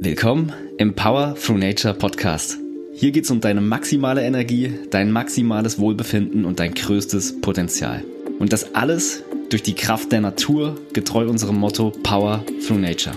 [0.00, 2.56] Willkommen im Power Through Nature Podcast.
[2.94, 8.04] Hier geht's um deine maximale Energie, dein maximales Wohlbefinden und dein größtes Potenzial.
[8.38, 13.16] Und das alles durch die Kraft der Natur, getreu unserem Motto Power Through Nature.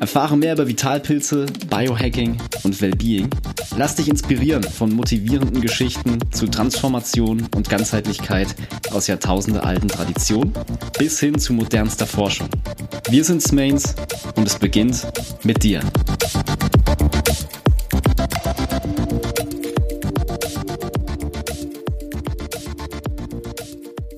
[0.00, 3.30] Erfahre mehr über Vitalpilze, Biohacking und Wellbeing.
[3.76, 8.54] Lass dich inspirieren von motivierenden Geschichten zu Transformation und Ganzheitlichkeit
[8.90, 10.52] aus jahrtausendealten Traditionen
[10.98, 12.48] bis hin zu modernster Forschung.
[13.08, 13.94] Wir sind Smains
[14.36, 15.06] und es beginnt
[15.44, 15.80] mit dir.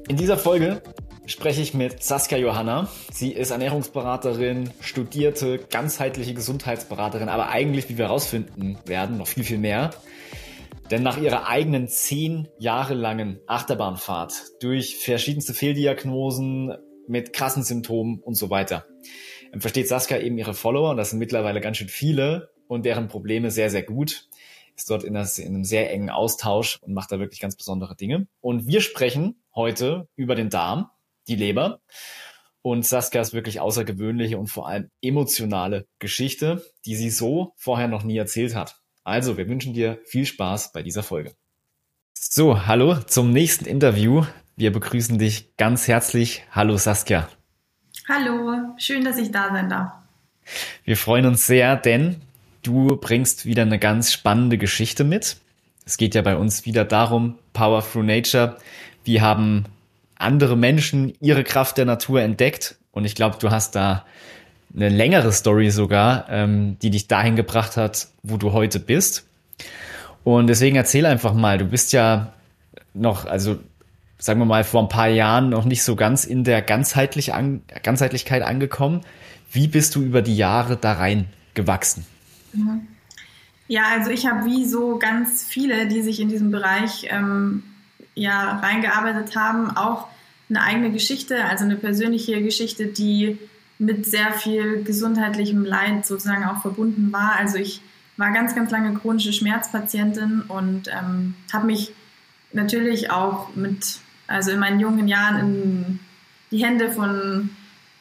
[0.09, 0.81] In dieser Folge
[1.27, 2.89] spreche ich mit Saskia Johanna.
[3.13, 9.59] Sie ist Ernährungsberaterin, studierte ganzheitliche Gesundheitsberaterin, aber eigentlich, wie wir herausfinden werden, noch viel, viel
[9.59, 9.91] mehr.
[10.91, 16.75] Denn nach ihrer eigenen zehn Jahre langen Achterbahnfahrt durch verschiedenste Fehldiagnosen
[17.09, 18.87] mit krassen Symptomen und so weiter,
[19.59, 23.51] versteht Saskia eben ihre Follower, und das sind mittlerweile ganz schön viele, und deren Probleme
[23.51, 24.29] sehr, sehr gut
[24.77, 27.95] ist dort in, das, in einem sehr engen Austausch und macht da wirklich ganz besondere
[27.95, 28.27] Dinge.
[28.41, 30.91] Und wir sprechen heute über den Darm,
[31.29, 31.81] die Leber.
[32.63, 38.17] Und Saskias wirklich außergewöhnliche und vor allem emotionale Geschichte, die sie so vorher noch nie
[38.17, 38.77] erzählt hat.
[39.03, 41.35] Also, wir wünschen dir viel Spaß bei dieser Folge.
[42.15, 44.25] So, hallo zum nächsten Interview.
[44.57, 46.45] Wir begrüßen dich ganz herzlich.
[46.53, 47.29] Hallo Saskia.
[48.09, 49.93] Hallo, schön, dass ich da sein darf.
[50.85, 52.17] Wir freuen uns sehr, denn
[52.63, 55.37] du bringst wieder eine ganz spannende Geschichte mit.
[55.85, 58.57] Es geht ja bei uns wieder darum, Power Through Nature.
[59.05, 59.67] Wir haben
[60.17, 62.77] andere Menschen ihre Kraft der Natur entdeckt.
[62.93, 64.05] Und ich glaube, du hast da
[64.75, 69.25] eine längere Story sogar, ähm, die dich dahin gebracht hat, wo du heute bist.
[70.25, 72.33] Und deswegen erzähl einfach mal, du bist ja
[72.93, 73.59] noch, also
[74.19, 77.63] sagen wir mal, vor ein paar Jahren noch nicht so ganz in der Ganzheitlich an,
[77.83, 79.03] Ganzheitlichkeit angekommen.
[79.53, 82.07] Wie bist du über die Jahre da rein gewachsen?
[83.69, 87.63] Ja, also ich habe wie so ganz viele, die sich in diesem Bereich ähm,
[88.15, 90.09] ja reingearbeitet haben, auch
[90.49, 93.39] eine eigene Geschichte, also eine persönliche Geschichte, die
[93.79, 97.37] mit sehr viel gesundheitlichem Leid sozusagen auch verbunden war.
[97.39, 97.81] Also ich
[98.17, 101.93] war ganz, ganz lange chronische Schmerzpatientin und ähm, habe mich
[102.53, 106.01] natürlich auch mit, also in meinen jungen Jahren in
[106.51, 107.51] die Hände von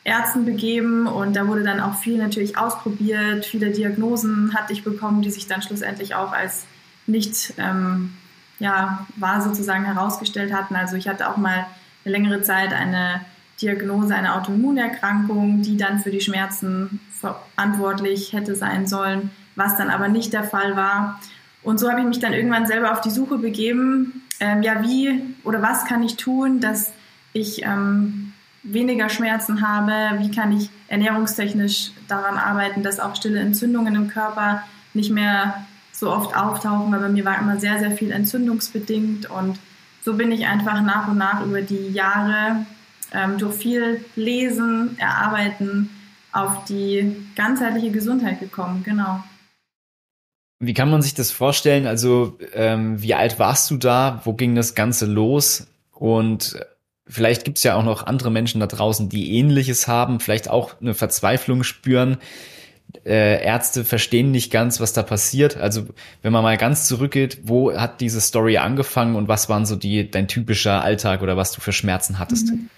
[0.04, 3.46] Ärzten begeben und da wurde dann auch viel natürlich ausprobiert.
[3.46, 6.66] Viele Diagnosen hatte ich bekommen, die sich dann schlussendlich auch als
[7.08, 8.14] nicht ähm,
[8.60, 10.76] ja, wahr sozusagen herausgestellt hatten.
[10.76, 11.66] Also ich hatte auch mal
[12.04, 13.22] längere Zeit eine
[13.62, 20.08] Diagnose einer Autoimmunerkrankung, die dann für die Schmerzen verantwortlich hätte sein sollen, was dann aber
[20.08, 21.20] nicht der Fall war.
[21.62, 25.22] Und so habe ich mich dann irgendwann selber auf die Suche begeben, ähm, ja, wie
[25.44, 26.92] oder was kann ich tun, dass
[27.32, 33.96] ich ähm, weniger Schmerzen habe, wie kann ich ernährungstechnisch daran arbeiten, dass auch stille Entzündungen
[33.96, 34.64] im Körper
[34.94, 39.60] nicht mehr so oft auftauchen, weil bei mir war immer sehr, sehr viel entzündungsbedingt und
[40.04, 42.66] so bin ich einfach nach und nach über die Jahre
[43.14, 45.90] ähm, durch viel Lesen, Erarbeiten
[46.32, 48.84] auf die ganzheitliche Gesundheit gekommen.
[48.84, 49.24] Genau.
[50.60, 51.88] Wie kann man sich das vorstellen?
[51.88, 54.22] Also, ähm, wie alt warst du da?
[54.24, 55.68] Wo ging das Ganze los?
[55.92, 56.58] Und
[57.06, 60.80] vielleicht gibt es ja auch noch andere Menschen da draußen, die Ähnliches haben, vielleicht auch
[60.82, 62.18] eine Verzweiflung spüren
[63.06, 65.58] äh, Ärzte verstehen nicht ganz, was da passiert.
[65.58, 65.88] Also
[66.22, 70.10] wenn man mal ganz zurückgeht, wo hat diese Story angefangen und was waren so die
[70.10, 72.52] dein typischer Alltag oder was du für Schmerzen hattest?
[72.52, 72.70] Mhm.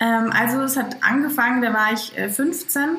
[0.00, 2.96] Ähm, also es hat angefangen, da war ich äh, 15.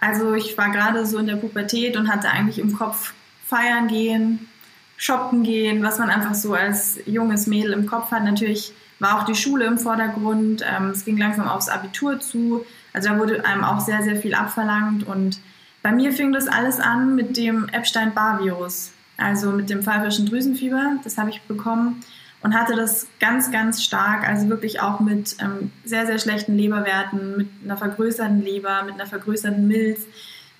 [0.00, 3.14] Also ich war gerade so in der Pubertät und hatte eigentlich im Kopf
[3.44, 4.48] feiern gehen,
[4.96, 8.24] shoppen gehen, was man einfach so als junges Mädel im Kopf hat.
[8.24, 10.64] Natürlich war auch die Schule im Vordergrund.
[10.66, 12.64] Ähm, es ging langsam aufs Abitur zu.
[12.92, 15.40] Also da wurde einem auch sehr, sehr viel abverlangt und
[15.82, 20.96] bei mir fing das alles an mit dem Epstein-Barr-Virus, also mit dem pfeifischen Drüsenfieber.
[21.04, 22.02] Das habe ich bekommen
[22.42, 27.36] und hatte das ganz, ganz stark, also wirklich auch mit ähm, sehr, sehr schlechten Leberwerten,
[27.36, 30.00] mit einer vergrößerten Leber, mit einer vergrößerten Milz,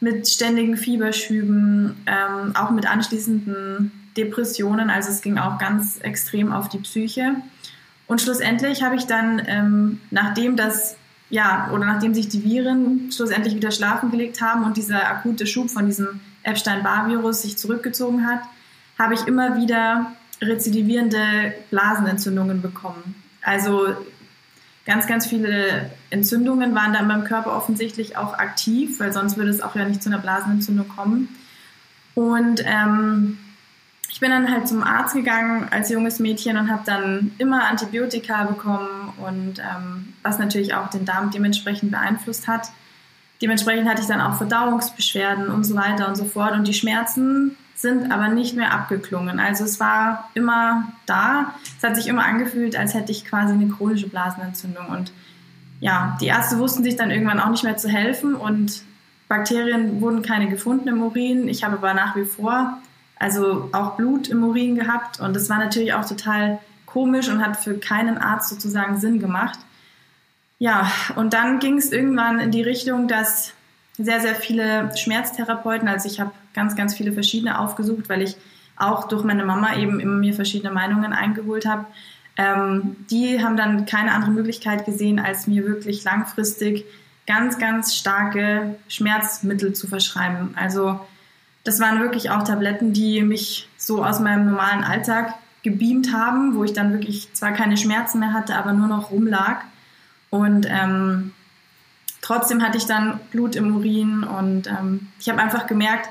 [0.01, 4.91] mit ständigen Fieberschüben, ähm, auch mit anschließenden Depressionen.
[4.91, 7.37] Also es ging auch ganz extrem auf die Psyche.
[8.07, 10.97] Und schlussendlich habe ich dann, ähm, nachdem das
[11.31, 15.71] ja, oder nachdem sich die Viren schlussendlich wieder schlafen gelegt haben und dieser akute Schub
[15.71, 18.41] von diesem Epstein-Barr-Virus sich zurückgezogen hat,
[18.99, 23.15] habe ich immer wieder rezidivierende Blasenentzündungen bekommen.
[23.43, 23.89] Also
[24.87, 29.51] ganz, ganz viele Entzündungen waren da in meinem Körper offensichtlich auch aktiv, weil sonst würde
[29.51, 31.29] es auch ja nicht zu einer Blasenentzündung kommen.
[32.15, 33.39] Und ähm,
[34.11, 38.45] ich bin dann halt zum Arzt gegangen als junges Mädchen und habe dann immer Antibiotika
[38.45, 42.71] bekommen und ähm, was natürlich auch den Darm dementsprechend beeinflusst hat.
[43.41, 46.53] dementsprechend hatte ich dann auch Verdauungsbeschwerden und so weiter und so fort.
[46.55, 49.39] Und die Schmerzen sind aber nicht mehr abgeklungen.
[49.39, 51.55] Also es war immer da.
[51.77, 54.87] Es hat sich immer angefühlt, als hätte ich quasi eine chronische Blasenentzündung.
[54.89, 55.13] Und
[55.79, 58.83] ja, die Ärzte wussten sich dann irgendwann auch nicht mehr zu helfen und
[59.29, 61.49] Bakterien wurden keine gefunden im Urin.
[61.49, 62.79] Ich habe aber nach wie vor
[63.19, 67.57] also auch Blut im Urin gehabt und das war natürlich auch total komisch und hat
[67.57, 69.59] für keinen Arzt sozusagen Sinn gemacht.
[70.59, 73.53] Ja, und dann ging es irgendwann in die Richtung, dass
[73.97, 78.37] sehr, sehr viele Schmerztherapeuten, also ich habe ganz, ganz viele verschiedene aufgesucht, weil ich
[78.77, 81.87] auch durch meine Mama eben immer mir verschiedene Meinungen eingeholt habe.
[82.37, 86.85] Ähm, die haben dann keine andere Möglichkeit gesehen, als mir wirklich langfristig
[87.27, 90.55] ganz, ganz starke Schmerzmittel zu verschreiben.
[90.57, 91.01] Also
[91.69, 96.65] das waren wirklich auch Tabletten, die mich so aus meinem normalen Alltag gebeamt haben, wo
[96.65, 99.65] ich dann wirklich zwar keine Schmerzen mehr hatte, aber nur noch rumlag.
[100.31, 101.35] Und ähm,
[102.23, 106.09] trotzdem hatte ich dann Blut im Urin und ähm, ich habe einfach gemerkt,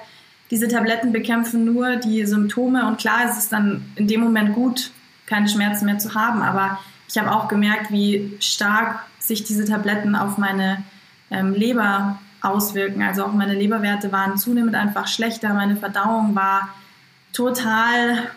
[0.52, 4.92] diese Tabletten bekämpfen nur die Symptome und klar ist es dann in dem Moment gut,
[5.26, 6.78] keine Schmerzen mehr zu haben, aber
[7.10, 10.84] ich habe auch gemerkt, wie stark sich diese Tabletten auf meine
[11.32, 13.02] ähm, Leber auswirken.
[13.02, 16.70] Also auch meine Leberwerte waren zunehmend einfach schlechter, meine Verdauung war
[17.34, 18.30] total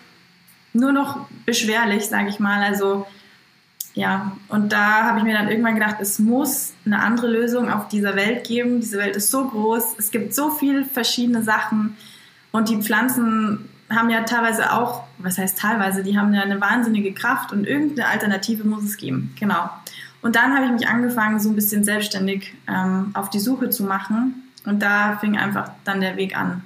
[0.73, 2.63] nur noch beschwerlich, sage ich mal.
[2.63, 3.07] Also
[3.95, 7.89] ja, und da habe ich mir dann irgendwann gedacht, es muss eine andere Lösung auf
[7.89, 8.81] dieser Welt geben.
[8.81, 11.97] Diese Welt ist so groß, es gibt so viele verschiedene Sachen
[12.53, 17.13] und die Pflanzen haben ja teilweise auch, was heißt teilweise, die haben ja eine wahnsinnige
[17.13, 19.35] Kraft und irgendeine Alternative muss es geben.
[19.39, 19.69] Genau.
[20.23, 23.85] Und dann habe ich mich angefangen, so ein bisschen selbstständig ähm, auf die Suche zu
[23.85, 24.51] machen.
[24.65, 26.63] Und da fing einfach dann der Weg an.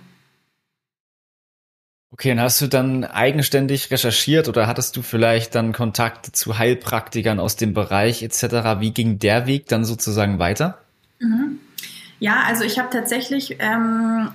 [2.11, 7.41] Okay, und hast du dann eigenständig recherchiert oder hattest du vielleicht dann Kontakte zu Heilpraktikern
[7.41, 8.79] aus dem Bereich etc.?
[8.79, 10.79] Wie ging der Weg dann sozusagen weiter?
[11.19, 11.59] Mhm.
[12.21, 14.31] Ja, also ich habe tatsächlich ähm,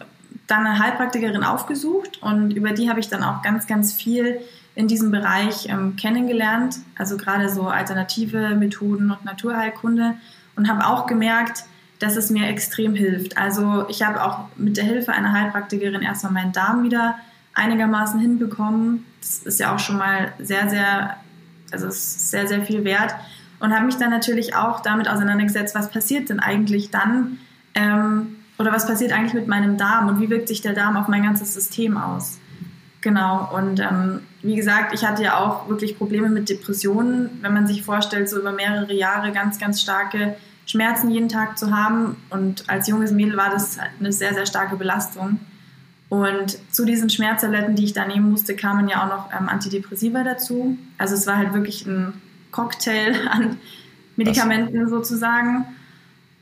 [0.48, 4.42] dann eine Heilpraktikerin aufgesucht und über die habe ich dann auch ganz, ganz viel
[4.80, 10.14] in diesem Bereich ähm, kennengelernt, also gerade so alternative Methoden und Naturheilkunde
[10.56, 11.66] und habe auch gemerkt,
[12.00, 13.38] dass es mir extrem hilft.
[13.38, 17.16] Also ich habe auch mit der Hilfe einer Heilpraktikerin erstmal meinen Darm wieder
[17.54, 19.04] einigermaßen hinbekommen.
[19.20, 21.18] Das ist ja auch schon mal sehr, sehr,
[21.74, 23.14] also ist sehr, sehr viel wert.
[23.60, 27.40] Und habe mich dann natürlich auch damit auseinandergesetzt, was passiert denn eigentlich dann
[27.76, 31.10] ähm, oder was passiert eigentlich mit meinem Darm und wie wirkt sich der Darm auf
[31.10, 32.40] mein ganzes System aus.
[33.02, 37.66] Genau, und ähm, wie gesagt, ich hatte ja auch wirklich Probleme mit Depressionen, wenn man
[37.66, 40.36] sich vorstellt, so über mehrere Jahre ganz, ganz starke
[40.66, 42.18] Schmerzen jeden Tag zu haben.
[42.30, 45.40] Und als junges Mädel war das eine sehr, sehr starke Belastung.
[46.10, 50.24] Und zu diesen Schmerztabletten, die ich da nehmen musste, kamen ja auch noch ähm, Antidepressiva
[50.24, 50.78] dazu.
[50.98, 52.14] Also es war halt wirklich ein
[52.52, 53.58] Cocktail an
[54.18, 54.90] Medikamenten Was?
[54.90, 55.66] sozusagen.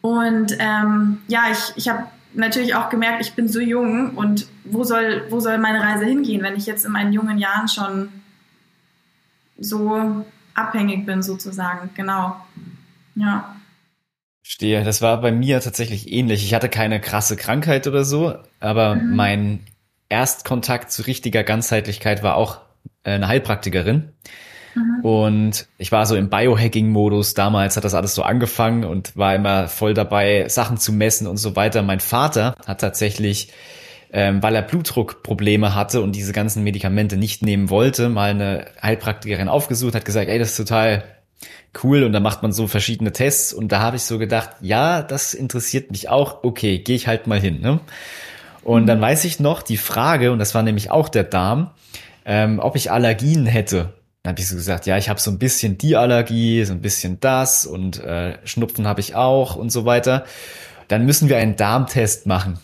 [0.01, 4.83] Und ähm, ja, ich, ich habe natürlich auch gemerkt, ich bin so jung und wo
[4.83, 8.09] soll, wo soll meine Reise hingehen, wenn ich jetzt in meinen jungen Jahren schon
[9.57, 11.89] so abhängig bin, sozusagen.
[11.95, 12.35] Genau.
[13.15, 13.55] Ja.
[14.43, 14.83] Stehe.
[14.83, 16.43] Das war bei mir tatsächlich ähnlich.
[16.43, 19.15] Ich hatte keine krasse Krankheit oder so, aber mhm.
[19.15, 19.59] mein
[20.09, 22.61] Erstkontakt zu richtiger Ganzheitlichkeit war auch
[23.03, 24.13] eine Heilpraktikerin.
[24.77, 25.05] Mhm.
[25.05, 27.33] Und ich war so im Biohacking-Modus.
[27.33, 31.37] Damals hat das alles so angefangen und war immer voll dabei, Sachen zu messen und
[31.37, 31.81] so weiter.
[31.81, 33.51] Mein Vater hat tatsächlich,
[34.11, 39.49] ähm, weil er Blutdruckprobleme hatte und diese ganzen Medikamente nicht nehmen wollte, mal eine Heilpraktikerin
[39.49, 41.03] aufgesucht, hat gesagt, ey, das ist total
[41.83, 45.03] cool und da macht man so verschiedene Tests und da habe ich so gedacht, ja,
[45.03, 47.61] das interessiert mich auch, okay, gehe ich halt mal hin.
[47.61, 47.79] Ne?
[48.63, 51.71] Und dann weiß ich noch die Frage, und das war nämlich auch der Darm,
[52.25, 53.93] ähm, ob ich Allergien hätte.
[54.27, 56.81] Dann habe ich so gesagt, ja, ich habe so ein bisschen die Allergie, so ein
[56.81, 60.25] bisschen das und äh, Schnupfen habe ich auch und so weiter.
[60.89, 62.59] Dann müssen wir einen Darmtest machen.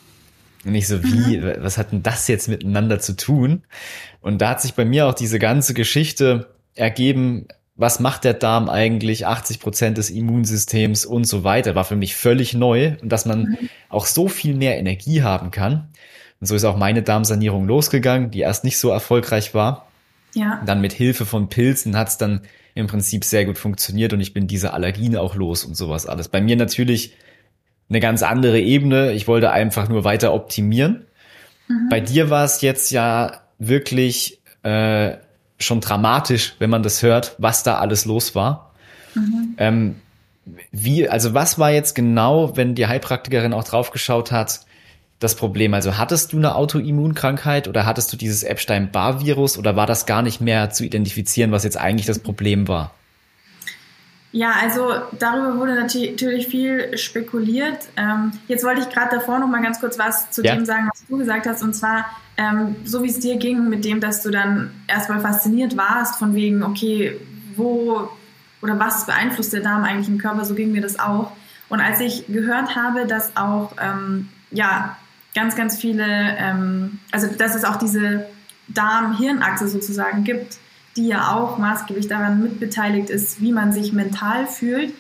[0.66, 1.54] Und ich so, wie, mhm.
[1.60, 3.64] was hat denn das jetzt miteinander zu tun?
[4.20, 8.68] Und da hat sich bei mir auch diese ganze Geschichte ergeben, was macht der Darm
[8.68, 13.26] eigentlich, 80 Prozent des Immunsystems und so weiter, war für mich völlig neu und dass
[13.26, 13.70] man mhm.
[13.88, 15.88] auch so viel mehr Energie haben kann.
[16.42, 19.88] Und so ist auch meine Darmsanierung losgegangen, die erst nicht so erfolgreich war.
[20.34, 20.62] Ja.
[20.66, 22.42] Dann mit Hilfe von Pilzen hat es dann
[22.76, 26.28] im Prinzip sehr gut funktioniert und ich bin diese Allergien auch los und sowas alles.
[26.28, 27.16] Bei mir natürlich
[27.90, 29.12] eine ganz andere Ebene.
[29.12, 31.06] Ich wollte einfach nur weiter optimieren.
[31.68, 31.90] Mhm.
[31.90, 35.18] Bei dir war es jetzt ja wirklich äh,
[35.60, 38.74] schon dramatisch, wenn man das hört, was da alles los war.
[39.14, 39.56] Mhm.
[39.58, 39.96] Ähm,
[40.72, 44.62] wie, also was war jetzt genau, wenn die Heilpraktikerin auch draufgeschaut hat,
[45.24, 45.74] das Problem?
[45.74, 50.42] Also hattest du eine Autoimmunkrankheit oder hattest du dieses Epstein-Barr-Virus oder war das gar nicht
[50.42, 52.92] mehr zu identifizieren, was jetzt eigentlich das Problem war?
[54.32, 57.78] Ja, also darüber wurde natürlich viel spekuliert.
[57.96, 60.56] Ähm, jetzt wollte ich gerade davor noch mal ganz kurz was zu ja.
[60.56, 61.62] dem sagen, was du gesagt hast.
[61.62, 62.06] Und zwar,
[62.38, 66.34] ähm, so wie es dir ging mit dem, dass du dann erstmal fasziniert warst von
[66.34, 67.20] wegen, okay,
[67.56, 68.10] wo
[68.64, 71.32] oder was beeinflusst der Darm eigentlich im Körper, so ging mir das auch.
[71.70, 74.98] Und als ich gehört habe, dass auch, ähm, ja,
[75.34, 78.28] ganz, ganz viele, ähm, also dass es auch diese
[78.68, 80.58] Darm-Hirnachse sozusagen gibt,
[80.96, 84.94] die ja auch maßgeblich daran mitbeteiligt ist, wie man sich mental fühlt,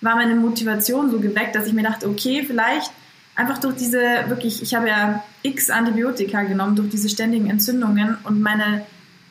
[0.00, 2.90] war meine Motivation so geweckt, dass ich mir dachte, okay, vielleicht
[3.34, 8.40] einfach durch diese wirklich, ich habe ja x Antibiotika genommen, durch diese ständigen Entzündungen und
[8.40, 8.84] meine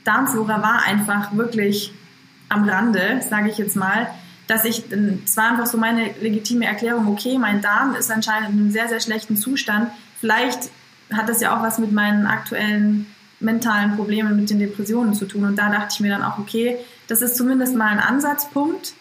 [0.03, 1.93] Darmflora war einfach wirklich
[2.49, 4.09] am Rande, sage ich jetzt mal,
[4.47, 8.59] dass ich, es war einfach so meine legitime Erklärung, okay, mein Darm ist anscheinend in
[8.59, 9.91] einem sehr, sehr schlechten Zustand.
[10.19, 10.69] Vielleicht
[11.13, 13.07] hat das ja auch was mit meinen aktuellen
[13.39, 15.45] mentalen Problemen, mit den Depressionen zu tun.
[15.45, 18.93] Und da dachte ich mir dann auch, okay, das ist zumindest mal ein Ansatzpunkt.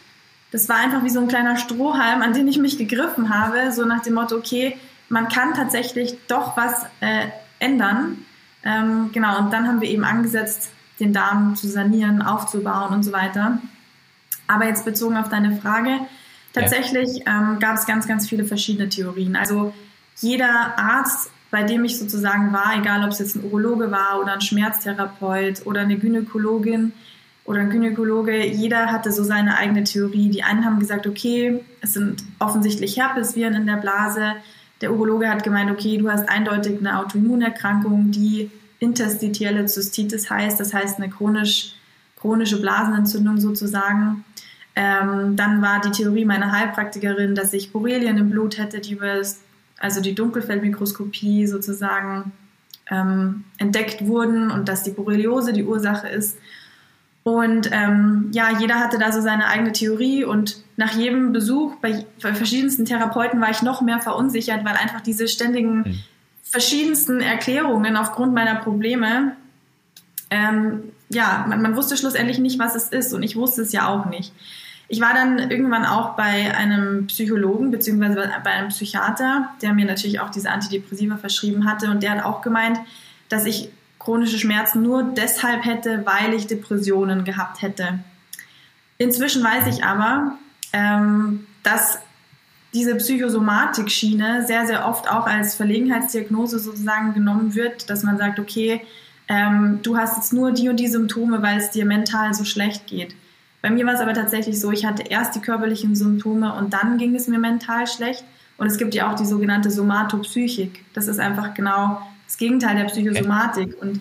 [0.52, 3.84] Das war einfach wie so ein kleiner Strohhalm, an den ich mich gegriffen habe, so
[3.84, 4.76] nach dem Motto, okay,
[5.08, 7.26] man kann tatsächlich doch was äh,
[7.58, 8.18] ändern.
[8.64, 10.70] Ähm, genau, und dann haben wir eben angesetzt,
[11.00, 13.58] den Darm zu sanieren, aufzubauen und so weiter.
[14.46, 16.00] Aber jetzt bezogen auf deine Frage,
[16.52, 17.52] tatsächlich ja.
[17.52, 19.36] ähm, gab es ganz, ganz viele verschiedene Theorien.
[19.36, 19.74] Also
[20.20, 24.34] jeder Arzt bei dem ich sozusagen war, egal ob es jetzt ein Urologe war oder
[24.34, 26.92] ein Schmerztherapeut oder eine Gynäkologin
[27.44, 30.28] oder ein Gynäkologe, jeder hatte so seine eigene Theorie.
[30.28, 34.34] Die einen haben gesagt, okay, es sind offensichtlich Herpesviren in der Blase.
[34.82, 40.74] Der Urologe hat gemeint, okay, du hast eindeutig eine Autoimmunerkrankung, die interstitielle Zystitis heißt, das
[40.74, 41.74] heißt eine chronisch,
[42.20, 44.24] chronische Blasenentzündung sozusagen.
[44.76, 49.16] Ähm, dann war die Theorie meiner Heilpraktikerin, dass ich Borrelien im Blut hätte, die über
[49.16, 49.40] das
[49.78, 52.32] also die Dunkelfeldmikroskopie sozusagen
[52.90, 56.38] ähm, entdeckt wurden und dass die Borreliose die Ursache ist.
[57.22, 62.06] Und ähm, ja, jeder hatte da so seine eigene Theorie und nach jedem Besuch bei,
[62.22, 65.98] bei verschiedensten Therapeuten war ich noch mehr verunsichert, weil einfach diese ständigen mhm.
[66.42, 69.36] verschiedensten Erklärungen aufgrund meiner Probleme,
[70.30, 73.88] ähm, ja, man, man wusste schlussendlich nicht, was es ist und ich wusste es ja
[73.88, 74.32] auch nicht.
[74.90, 80.18] Ich war dann irgendwann auch bei einem Psychologen beziehungsweise bei einem Psychiater, der mir natürlich
[80.20, 82.78] auch diese Antidepressiva verschrieben hatte und der hat auch gemeint,
[83.28, 87.98] dass ich chronische Schmerzen nur deshalb hätte, weil ich Depressionen gehabt hätte.
[88.96, 90.38] Inzwischen weiß ich aber,
[90.72, 91.98] ähm, dass
[92.72, 98.82] diese Psychosomatik-Schiene sehr, sehr oft auch als Verlegenheitsdiagnose sozusagen genommen wird, dass man sagt, okay,
[99.28, 102.86] ähm, du hast jetzt nur die und die Symptome, weil es dir mental so schlecht
[102.86, 103.14] geht.
[103.60, 106.98] Bei mir war es aber tatsächlich so, ich hatte erst die körperlichen Symptome und dann
[106.98, 108.24] ging es mir mental schlecht.
[108.56, 110.84] Und es gibt ja auch die sogenannte Somatopsychik.
[110.92, 113.80] Das ist einfach genau das Gegenteil der Psychosomatik.
[113.80, 114.00] Und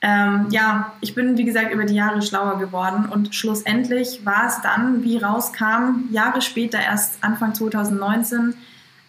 [0.00, 3.06] ähm, ja, ich bin, wie gesagt, über die Jahre schlauer geworden.
[3.06, 8.54] Und schlussendlich war es dann, wie rauskam, Jahre später, erst Anfang 2019,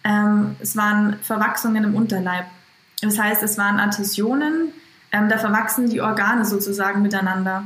[0.04, 2.46] ähm, es waren Verwachsungen im Unterleib.
[3.02, 4.72] Das heißt, es waren Adhäsionen,
[5.12, 7.64] ähm, da verwachsen die Organe sozusagen miteinander.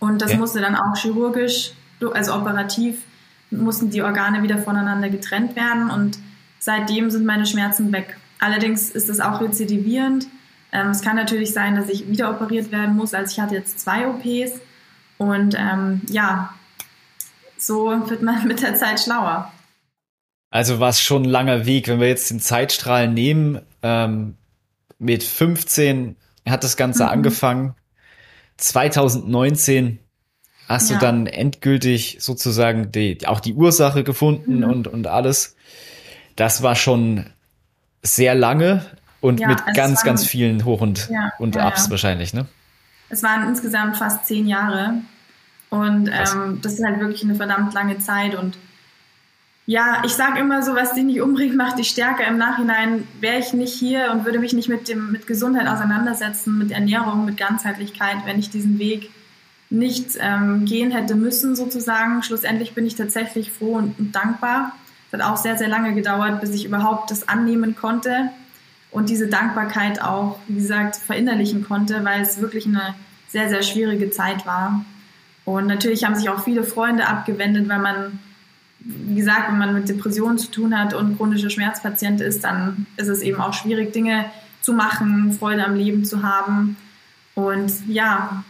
[0.00, 0.40] Und das okay.
[0.40, 1.72] musste dann auch chirurgisch,
[2.14, 3.02] also operativ,
[3.50, 6.18] mussten die Organe wieder voneinander getrennt werden und
[6.58, 8.16] seitdem sind meine Schmerzen weg.
[8.38, 10.26] Allerdings ist es auch rezidivierend.
[10.72, 13.12] Ähm, es kann natürlich sein, dass ich wieder operiert werden muss.
[13.12, 14.60] Also ich hatte jetzt zwei OPs
[15.18, 16.54] und ähm, ja,
[17.58, 19.52] so wird man mit der Zeit schlauer.
[20.50, 21.88] Also war es schon ein langer Weg.
[21.88, 24.36] Wenn wir jetzt den Zeitstrahl nehmen, ähm,
[24.98, 26.16] mit 15
[26.48, 27.10] hat das Ganze mhm.
[27.10, 27.74] angefangen.
[28.60, 29.98] 2019
[30.68, 30.98] hast ja.
[30.98, 34.64] du dann endgültig sozusagen die, auch die Ursache gefunden mhm.
[34.64, 35.56] und, und alles.
[36.36, 37.26] Das war schon
[38.02, 38.84] sehr lange
[39.20, 42.46] und ja, mit ganz, ganz vielen Hoch- und, ja, und Ups wahrscheinlich, ne?
[43.10, 44.94] Es waren insgesamt fast zehn Jahre.
[45.68, 48.34] Und ähm, das ist halt wirklich eine verdammt lange Zeit.
[48.34, 48.56] Und
[49.70, 52.26] ja, ich sage immer so, was dich nicht umbringt, macht dich stärker.
[52.26, 56.58] Im Nachhinein wäre ich nicht hier und würde mich nicht mit, dem, mit Gesundheit auseinandersetzen,
[56.58, 59.10] mit Ernährung, mit Ganzheitlichkeit, wenn ich diesen Weg
[59.70, 62.24] nicht ähm, gehen hätte müssen, sozusagen.
[62.24, 64.72] Schlussendlich bin ich tatsächlich froh und, und dankbar.
[65.06, 68.30] Es hat auch sehr, sehr lange gedauert, bis ich überhaupt das annehmen konnte
[68.90, 72.96] und diese Dankbarkeit auch, wie gesagt, verinnerlichen konnte, weil es wirklich eine
[73.28, 74.84] sehr, sehr schwierige Zeit war.
[75.44, 78.18] Und natürlich haben sich auch viele Freunde abgewendet, weil man
[78.80, 83.08] wie gesagt, wenn man mit Depressionen zu tun hat und chronischer Schmerzpatient ist, dann ist
[83.08, 84.26] es eben auch schwierig, Dinge
[84.62, 86.76] zu machen, Freude am Leben zu haben.
[87.34, 88.44] Und ja.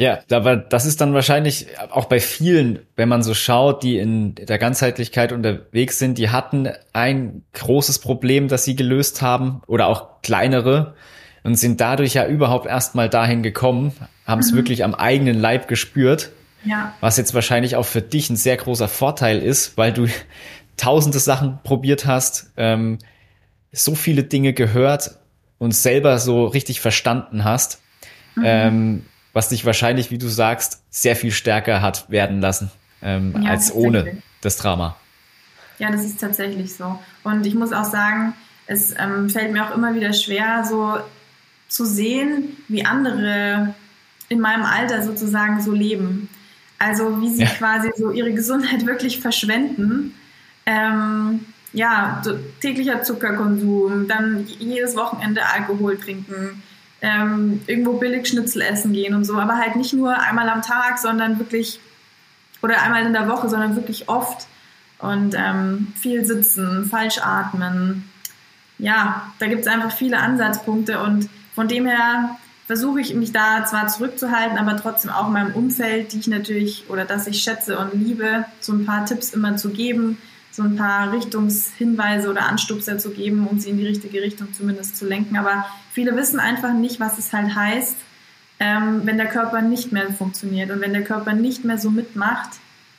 [0.00, 4.34] Ja, aber das ist dann wahrscheinlich auch bei vielen, wenn man so schaut, die in
[4.36, 10.22] der Ganzheitlichkeit unterwegs sind, die hatten ein großes Problem, das sie gelöst haben oder auch
[10.22, 10.94] kleinere
[11.42, 13.92] und sind dadurch ja überhaupt erst mal dahin gekommen,
[14.24, 14.56] haben es mhm.
[14.56, 16.30] wirklich am eigenen Leib gespürt
[16.64, 16.94] Ja.
[17.00, 20.06] Was jetzt wahrscheinlich auch für dich ein sehr großer Vorteil ist, weil du
[20.76, 22.98] tausende Sachen probiert hast, ähm,
[23.72, 25.18] so viele Dinge gehört
[25.58, 27.80] und selber so richtig verstanden hast,
[28.34, 28.42] mhm.
[28.44, 32.70] ähm, was dich wahrscheinlich, wie du sagst, sehr viel stärker hat werden lassen
[33.02, 34.96] ähm, ja, als ohne das Drama.
[35.78, 36.98] Ja, das ist tatsächlich so.
[37.24, 38.34] Und ich muss auch sagen,
[38.66, 40.98] es ähm, fällt mir auch immer wieder schwer, so
[41.68, 43.74] zu sehen, wie andere
[44.28, 46.28] in meinem Alter sozusagen so leben.
[46.78, 47.48] Also wie sie ja.
[47.48, 50.14] quasi so ihre Gesundheit wirklich verschwenden.
[50.64, 51.40] Ähm,
[51.72, 56.62] ja, so täglicher Zuckerkonsum, dann jedes Wochenende Alkohol trinken,
[57.02, 60.98] ähm, irgendwo billig Schnitzel essen gehen und so, aber halt nicht nur einmal am Tag,
[60.98, 61.80] sondern wirklich,
[62.62, 64.46] oder einmal in der Woche, sondern wirklich oft
[64.98, 68.08] und ähm, viel sitzen, falsch atmen.
[68.78, 72.36] Ja, da gibt es einfach viele Ansatzpunkte und von dem her
[72.68, 76.84] versuche ich mich da zwar zurückzuhalten, aber trotzdem auch in meinem Umfeld, die ich natürlich
[76.90, 80.18] oder das ich schätze und liebe, so ein paar Tipps immer zu geben,
[80.52, 84.98] so ein paar Richtungshinweise oder Anstupser zu geben, um sie in die richtige Richtung zumindest
[84.98, 85.38] zu lenken.
[85.38, 87.96] Aber viele wissen einfach nicht, was es halt heißt,
[88.60, 92.50] ähm, wenn der Körper nicht mehr funktioniert und wenn der Körper nicht mehr so mitmacht,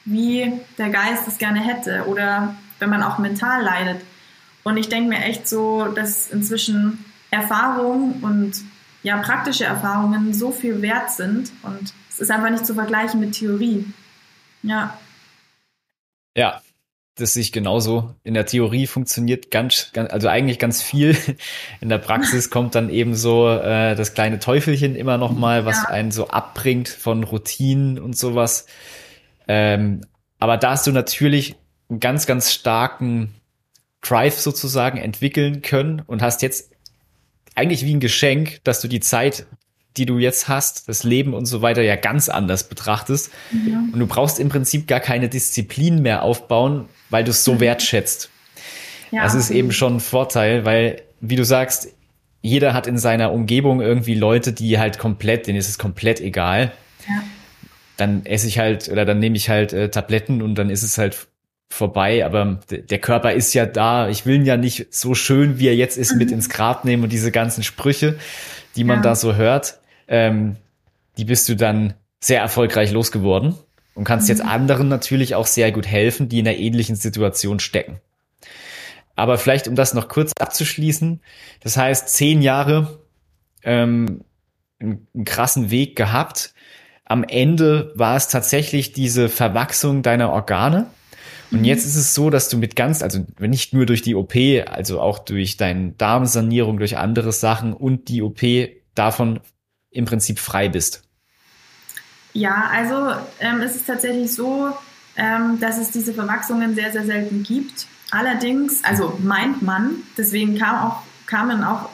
[0.04, 4.02] wie der Geist es gerne hätte oder wenn man auch mental leidet.
[4.64, 8.64] Und ich denke mir echt so, dass inzwischen Erfahrung und
[9.04, 13.34] ja, praktische Erfahrungen so viel wert sind und es ist einfach nicht zu vergleichen mit
[13.34, 13.86] Theorie.
[14.62, 14.98] Ja.
[16.36, 16.62] Ja,
[17.16, 18.16] das sehe ich genauso.
[18.24, 21.18] In der Theorie funktioniert ganz, ganz also eigentlich ganz viel.
[21.82, 25.84] In der Praxis kommt dann eben so äh, das kleine Teufelchen immer noch mal, was
[25.84, 25.90] ja.
[25.90, 28.66] einen so abbringt von Routinen und sowas.
[29.48, 30.02] Ähm,
[30.40, 31.56] aber da hast du natürlich
[31.90, 33.34] einen ganz, ganz starken
[34.02, 36.72] Drive sozusagen entwickeln können und hast jetzt
[37.60, 39.46] eigentlich wie ein Geschenk, dass du die Zeit
[39.98, 43.32] die du jetzt hast, das Leben und so weiter ja ganz anders betrachtest.
[43.52, 43.80] Ja.
[43.92, 47.60] Und du brauchst im Prinzip gar keine Disziplin mehr aufbauen, weil du es so mhm.
[47.60, 48.30] wertschätzt.
[49.12, 51.90] Ja, das ist eben schon ein Vorteil, weil, wie du sagst,
[52.42, 56.72] jeder hat in seiner Umgebung irgendwie Leute, die halt komplett, denen ist es komplett egal.
[57.08, 57.24] Ja.
[57.98, 60.98] Dann esse ich halt oder dann nehme ich halt äh, Tabletten und dann ist es
[60.98, 61.28] halt
[61.70, 64.10] vorbei, aber der Körper ist ja da.
[64.10, 66.18] Ich will ihn ja nicht so schön, wie er jetzt ist, mhm.
[66.18, 68.18] mit ins Grab nehmen und diese ganzen Sprüche,
[68.76, 69.04] die man ja.
[69.04, 69.80] da so hört
[70.10, 70.58] ähm,
[71.18, 73.56] die bist du dann sehr erfolgreich losgeworden
[73.94, 74.36] und kannst mhm.
[74.36, 78.02] jetzt anderen natürlich auch sehr gut helfen, die in einer ähnlichen Situation stecken.
[79.16, 81.22] Aber vielleicht, um das noch kurz abzuschließen,
[81.62, 83.00] das heißt, zehn Jahre
[83.64, 84.24] ähm,
[84.80, 86.54] einen, einen krassen Weg gehabt.
[87.04, 90.88] Am Ende war es tatsächlich diese Verwachsung deiner Organe.
[91.52, 91.66] Und mhm.
[91.66, 94.36] jetzt ist es so, dass du mit ganz, also nicht nur durch die OP,
[94.68, 98.42] also auch durch deine Darmsanierung, durch andere Sachen und die OP
[98.96, 99.40] davon
[99.90, 101.04] im Prinzip frei bist?
[102.34, 104.70] Ja, also ähm, es ist tatsächlich so,
[105.16, 107.88] ähm, dass es diese Verwachsungen sehr, sehr selten gibt.
[108.12, 111.90] Allerdings, also meint man, deswegen kam auch, kamen auch,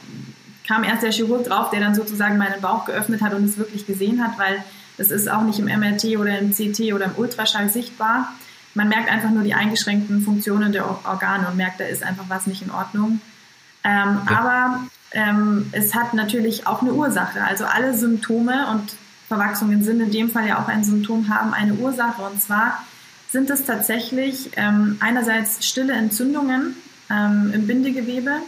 [0.68, 3.86] kam erst der Chirurg drauf, der dann sozusagen meinen Bauch geöffnet hat und es wirklich
[3.86, 4.64] gesehen hat, weil
[4.98, 8.34] es ist auch nicht im MRT oder im CT oder im Ultraschall sichtbar.
[8.76, 12.46] Man merkt einfach nur die eingeschränkten Funktionen der Organe und merkt, da ist einfach was
[12.46, 13.22] nicht in Ordnung.
[13.84, 14.38] Ähm, ja.
[14.38, 14.80] Aber
[15.12, 17.44] ähm, es hat natürlich auch eine Ursache.
[17.44, 18.96] Also alle Symptome und
[19.28, 22.22] Verwachsungen sind in dem Fall ja auch ein Symptom, haben eine Ursache.
[22.22, 22.84] Und zwar
[23.32, 26.76] sind es tatsächlich ähm, einerseits stille Entzündungen
[27.10, 28.42] ähm, im Bindegewebe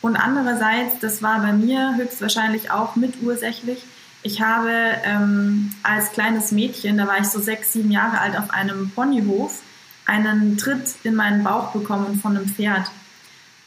[0.00, 3.82] und andererseits, das war bei mir höchstwahrscheinlich auch mitursächlich,
[4.22, 4.70] ich habe
[5.04, 9.62] ähm, als kleines Mädchen, da war ich so sechs, sieben Jahre alt, auf einem Ponyhof
[10.08, 12.90] einen Tritt in meinen Bauch bekommen von einem Pferd.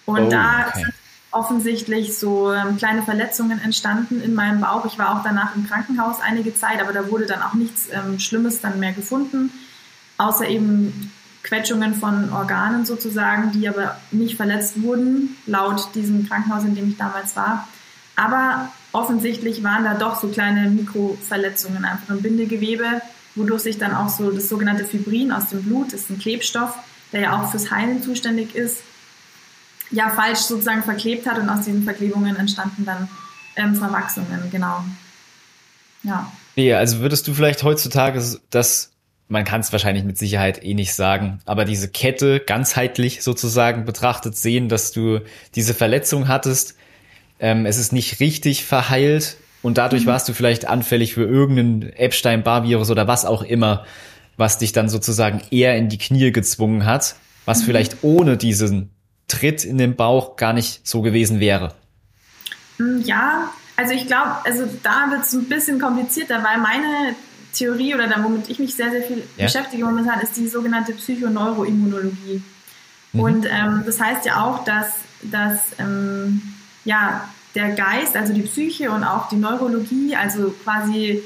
[0.06, 0.86] Und oh, da okay
[1.32, 4.86] offensichtlich so ähm, kleine Verletzungen entstanden in meinem Bauch.
[4.86, 8.20] Ich war auch danach im Krankenhaus einige Zeit, aber da wurde dann auch nichts ähm,
[8.20, 9.52] Schlimmes dann mehr gefunden,
[10.18, 11.12] außer eben
[11.44, 16.98] Quetschungen von Organen sozusagen, die aber nicht verletzt wurden, laut diesem Krankenhaus, in dem ich
[16.98, 17.68] damals war.
[18.16, 23.02] Aber offensichtlich waren da doch so kleine Mikroverletzungen einfach im Bindegewebe,
[23.36, 26.76] wodurch sich dann auch so das sogenannte Fibrin aus dem Blut, das ist ein Klebstoff,
[27.12, 28.84] der ja auch fürs Heilen zuständig ist,
[29.90, 33.10] ja falsch sozusagen verklebt hat und aus diesen Verklebungen entstanden dann
[33.56, 34.84] ähm, Verwachsungen, genau.
[36.04, 36.32] Ja.
[36.56, 38.92] Nee, also würdest du vielleicht heutzutage das,
[39.28, 44.36] man kann es wahrscheinlich mit Sicherheit eh nicht sagen, aber diese Kette ganzheitlich sozusagen betrachtet
[44.36, 45.20] sehen, dass du
[45.56, 46.76] diese Verletzung hattest,
[47.40, 50.08] ähm, es ist nicht richtig verheilt und dadurch mhm.
[50.08, 53.86] warst du vielleicht anfällig für irgendeinen Epstein-Barr-Virus oder was auch immer,
[54.38, 57.66] was dich dann sozusagen eher in die Knie gezwungen hat, was mhm.
[57.66, 58.90] vielleicht ohne diesen
[59.28, 61.74] Tritt in den Bauch gar nicht so gewesen wäre?
[62.78, 67.16] Hm, ja, also ich glaube, also da wird es ein bisschen komplizierter, weil meine
[67.54, 69.46] Theorie oder da, womit ich mich sehr, sehr viel ja.
[69.46, 72.42] beschäftige momentan, ist die sogenannte Psychoneuroimmunologie.
[73.14, 73.20] Mhm.
[73.20, 74.94] Und ähm, das heißt ja auch, dass,
[75.24, 76.42] dass ähm,
[76.86, 81.22] ja, der Geist, also die Psyche und auch die Neurologie, also quasi,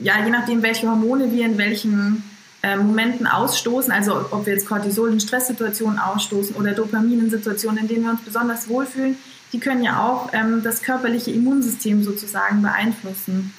[0.00, 2.24] ja, je nachdem, welche Hormone wir in welchen
[2.62, 7.78] äh, Momenten ausstoßen, also ob wir jetzt Cortisol in Stresssituationen ausstoßen oder Dopamin in Situationen,
[7.78, 9.16] in denen wir uns besonders wohlfühlen,
[9.52, 13.54] die können ja auch ähm, das körperliche Immunsystem sozusagen beeinflussen.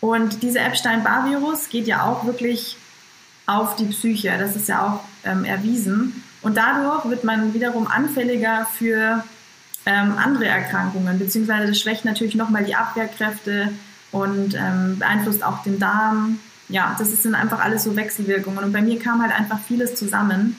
[0.00, 2.76] Und dieser Epstein-Barr-Virus geht ja auch wirklich
[3.46, 6.22] auf die Psyche, das ist ja auch ähm, erwiesen.
[6.40, 9.24] Und dadurch wird man wiederum anfälliger für
[9.88, 13.72] ähm, andere Erkrankungen, beziehungsweise das schwächt natürlich nochmal die Abwehrkräfte
[14.12, 16.40] und ähm, beeinflusst auch den Darm.
[16.68, 18.62] Ja, das sind einfach alles so Wechselwirkungen.
[18.62, 20.56] Und bei mir kam halt einfach vieles zusammen,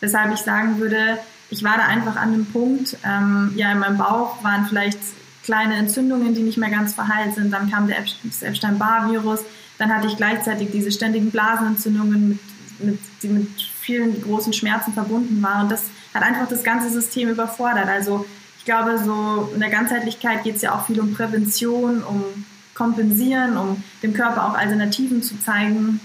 [0.00, 1.18] weshalb ich sagen würde,
[1.50, 4.98] ich war da einfach an dem Punkt, ähm, ja, in meinem Bauch waren vielleicht
[5.44, 7.52] kleine Entzündungen, die nicht mehr ganz verheilt sind.
[7.52, 7.98] Dann kam der
[8.40, 9.40] Epstein-Barr-Virus.
[9.78, 12.40] Dann hatte ich gleichzeitig diese ständigen Blasenentzündungen, mit,
[12.80, 13.48] mit, die mit
[13.80, 15.64] vielen großen Schmerzen verbunden waren.
[15.64, 17.86] Und das hat einfach das ganze System überfordert.
[17.86, 18.26] Also
[18.64, 23.58] ich glaube, so in der Ganzheitlichkeit geht es ja auch viel um Prävention, um Kompensieren,
[23.58, 26.00] um dem Körper auch Alternativen zu zeigen.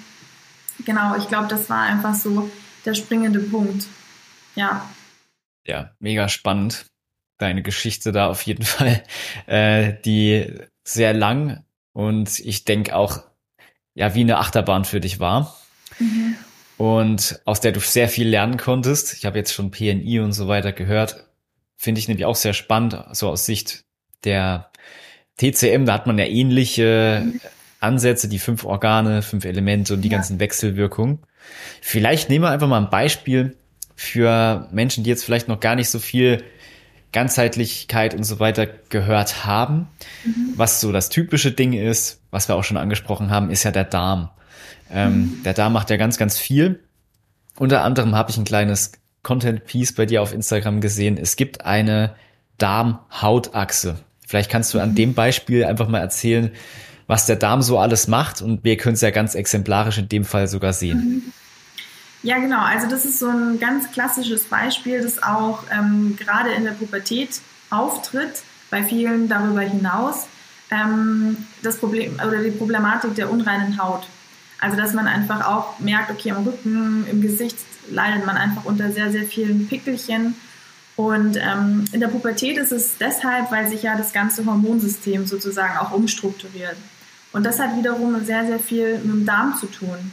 [0.86, 2.52] Genau, ich glaube, das war einfach so
[2.84, 3.88] der springende Punkt.
[4.56, 4.90] Ja.
[5.66, 6.88] Ja, mega spannend.
[7.38, 9.06] Deine Geschichte da auf jeden Fall,
[9.46, 13.24] äh, die sehr lang und ich denke auch,
[13.94, 15.58] ja, wie eine Achterbahn für dich war.
[15.98, 16.36] Mhm.
[16.76, 19.14] Und aus der du sehr viel lernen konntest.
[19.14, 21.29] Ich habe jetzt schon PNI und so weiter gehört
[21.80, 23.86] finde ich nämlich auch sehr spannend, so aus Sicht
[24.26, 24.70] der
[25.38, 27.26] TCM, da hat man ja ähnliche
[27.80, 30.18] Ansätze, die fünf Organe, fünf Elemente und die ja.
[30.18, 31.20] ganzen Wechselwirkungen.
[31.82, 33.56] Vielleicht nehmen wir einfach mal ein Beispiel
[33.96, 36.44] für Menschen, die jetzt vielleicht noch gar nicht so viel
[37.14, 39.88] Ganzheitlichkeit und so weiter gehört haben.
[40.26, 40.54] Mhm.
[40.58, 43.86] Was so das typische Ding ist, was wir auch schon angesprochen haben, ist ja der
[43.86, 44.30] Darm.
[44.92, 45.44] Ähm, mhm.
[45.46, 46.84] Der Darm macht ja ganz, ganz viel.
[47.58, 48.92] Unter anderem habe ich ein kleines
[49.30, 51.16] Content Piece bei dir auf Instagram gesehen.
[51.16, 52.16] Es gibt eine
[52.58, 54.00] Darm-Hautachse.
[54.28, 54.96] Vielleicht kannst du an mhm.
[54.96, 56.50] dem Beispiel einfach mal erzählen,
[57.06, 60.26] was der Darm so alles macht und wir können es ja ganz exemplarisch in dem
[60.26, 60.98] Fall sogar sehen.
[60.98, 61.34] Mhm.
[62.24, 62.62] Ja, genau.
[62.62, 67.40] Also das ist so ein ganz klassisches Beispiel, das auch ähm, gerade in der Pubertät
[67.70, 70.26] auftritt, bei vielen darüber hinaus.
[70.72, 74.08] Ähm, das Problem oder die Problematik der unreinen Haut.
[74.60, 77.58] Also dass man einfach auch merkt, okay, am Rücken, im Gesicht
[77.90, 80.36] leidet man einfach unter sehr, sehr vielen Pickelchen.
[80.96, 85.78] Und ähm, in der Pubertät ist es deshalb, weil sich ja das ganze Hormonsystem sozusagen
[85.78, 86.76] auch umstrukturiert.
[87.32, 90.12] Und das hat wiederum sehr, sehr viel mit dem Darm zu tun.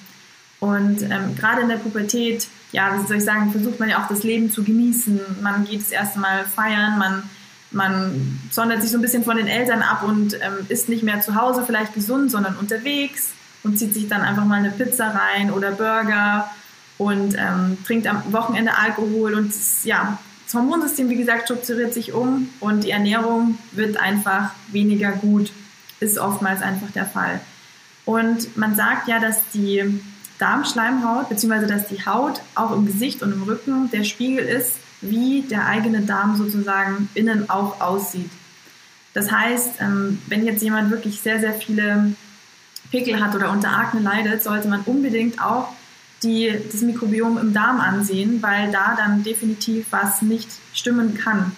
[0.61, 4.09] Und ähm, gerade in der Pubertät, ja, wie soll ich sagen, versucht man ja auch
[4.09, 5.21] das Leben zu genießen.
[5.43, 7.23] Man geht das erste Mal feiern, man,
[7.71, 11.21] man sondert sich so ein bisschen von den Eltern ab und ähm, ist nicht mehr
[11.21, 13.33] zu Hause vielleicht gesund, sondern unterwegs
[13.65, 16.51] und zieht sich dann einfach mal eine Pizza rein oder Burger
[16.99, 19.53] und ähm, trinkt am Wochenende Alkohol und
[19.85, 25.51] ja, das Hormonsystem, wie gesagt, strukturiert sich um und die Ernährung wird einfach weniger gut,
[25.99, 27.41] ist oftmals einfach der Fall.
[28.05, 30.01] Und man sagt ja, dass die
[30.39, 35.43] Darmschleimhaut, beziehungsweise dass die Haut auch im Gesicht und im Rücken der Spiegel ist, wie
[35.43, 38.31] der eigene Darm sozusagen innen auch aussieht.
[39.15, 42.13] Das heißt, ähm, wenn jetzt jemand wirklich sehr, sehr viele
[42.91, 45.69] Pickel hat oder unter Akne leidet, sollte man unbedingt auch
[46.27, 51.53] die, das Mikrobiom im Darm ansehen, weil da dann definitiv was nicht stimmen kann.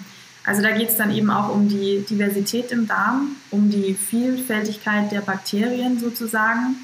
[0.45, 5.13] Also da geht es dann eben auch um die Diversität im Darm, um die Vielfältigkeit
[5.13, 6.77] der Bakterien sozusagen.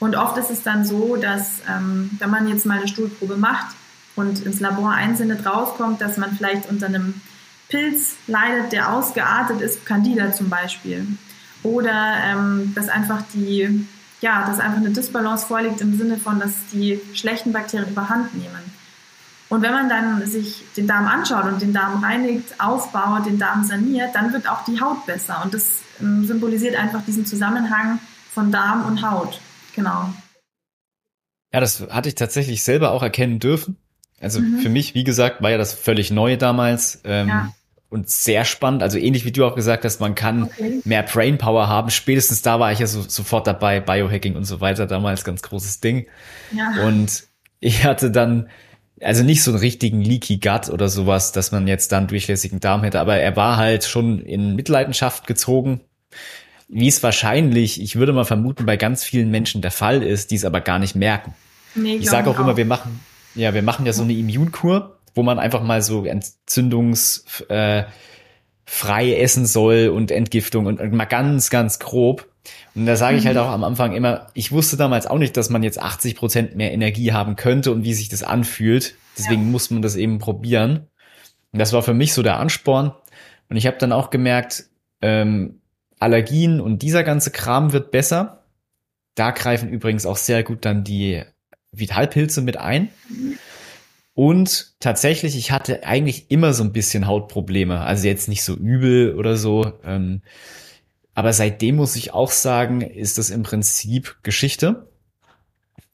[0.00, 3.76] Und oft ist es dann so, dass ähm, wenn man jetzt mal eine Stuhlprobe macht
[4.16, 7.20] und ins Labor einsendet, rauskommt, dass man vielleicht unter einem
[7.68, 11.06] Pilz leidet, der ausgeartet ist, Candida zum Beispiel.
[11.62, 13.86] Oder ähm, dass einfach die
[14.24, 18.72] ja, dass einfach eine Disbalance vorliegt im Sinne von, dass die schlechten Bakterien überhand nehmen.
[19.50, 23.64] Und wenn man dann sich den Darm anschaut und den Darm reinigt, aufbaut, den Darm
[23.64, 25.42] saniert, dann wird auch die Haut besser.
[25.44, 27.98] Und das ähm, symbolisiert einfach diesen Zusammenhang
[28.32, 29.38] von Darm und Haut.
[29.76, 30.08] Genau.
[31.52, 33.76] Ja, das hatte ich tatsächlich selber auch erkennen dürfen.
[34.22, 34.60] Also mhm.
[34.60, 37.02] für mich, wie gesagt, war ja das völlig neu damals.
[37.04, 37.52] Ähm, ja
[37.90, 38.82] und sehr spannend.
[38.82, 40.80] Also ähnlich wie du auch gesagt hast, man kann okay.
[40.84, 41.90] mehr Brainpower haben.
[41.90, 45.80] Spätestens da war ich ja so, sofort dabei, Biohacking und so weiter, damals ganz großes
[45.80, 46.06] Ding.
[46.52, 46.86] Ja.
[46.86, 47.24] Und
[47.60, 48.48] ich hatte dann
[49.00, 52.82] also nicht so einen richtigen Leaky Gut oder sowas, dass man jetzt dann durchlässigen Darm
[52.82, 55.80] hätte, aber er war halt schon in Mitleidenschaft gezogen,
[56.68, 60.36] wie es wahrscheinlich, ich würde mal vermuten, bei ganz vielen Menschen der Fall ist, die
[60.36, 61.34] es aber gar nicht merken.
[61.74, 63.00] Nee, ich sage auch, auch immer, wir machen,
[63.34, 67.86] ja, wir machen ja so eine Immunkur wo man einfach mal so entzündungsfrei
[69.00, 72.28] äh, essen soll und Entgiftung und, und mal ganz, ganz grob.
[72.74, 73.42] Und da sage ich halt mhm.
[73.42, 76.72] auch am Anfang immer, ich wusste damals auch nicht, dass man jetzt 80 Prozent mehr
[76.72, 78.96] Energie haben könnte und wie sich das anfühlt.
[79.16, 79.48] Deswegen ja.
[79.48, 80.88] muss man das eben probieren.
[81.52, 82.92] Und das war für mich so der Ansporn.
[83.48, 84.64] Und ich habe dann auch gemerkt,
[85.00, 85.60] ähm,
[86.00, 88.44] Allergien und dieser ganze Kram wird besser.
[89.14, 91.22] Da greifen übrigens auch sehr gut dann die
[91.70, 92.88] Vitalpilze mit ein.
[94.14, 97.80] Und tatsächlich, ich hatte eigentlich immer so ein bisschen Hautprobleme.
[97.80, 99.72] Also jetzt nicht so übel oder so.
[99.84, 100.22] Ähm,
[101.14, 104.88] aber seitdem muss ich auch sagen, ist das im Prinzip Geschichte.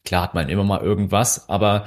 [0.04, 1.86] Klar hat man immer mal irgendwas, aber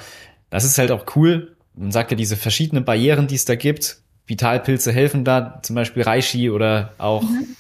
[0.50, 1.56] das ist halt auch cool.
[1.76, 4.02] Man sagt ja diese verschiedenen Barrieren, die es da gibt.
[4.26, 7.56] Vitalpilze helfen da, zum Beispiel Reishi oder auch mhm.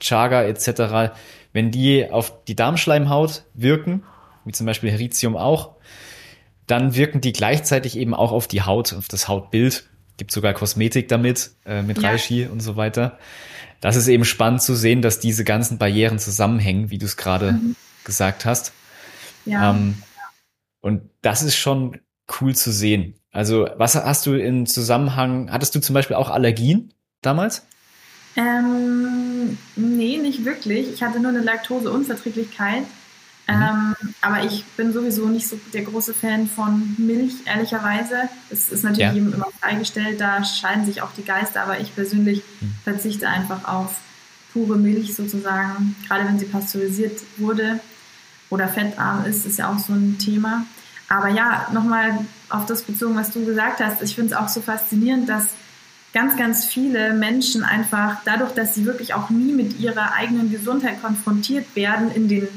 [0.00, 1.12] Chaga etc.
[1.52, 4.04] Wenn die auf die Darmschleimhaut wirken,
[4.44, 5.77] wie zum Beispiel Heritium auch,
[6.68, 9.88] dann wirken die gleichzeitig eben auch auf die Haut, auf das Hautbild.
[10.16, 12.10] Gibt sogar Kosmetik damit, äh, mit ja.
[12.10, 13.18] Reishi und so weiter.
[13.80, 17.52] Das ist eben spannend zu sehen, dass diese ganzen Barrieren zusammenhängen, wie du es gerade
[17.52, 17.76] mhm.
[18.04, 18.72] gesagt hast.
[19.44, 19.70] Ja.
[19.70, 20.02] Ähm,
[20.80, 21.98] und das ist schon
[22.40, 23.14] cool zu sehen.
[23.30, 27.66] Also, was hast du in Zusammenhang, hattest du zum Beispiel auch Allergien damals?
[28.36, 30.92] Ähm, nee, nicht wirklich.
[30.92, 32.84] Ich hatte nur eine Laktoseunverträglichkeit.
[33.48, 33.54] Mhm.
[33.54, 38.28] Ähm, aber ich bin sowieso nicht so der große Fan von Milch, ehrlicherweise.
[38.50, 39.12] Es ist natürlich ja.
[39.12, 42.74] jedem immer freigestellt, da scheiden sich auch die Geister, aber ich persönlich mhm.
[42.84, 43.96] verzichte einfach auf
[44.52, 47.80] pure Milch sozusagen, gerade wenn sie pasteurisiert wurde
[48.50, 50.64] oder fettarm ist, ist ja auch so ein Thema.
[51.08, 52.18] Aber ja, nochmal
[52.50, 54.02] auf das bezogen, was du gesagt hast.
[54.02, 55.48] Ich finde es auch so faszinierend, dass
[56.12, 61.00] ganz, ganz viele Menschen einfach dadurch, dass sie wirklich auch nie mit ihrer eigenen Gesundheit
[61.02, 62.48] konfrontiert werden, in den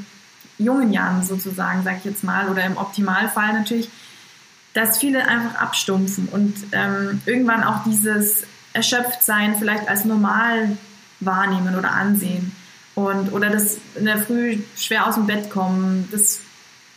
[0.63, 3.89] jungen Jahren sozusagen, sage ich jetzt mal, oder im Optimalfall natürlich,
[4.73, 8.43] dass viele einfach abstumpfen und ähm, irgendwann auch dieses
[8.73, 10.77] Erschöpftsein vielleicht als normal
[11.19, 12.55] wahrnehmen oder ansehen.
[12.95, 16.07] Und, oder das in der Früh schwer aus dem Bett kommen.
[16.11, 16.39] Das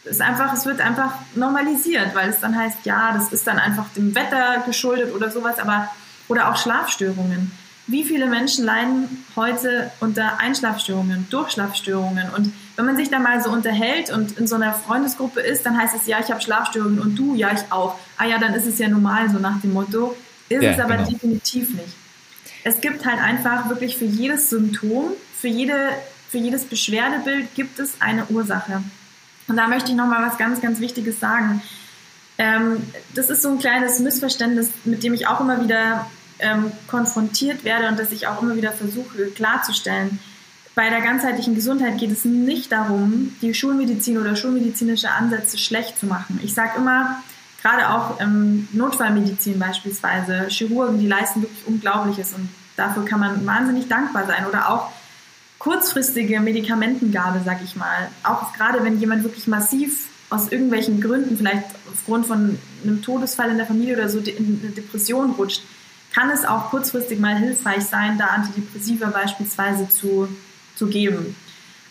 [0.05, 3.87] ist einfach, es wird einfach normalisiert, weil es dann heißt, ja, das ist dann einfach
[3.97, 5.89] dem Wetter geschuldet oder sowas, aber,
[6.29, 7.53] oder auch Schlafstörungen.
[7.87, 12.31] Wie viele Menschen leiden heute unter Einschlafstörungen, Durchschlafstörungen?
[12.31, 15.79] Und wenn man sich da mal so unterhält und in so einer Freundesgruppe ist, dann
[15.79, 17.99] heißt es, ja, ich habe Schlafstörungen und du, ja, ich auch.
[18.17, 20.17] Ah ja, dann ist es ja normal, so nach dem Motto.
[20.49, 21.11] Ist ja, es aber genau.
[21.11, 21.95] definitiv nicht.
[22.65, 25.91] Es gibt halt einfach wirklich für jedes Symptom, für, jede,
[26.31, 28.83] für jedes Beschwerdebild gibt es eine Ursache.
[29.47, 31.63] Und da möchte ich nochmal was ganz, ganz Wichtiges sagen.
[32.39, 32.83] Ähm,
[33.15, 36.07] das ist so ein kleines Missverständnis, mit dem ich auch immer wieder
[36.41, 40.19] ähm, konfrontiert werde und das ich auch immer wieder versuche klarzustellen.
[40.75, 46.07] Bei der ganzheitlichen Gesundheit geht es nicht darum, die Schulmedizin oder schulmedizinische Ansätze schlecht zu
[46.07, 46.41] machen.
[46.43, 47.23] Ich sage immer,
[47.63, 53.87] gerade auch ähm, Notfallmedizin beispielsweise, Chirurgen, die leisten wirklich Unglaubliches und dafür kann man wahnsinnig
[53.89, 54.47] dankbar sein.
[54.47, 54.91] Oder auch
[55.61, 58.09] kurzfristige Medikamentengabe, sag ich mal.
[58.25, 63.59] Auch gerade wenn jemand wirklich massiv aus irgendwelchen Gründen, vielleicht aufgrund von einem Todesfall in
[63.59, 65.63] der Familie oder so, in eine Depression rutscht,
[66.13, 70.29] kann es auch kurzfristig mal hilfreich sein, da Antidepressiva beispielsweise zu,
[70.77, 71.37] zu geben.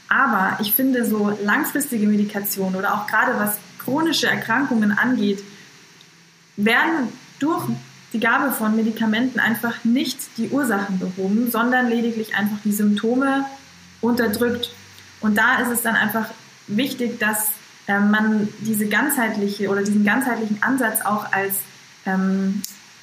[0.09, 5.43] Aber ich finde, so langfristige Medikation oder auch gerade was chronische Erkrankungen angeht,
[6.55, 7.63] werden durch
[8.13, 13.45] die Gabe von Medikamenten einfach nicht die Ursachen behoben, sondern lediglich einfach die Symptome
[14.01, 14.69] unterdrückt.
[15.19, 16.29] Und da ist es dann einfach
[16.67, 17.49] wichtig, dass
[17.87, 21.55] äh, man diese ganzheitliche oder diesen ganzheitlichen Ansatz auch als
[22.05, 22.61] ähm,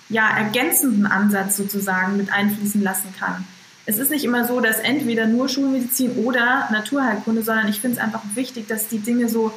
[0.08, 3.44] ja, ergänzenden Ansatz sozusagen mit einfließen lassen kann.
[3.90, 8.02] Es ist nicht immer so, dass entweder nur Schulmedizin oder Naturheilkunde, sondern ich finde es
[8.02, 9.52] einfach wichtig, dass die Dinge so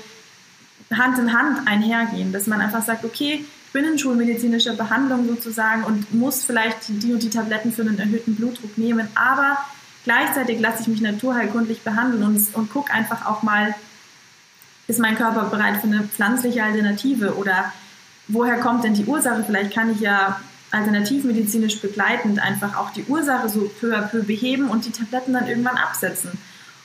[0.91, 5.83] Hand in Hand einhergehen, dass man einfach sagt, okay, ich bin in schulmedizinischer Behandlung sozusagen
[5.83, 9.55] und muss vielleicht die und die Tabletten für einen erhöhten Blutdruck nehmen, aber
[10.03, 13.75] gleichzeitig lasse ich mich naturheilkundlich behandeln und, und gucke einfach auch mal,
[14.87, 17.71] ist mein Körper bereit für eine pflanzliche Alternative oder
[18.27, 19.43] woher kommt denn die Ursache?
[19.45, 20.41] Vielleicht kann ich ja
[20.73, 25.47] alternativmedizinisch begleitend einfach auch die Ursache so peu à peu beheben und die Tabletten dann
[25.47, 26.31] irgendwann absetzen.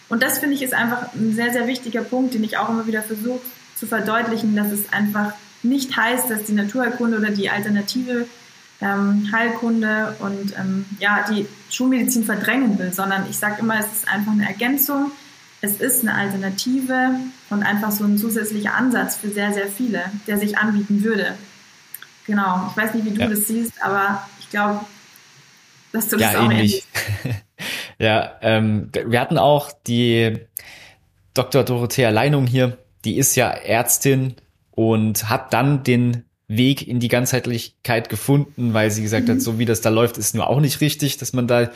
[0.08, 2.86] Und das finde ich ist einfach ein sehr, sehr wichtiger Punkt, den ich auch immer
[2.86, 3.40] wieder versuche
[3.74, 8.26] zu verdeutlichen, dass es einfach nicht heißt, dass die Naturheilkunde oder die alternative
[8.80, 14.08] ähm, Heilkunde und ähm, ja, die Schulmedizin verdrängen will, sondern ich sage immer, es ist
[14.08, 15.10] einfach eine Ergänzung
[15.60, 17.18] es ist eine Alternative
[17.50, 21.34] und einfach so ein zusätzlicher Ansatz für sehr, sehr viele, der sich anbieten würde.
[22.28, 22.68] Genau.
[22.70, 23.26] Ich weiß nicht, wie du ja.
[23.26, 24.80] das siehst, aber ich glaube,
[25.92, 26.84] dass du das ja, auch ähnlich.
[27.98, 30.36] ja, ähm, wir hatten auch die
[31.32, 31.64] Dr.
[31.64, 34.36] Dorothea Leinung hier, die ist ja Ärztin
[34.72, 39.32] und hat dann den Weg in die Ganzheitlichkeit gefunden, weil sie gesagt mhm.
[39.32, 41.70] hat, so wie das da läuft, ist nur auch nicht richtig, dass man da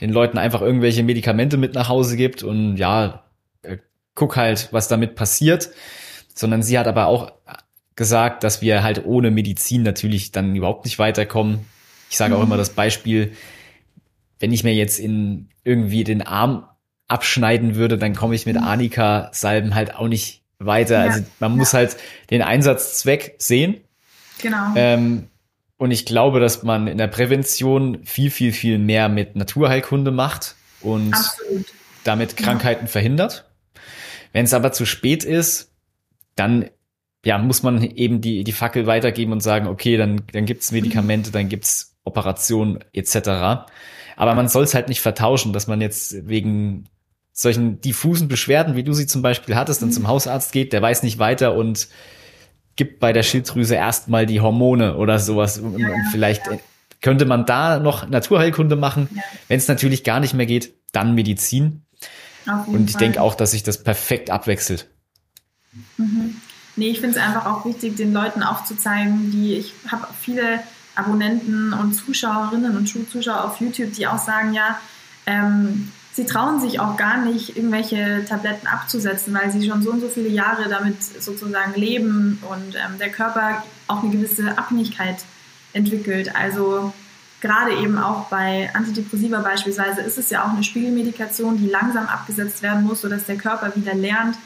[0.00, 3.24] den Leuten einfach irgendwelche Medikamente mit nach Hause gibt und ja,
[3.62, 3.78] äh,
[4.14, 5.70] guck halt, was damit passiert,
[6.34, 7.32] sondern sie hat aber auch
[7.98, 11.66] gesagt, dass wir halt ohne Medizin natürlich dann überhaupt nicht weiterkommen.
[12.08, 12.46] Ich sage auch mhm.
[12.46, 13.32] immer das Beispiel,
[14.38, 16.64] wenn ich mir jetzt in irgendwie den Arm
[17.08, 18.62] abschneiden würde, dann komme ich mit mhm.
[18.62, 21.04] Anika-Salben halt auch nicht weiter.
[21.04, 21.10] Ja.
[21.10, 21.96] Also man muss halt
[22.30, 23.80] den Einsatzzweck sehen.
[24.40, 24.74] Genau.
[24.76, 25.26] Ähm,
[25.76, 30.54] und ich glaube, dass man in der Prävention viel, viel, viel mehr mit Naturheilkunde macht
[30.82, 31.66] und Absolut.
[32.04, 32.90] damit Krankheiten ja.
[32.92, 33.50] verhindert.
[34.32, 35.72] Wenn es aber zu spät ist,
[36.36, 36.70] dann
[37.28, 41.30] ja, muss man eben die, die Fackel weitergeben und sagen, okay, dann, dann gibt's Medikamente,
[41.30, 43.68] dann gibt's Operationen etc.
[44.16, 46.88] Aber man soll es halt nicht vertauschen, dass man jetzt wegen
[47.34, 49.92] solchen diffusen Beschwerden, wie du sie zum Beispiel hattest, dann mhm.
[49.92, 51.88] zum Hausarzt geht, der weiß nicht weiter und
[52.76, 55.58] gibt bei der Schilddrüse erstmal die Hormone oder sowas.
[55.58, 56.56] Und, vielleicht ja.
[57.02, 59.06] könnte man da noch Naturheilkunde machen.
[59.48, 61.82] Wenn es natürlich gar nicht mehr geht, dann Medizin.
[62.68, 64.88] Und ich denke auch, dass sich das perfekt abwechselt.
[65.98, 66.27] Mhm.
[66.78, 70.60] Nee, ich finde es einfach auch wichtig, den Leuten aufzuzeigen, die ich habe viele
[70.94, 74.78] Abonnenten und Zuschauerinnen und Zuschauer auf YouTube, die auch sagen, ja,
[75.26, 80.00] ähm, sie trauen sich auch gar nicht, irgendwelche Tabletten abzusetzen, weil sie schon so und
[80.00, 85.16] so viele Jahre damit sozusagen leben und ähm, der Körper auch eine gewisse Abhängigkeit
[85.72, 86.36] entwickelt.
[86.36, 86.92] Also
[87.40, 92.62] gerade eben auch bei Antidepressiva beispielsweise ist es ja auch eine Spiegelmedikation, die langsam abgesetzt
[92.62, 94.36] werden muss, sodass der Körper wieder lernt,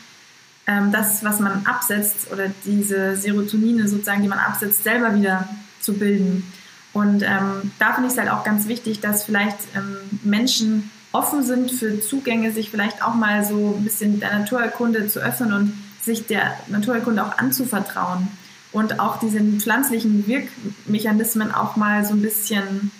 [0.66, 5.48] das, was man absetzt oder diese Serotonine sozusagen, die man absetzt, selber wieder
[5.81, 6.53] zu bilden.
[6.92, 11.42] Und ähm, da finde ich es halt auch ganz wichtig, dass vielleicht ähm, Menschen offen
[11.42, 15.72] sind für Zugänge, sich vielleicht auch mal so ein bisschen der Naturerkunde zu öffnen und
[16.01, 18.29] sich der Naturerkunde auch anzuvertrauen
[18.72, 22.90] und auch diesen pflanzlichen Wirkmechanismen auch mal so ein bisschen,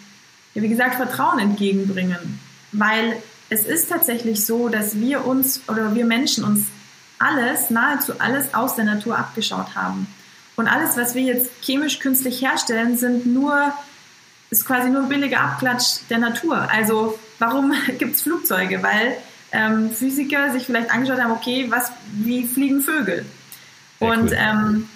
[0.55, 2.39] ja, wie gesagt, Vertrauen entgegenbringen.
[2.73, 3.17] Weil
[3.49, 6.67] es ist tatsächlich so, dass wir uns oder wir Menschen uns
[7.23, 10.07] alles, nahezu alles aus der Natur abgeschaut haben.
[10.57, 13.73] Und alles, was wir jetzt chemisch künstlich herstellen, sind nur,
[14.51, 16.69] ist quasi nur ein billiger Abklatsch der Natur.
[16.71, 18.83] Also warum gibt es Flugzeuge?
[18.83, 19.17] Weil
[19.53, 23.25] ähm, Physiker sich vielleicht angeschaut haben, okay, was, wie fliegen Vögel?
[23.99, 24.37] Sehr und cool.
[24.39, 24.89] ähm,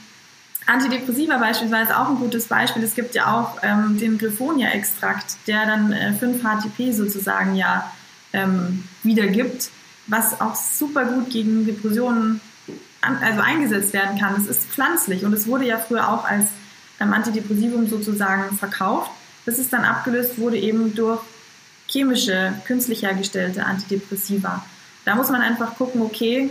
[0.66, 2.82] Antidepressiva beispielsweise auch ein gutes Beispiel.
[2.82, 7.90] Es gibt ja auch ähm, den Griffonia-Extrakt, der dann äh, 5-HTP sozusagen ja
[8.32, 9.70] ähm, wiedergibt,
[10.06, 12.40] was auch super gut gegen Depressionen
[13.00, 14.40] an, also eingesetzt werden kann.
[14.40, 16.46] Es ist pflanzlich und es wurde ja früher auch als
[17.00, 19.10] ähm, Antidepressivum sozusagen verkauft,
[19.44, 21.20] bis es dann abgelöst wurde eben durch
[21.88, 24.64] chemische, künstlich hergestellte Antidepressiva.
[25.04, 26.50] Da muss man einfach gucken, okay,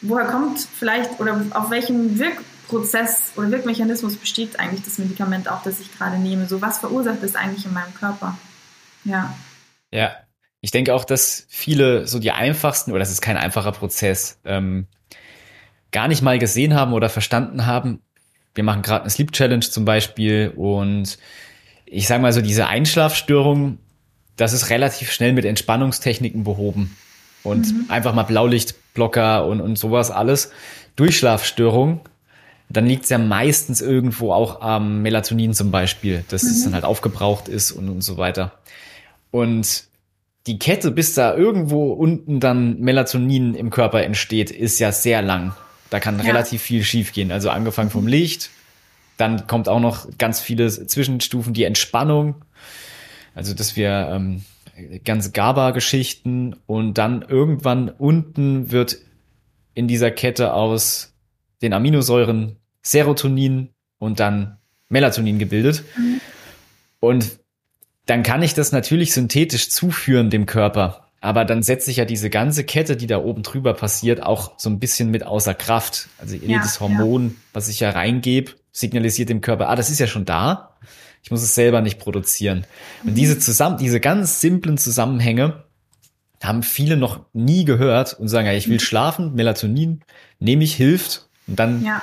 [0.00, 5.80] woher kommt vielleicht oder auf welchem Wirkprozess oder Wirkmechanismus besteht eigentlich das Medikament auch, das
[5.80, 6.46] ich gerade nehme?
[6.46, 8.38] So, was verursacht es eigentlich in meinem Körper?
[9.04, 9.34] Ja.
[9.90, 10.14] Ja,
[10.60, 14.86] ich denke auch, dass viele so die einfachsten, oder das ist kein einfacher Prozess, ähm,
[15.92, 18.00] gar nicht mal gesehen haben oder verstanden haben.
[18.54, 21.18] Wir machen gerade eine Sleep Challenge zum Beispiel und
[21.84, 23.78] ich sage mal so, diese Einschlafstörung
[24.36, 26.96] das ist relativ schnell mit Entspannungstechniken behoben.
[27.42, 27.84] Und mhm.
[27.88, 30.50] einfach mal Blaulichtblocker und, und sowas alles.
[30.96, 32.00] Durchschlafstörung,
[32.68, 36.50] dann liegt es ja meistens irgendwo auch am Melatonin zum Beispiel, dass mhm.
[36.50, 38.52] es dann halt aufgebraucht ist und, und so weiter.
[39.30, 39.84] Und
[40.46, 45.54] die Kette, bis da irgendwo unten dann Melatonin im Körper entsteht, ist ja sehr lang.
[45.90, 46.24] Da kann ja.
[46.24, 47.32] relativ viel schiefgehen.
[47.32, 48.50] Also angefangen vom Licht,
[49.16, 52.44] dann kommt auch noch ganz viele Zwischenstufen, die Entspannung,
[53.36, 54.42] also, dass wir ähm,
[55.04, 58.96] ganze GABA-Geschichten und dann irgendwann unten wird
[59.74, 61.14] in dieser Kette aus
[61.60, 64.56] den Aminosäuren Serotonin und dann
[64.88, 65.84] Melatonin gebildet.
[65.98, 66.20] Mhm.
[66.98, 67.38] Und
[68.06, 71.02] dann kann ich das natürlich synthetisch zuführen dem Körper.
[71.20, 74.70] Aber dann setze ich ja diese ganze Kette, die da oben drüber passiert, auch so
[74.70, 76.08] ein bisschen mit außer Kraft.
[76.18, 77.34] Also jedes ja, Hormon, ja.
[77.52, 80.76] was ich ja reingebe, signalisiert dem Körper, ah, das ist ja schon da.
[81.22, 82.64] Ich muss es selber nicht produzieren.
[83.02, 85.64] Und diese zusammen, diese ganz simplen Zusammenhänge
[86.40, 90.04] haben viele noch nie gehört und sagen, ja, ich will schlafen, Melatonin,
[90.38, 91.28] nehme ich, hilft.
[91.48, 92.02] Und dann ja.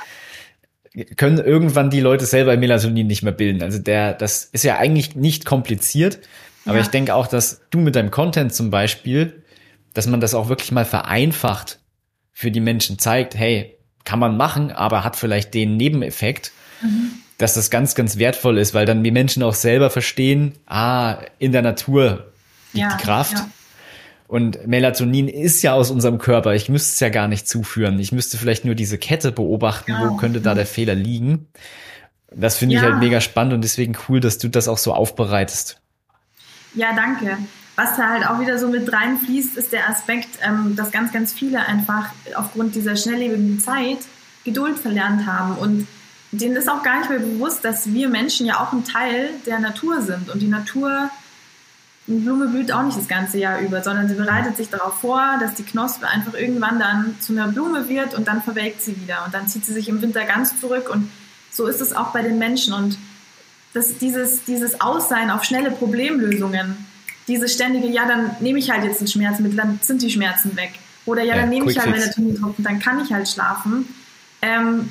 [1.16, 3.62] Können irgendwann die Leute selber Melatonin nicht mehr bilden.
[3.62, 6.20] Also der, das ist ja eigentlich nicht kompliziert.
[6.64, 6.82] Aber ja.
[6.82, 9.42] ich denke auch, dass du mit deinem Content zum Beispiel,
[9.92, 11.80] dass man das auch wirklich mal vereinfacht
[12.32, 16.52] für die Menschen zeigt, hey, kann man machen, aber hat vielleicht den Nebeneffekt.
[16.82, 21.18] Mhm dass das ganz, ganz wertvoll ist, weil dann die Menschen auch selber verstehen, ah,
[21.38, 22.32] in der Natur
[22.72, 23.32] liegt ja, die Kraft.
[23.32, 23.48] Ja.
[24.26, 26.54] Und Melatonin ist ja aus unserem Körper.
[26.54, 27.98] Ich müsste es ja gar nicht zuführen.
[27.98, 30.10] Ich müsste vielleicht nur diese Kette beobachten, genau.
[30.10, 31.48] wo könnte da der Fehler liegen.
[32.30, 32.80] Das finde ja.
[32.80, 35.80] ich halt mega spannend und deswegen cool, dass du das auch so aufbereitest.
[36.74, 37.38] Ja, danke.
[37.76, 41.32] was da halt auch wieder so mit reinfließt, ist der Aspekt, ähm, dass ganz, ganz
[41.32, 43.98] viele einfach aufgrund dieser schnelllebigen Zeit
[44.44, 45.86] Geduld verlernt haben und
[46.32, 49.60] denen ist auch gar nicht mehr bewusst, dass wir Menschen ja auch ein Teil der
[49.60, 51.10] Natur sind und die Natur
[52.06, 55.38] eine Blume blüht auch nicht das ganze Jahr über, sondern sie bereitet sich darauf vor,
[55.40, 59.24] dass die Knospe einfach irgendwann dann zu einer Blume wird und dann verwelkt sie wieder
[59.24, 61.10] und dann zieht sie sich im Winter ganz zurück und
[61.50, 62.98] so ist es auch bei den Menschen und
[63.72, 66.76] das, dieses, dieses Aussein auf schnelle Problemlösungen,
[67.26, 70.74] dieses ständige, ja, dann nehme ich halt jetzt ein Schmerzmittel, dann sind die Schmerzen weg.
[71.06, 73.86] Oder ja, dann ja, nehme ich halt meine Toniktropfen, dann kann ich halt schlafen.
[74.42, 74.90] Ähm,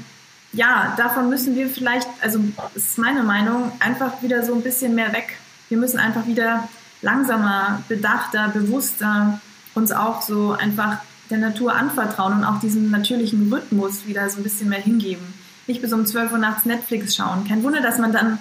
[0.52, 2.40] ja, davon müssen wir vielleicht, also
[2.74, 5.38] das ist meine Meinung, einfach wieder so ein bisschen mehr weg.
[5.70, 6.68] Wir müssen einfach wieder
[7.04, 9.40] langsamer, bedachter, bewusster
[9.76, 10.98] uns auch so einfach
[11.30, 15.34] der Natur anvertrauen und auch diesen natürlichen Rhythmus wieder so ein bisschen mehr hingeben.
[15.68, 17.48] Nicht bis um 12 Uhr nachts Netflix schauen.
[17.48, 18.40] Kein Wunder, dass man dann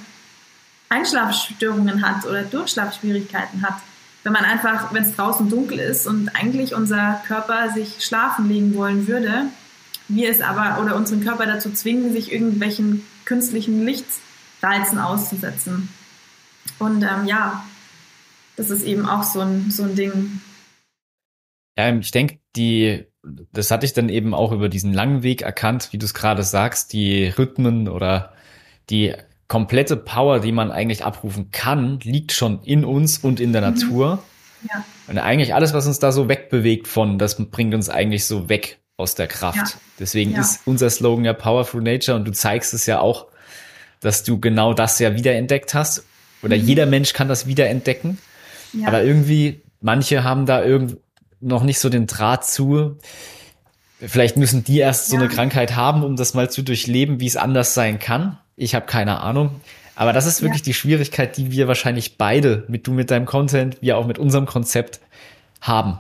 [0.89, 3.77] Einschlafstörungen hat oder Durchschlafschwierigkeiten hat.
[4.25, 8.75] Wenn man einfach, wenn es draußen dunkel ist und eigentlich unser Körper sich schlafen legen
[8.75, 9.47] wollen würde,
[10.09, 15.89] wir es aber oder unseren Körper dazu zwingen, sich irgendwelchen künstlichen Lichtreizen auszusetzen.
[16.79, 17.65] Und ähm, ja,
[18.63, 20.41] das ist eben auch so ein, so ein Ding.
[21.77, 23.05] Ja, ich denke, die,
[23.53, 26.45] das hatte ich dann eben auch über diesen langen Weg erkannt, wie du es gerade
[26.45, 28.33] sagst, die Rhythmen oder
[28.89, 29.15] die
[29.49, 33.75] komplette Power, die man eigentlich abrufen kann, liegt schon in uns und in der mhm.
[33.75, 34.23] Natur.
[34.69, 34.85] Ja.
[35.09, 38.79] Und eigentlich alles, was uns da so wegbewegt von, das bringt uns eigentlich so weg
[38.97, 39.57] aus der Kraft.
[39.57, 39.81] Ja.
[39.99, 40.41] Deswegen ja.
[40.41, 43.27] ist unser Slogan ja Powerful Nature und du zeigst es ja auch,
[43.99, 46.05] dass du genau das ja wiederentdeckt hast.
[46.43, 46.65] Oder mhm.
[46.65, 48.19] jeder Mensch kann das wiederentdecken.
[48.73, 48.89] Ja.
[48.89, 50.99] Aber irgendwie, manche haben da irgend
[51.41, 52.99] noch nicht so den Draht zu.
[53.99, 57.37] Vielleicht müssen die erst so eine Krankheit haben, um das mal zu durchleben, wie es
[57.37, 58.39] anders sein kann.
[58.57, 59.61] Ich habe keine Ahnung.
[59.95, 63.77] Aber das ist wirklich die Schwierigkeit, die wir wahrscheinlich beide, mit du mit deinem Content,
[63.81, 65.01] wir auch mit unserem Konzept
[65.61, 65.99] haben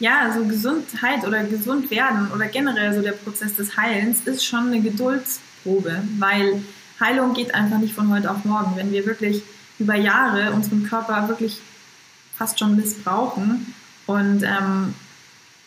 [0.00, 4.68] ja, so Gesundheit oder gesund werden oder generell so der Prozess des Heilens ist schon
[4.68, 6.62] eine Geduldsprobe, weil
[7.00, 8.76] Heilung geht einfach nicht von heute auf morgen.
[8.76, 9.42] Wenn wir wirklich
[9.78, 11.60] über Jahre unseren Körper wirklich
[12.38, 13.74] fast schon missbrauchen
[14.06, 14.94] und ähm,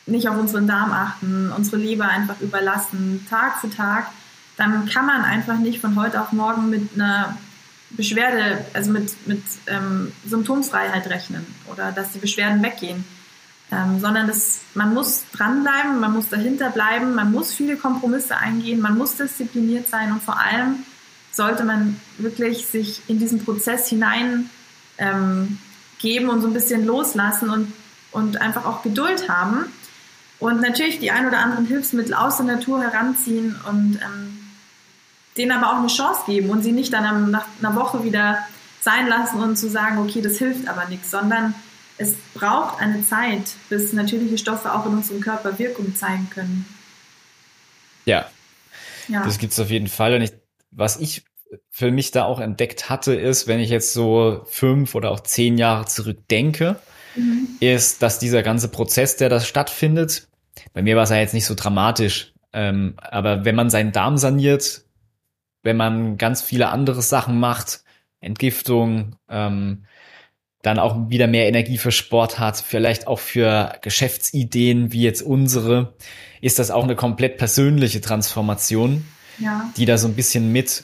[0.06, 4.08] nicht auf unseren Darm achten, unsere Leber einfach überlassen, Tag für Tag,
[4.58, 7.38] dann kann man einfach nicht von heute auf morgen mit einer
[7.92, 13.04] Beschwerde, also mit, mit ähm, Symptomfreiheit rechnen oder dass die Beschwerden weggehen.
[13.74, 18.82] Ähm, sondern das, man muss dranbleiben, man muss dahinter bleiben, man muss viele Kompromisse eingehen,
[18.82, 20.84] man muss diszipliniert sein und vor allem
[21.32, 24.50] sollte man wirklich sich in diesen Prozess hinein
[24.98, 25.58] ähm,
[26.02, 27.74] geben und so ein bisschen loslassen und,
[28.12, 29.66] und einfach auch Geduld haben
[30.39, 34.39] und natürlich die ein oder anderen Hilfsmittel aus der Natur heranziehen und ähm,
[35.38, 38.39] denen aber auch eine Chance geben und sie nicht dann nach einer Woche wieder
[38.82, 41.54] sein lassen und zu sagen, okay, das hilft aber nichts, sondern
[41.97, 46.66] es braucht eine Zeit, bis natürliche Stoffe auch in unserem Körper Wirkung zeigen können.
[48.06, 48.26] Ja,
[49.08, 49.24] ja.
[49.24, 50.16] das gibt es auf jeden Fall.
[50.16, 50.32] Und ich,
[50.72, 51.24] was ich
[51.70, 55.58] für mich da auch entdeckt hatte, ist, wenn ich jetzt so fünf oder auch zehn
[55.58, 56.78] Jahre zurückdenke,
[57.16, 57.47] mhm.
[57.60, 60.28] ist, dass dieser ganze Prozess, der da stattfindet,
[60.74, 64.18] bei mir war es ja jetzt nicht so dramatisch, ähm, aber wenn man seinen Darm
[64.18, 64.84] saniert,
[65.64, 67.84] wenn man ganz viele andere Sachen macht,
[68.20, 69.86] Entgiftung, ähm,
[70.62, 75.95] dann auch wieder mehr Energie für Sport hat, vielleicht auch für Geschäftsideen wie jetzt unsere,
[76.39, 79.06] ist das auch eine komplett persönliche Transformation,
[79.39, 79.72] ja.
[79.78, 80.84] die da so ein bisschen mit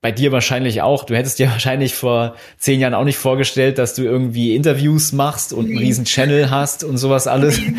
[0.00, 1.04] bei dir wahrscheinlich auch.
[1.04, 5.52] Du hättest dir wahrscheinlich vor zehn Jahren auch nicht vorgestellt, dass du irgendwie Interviews machst
[5.52, 7.60] und einen riesen Channel hast und sowas alles.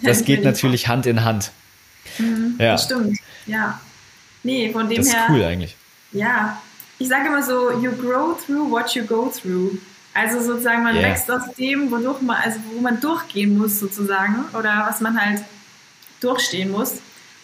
[0.00, 1.50] Das geht natürlich Hand in Hand.
[2.18, 2.72] Mhm, ja.
[2.72, 3.80] Das stimmt, ja.
[4.44, 5.26] Nee, von dem das ist her.
[5.28, 5.76] cool eigentlich.
[6.12, 6.62] Ja.
[6.98, 9.78] Ich sage immer so, you grow through what you go through.
[10.14, 11.10] Also sozusagen, man yeah.
[11.10, 15.42] wächst aus dem, wodurch man, also wo man durchgehen muss sozusagen oder was man halt
[16.20, 16.94] durchstehen muss.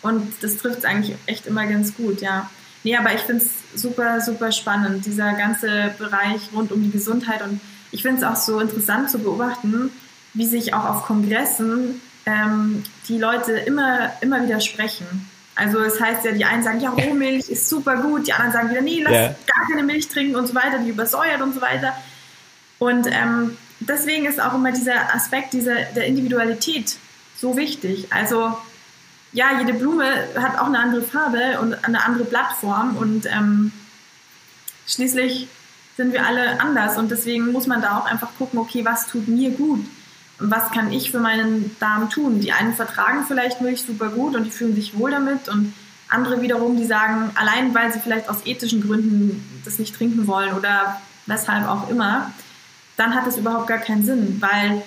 [0.02, 2.48] Und das trifft es eigentlich echt immer ganz gut, ja.
[2.84, 7.42] Nee, aber ich finde es super, super spannend, dieser ganze Bereich rund um die Gesundheit.
[7.42, 7.60] Und
[7.90, 9.90] ich finde es auch so interessant zu beobachten,
[10.34, 15.28] wie sich auch auf Kongressen ähm, die Leute immer, immer wieder sprechen.
[15.56, 18.70] Also es heißt ja, die einen sagen, ja, Rohmilch ist super gut, die anderen sagen
[18.70, 19.28] wieder, nee, lass yeah.
[19.46, 21.94] gar keine Milch trinken und so weiter, die übersäuert und so weiter.
[22.78, 26.96] Und ähm, deswegen ist auch immer dieser Aspekt dieser, der Individualität
[27.36, 28.08] so wichtig.
[28.10, 28.56] Also
[29.34, 30.06] ja, jede Blume
[30.36, 33.72] hat auch eine andere Farbe und eine andere Blattform und ähm,
[34.86, 35.48] schließlich
[35.96, 39.28] sind wir alle anders und deswegen muss man da auch einfach gucken, okay, was tut
[39.28, 39.84] mir gut?
[40.38, 42.40] Was kann ich für meinen Darm tun?
[42.40, 45.74] Die einen vertragen vielleicht Milch super gut und die fühlen sich wohl damit und
[46.08, 50.54] andere wiederum, die sagen, allein weil sie vielleicht aus ethischen Gründen das nicht trinken wollen
[50.54, 52.30] oder weshalb auch immer,
[52.96, 54.82] dann hat es überhaupt gar keinen Sinn, weil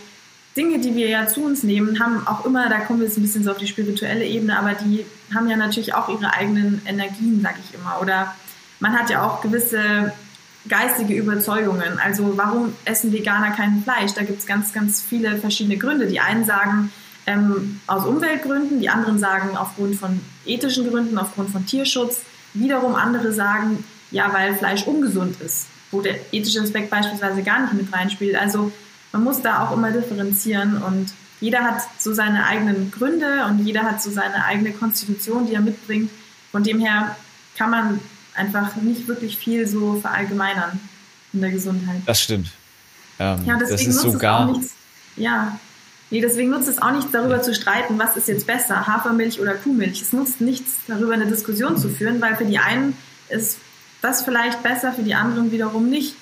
[0.57, 3.21] Dinge, die wir ja zu uns nehmen, haben auch immer, da kommen wir jetzt ein
[3.21, 7.41] bisschen so auf die spirituelle Ebene, aber die haben ja natürlich auch ihre eigenen Energien,
[7.41, 7.99] sag ich immer.
[8.01, 8.35] Oder
[8.79, 10.11] man hat ja auch gewisse
[10.67, 11.99] geistige Überzeugungen.
[12.03, 14.13] Also warum essen Veganer kein Fleisch?
[14.13, 16.07] Da gibt es ganz, ganz viele verschiedene Gründe.
[16.07, 16.91] Die einen sagen
[17.25, 22.21] ähm, aus Umweltgründen, die anderen sagen aufgrund von ethischen Gründen, aufgrund von Tierschutz.
[22.53, 27.73] Wiederum andere sagen, ja, weil Fleisch ungesund ist, wo der ethische Aspekt beispielsweise gar nicht
[27.73, 28.35] mit reinspielt.
[28.35, 28.71] Also
[29.17, 33.81] man muss da auch immer differenzieren und jeder hat so seine eigenen Gründe und jeder
[33.83, 36.11] hat so seine eigene Konstitution, die er mitbringt.
[36.51, 37.15] Von dem her
[37.57, 37.99] kann man
[38.35, 40.79] einfach nicht wirklich viel so verallgemeinern
[41.33, 42.01] in der Gesundheit.
[42.05, 42.51] Das stimmt.
[43.19, 44.43] Ähm, ja, deswegen nutzt sogar...
[44.43, 44.73] es auch nichts.
[45.15, 45.59] Ja,
[46.11, 49.55] nee, deswegen nutzt es auch nichts darüber zu streiten, was ist jetzt besser, Hafermilch oder
[49.55, 50.01] Kuhmilch.
[50.01, 52.95] Es nutzt nichts darüber eine Diskussion zu führen, weil für die einen
[53.29, 53.57] ist
[54.03, 56.15] das vielleicht besser, für die anderen wiederum nicht.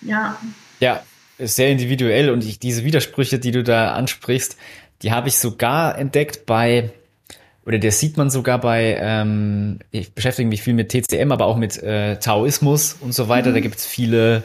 [0.00, 0.38] Ja.
[0.80, 1.09] Ja, ist
[1.42, 4.56] sehr individuell und ich, diese Widersprüche, die du da ansprichst,
[5.02, 6.90] die habe ich sogar entdeckt bei
[7.66, 11.56] oder das sieht man sogar bei, ähm, ich beschäftige mich viel mit TCM, aber auch
[11.56, 13.50] mit äh, Taoismus und so weiter.
[13.50, 13.54] Mhm.
[13.54, 14.42] Da gibt es viele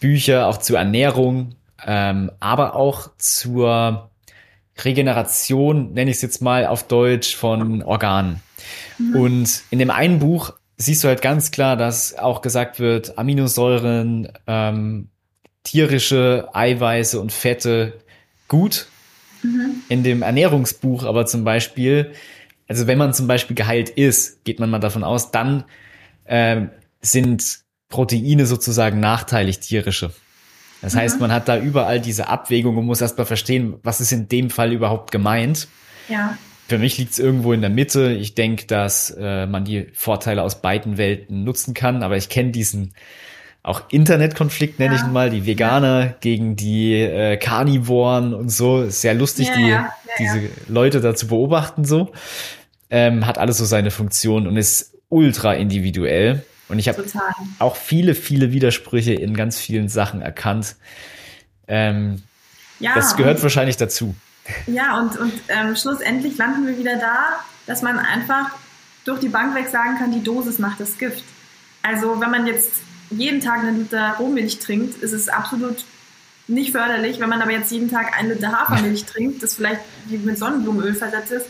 [0.00, 4.10] Bücher auch zur Ernährung, ähm, aber auch zur
[4.82, 8.40] Regeneration, nenne ich es jetzt mal auf Deutsch, von Organen.
[8.98, 9.16] Mhm.
[9.16, 14.32] Und in dem einen Buch siehst du halt ganz klar, dass auch gesagt wird, Aminosäuren,
[14.46, 15.08] ähm,
[15.64, 18.00] tierische Eiweiße und Fette
[18.46, 18.86] gut.
[19.42, 19.82] Mhm.
[19.88, 22.12] In dem Ernährungsbuch aber zum Beispiel
[22.68, 25.64] also wenn man zum Beispiel geheilt ist, geht man mal davon aus, dann
[26.26, 30.12] ähm, sind Proteine sozusagen nachteilig tierische.
[30.80, 30.98] Das mhm.
[30.98, 34.28] heißt, man hat da überall diese Abwägung und muss erst mal verstehen, was ist in
[34.28, 35.68] dem Fall überhaupt gemeint.
[36.08, 36.38] Ja.
[36.66, 38.12] Für mich liegt es irgendwo in der Mitte.
[38.12, 42.52] Ich denke, dass äh, man die Vorteile aus beiden Welten nutzen kann, aber ich kenne
[42.52, 42.94] diesen
[43.64, 45.00] auch Internetkonflikt, nenne ja.
[45.00, 46.14] ich ihn mal, die Veganer ja.
[46.20, 48.82] gegen die äh, Carnivoren und so.
[48.82, 52.12] Ist sehr lustig, ja, die, diese Leute da zu beobachten so.
[52.90, 56.44] Ähm, hat alles so seine Funktion und ist ultra individuell.
[56.68, 57.02] Und ich habe
[57.58, 60.76] auch viele, viele Widersprüche in ganz vielen Sachen erkannt.
[61.66, 62.22] Ähm,
[62.80, 64.14] ja, das gehört und, wahrscheinlich dazu.
[64.66, 68.50] Ja, und, und ähm, schlussendlich landen wir wieder da, dass man einfach
[69.06, 71.24] durch die Bank weg sagen kann, die Dosis macht das Gift.
[71.82, 72.82] Also wenn man jetzt
[73.16, 75.84] jeden Tag einen Liter Rohmilch trinkt, ist es absolut
[76.46, 77.20] nicht förderlich.
[77.20, 81.32] Wenn man aber jetzt jeden Tag einen Liter Hafermilch trinkt, das vielleicht mit Sonnenblumenöl versetzt
[81.32, 81.46] ist,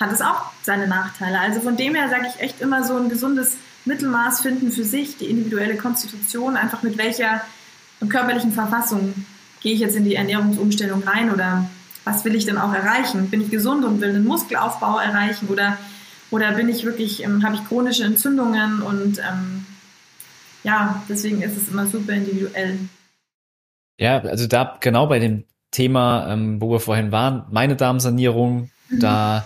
[0.00, 1.38] hat es auch seine Nachteile.
[1.38, 5.18] Also von dem her sage ich echt immer so ein gesundes Mittelmaß finden für sich,
[5.18, 7.42] die individuelle Konstitution, einfach mit welcher
[8.08, 9.14] körperlichen Verfassung
[9.60, 11.68] gehe ich jetzt in die Ernährungsumstellung rein oder
[12.04, 13.30] was will ich denn auch erreichen?
[13.30, 15.78] Bin ich gesund und will einen Muskelaufbau erreichen oder,
[16.30, 19.64] oder bin ich wirklich, ähm, habe ich chronische Entzündungen und ähm,
[20.64, 22.78] ja, deswegen ist es immer super individuell.
[23.98, 29.00] Ja, also da genau bei dem Thema, ähm, wo wir vorhin waren, meine Darmsanierung, mhm.
[29.00, 29.44] da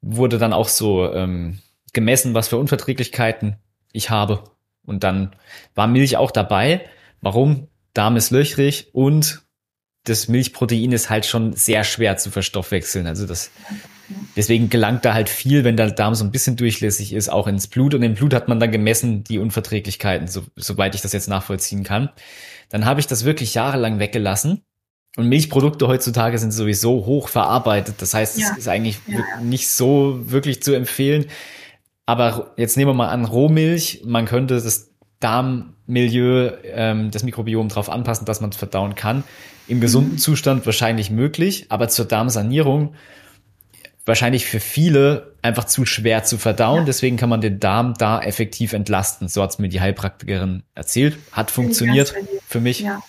[0.00, 1.60] wurde dann auch so ähm,
[1.92, 3.56] gemessen, was für Unverträglichkeiten
[3.92, 4.44] ich habe.
[4.84, 5.36] Und dann
[5.74, 6.86] war Milch auch dabei.
[7.20, 7.68] Warum?
[7.92, 9.42] Darm ist löchrig und
[10.04, 13.06] das Milchprotein ist halt schon sehr schwer zu verstoffwechseln.
[13.06, 13.50] Also das
[14.36, 17.66] Deswegen gelangt da halt viel, wenn der Darm so ein bisschen durchlässig ist, auch ins
[17.66, 17.94] Blut.
[17.94, 21.84] Und im Blut hat man dann gemessen die Unverträglichkeiten, so, soweit ich das jetzt nachvollziehen
[21.84, 22.10] kann.
[22.68, 24.62] Dann habe ich das wirklich jahrelang weggelassen.
[25.16, 27.96] Und Milchprodukte heutzutage sind sowieso hoch verarbeitet.
[27.98, 28.54] Das heißt, es ja.
[28.56, 29.18] ist eigentlich ja.
[29.42, 31.26] nicht so wirklich zu empfehlen.
[32.06, 34.02] Aber jetzt nehmen wir mal an, Rohmilch.
[34.04, 34.90] Man könnte das
[35.20, 39.24] Darmmilieu, ähm, das Mikrobiom darauf anpassen, dass man es verdauen kann.
[39.68, 40.18] Im gesunden mhm.
[40.18, 42.94] Zustand wahrscheinlich möglich, aber zur Darmsanierung
[44.06, 46.80] wahrscheinlich für viele einfach zu schwer zu verdauen.
[46.80, 46.84] Ja.
[46.84, 49.28] Deswegen kann man den Darm da effektiv entlasten.
[49.28, 51.18] So hat es mir die Heilpraktikerin erzählt.
[51.32, 52.14] Hat funktioniert
[52.46, 52.80] für mich.
[52.80, 53.02] Ja.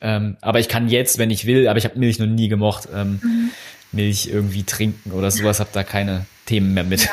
[0.00, 2.88] Ähm, aber ich kann jetzt, wenn ich will, aber ich habe Milch noch nie gemocht,
[2.94, 3.50] ähm, mhm.
[3.92, 7.04] Milch irgendwie trinken oder sowas, habe da keine Themen mehr mit.
[7.04, 7.12] Ja,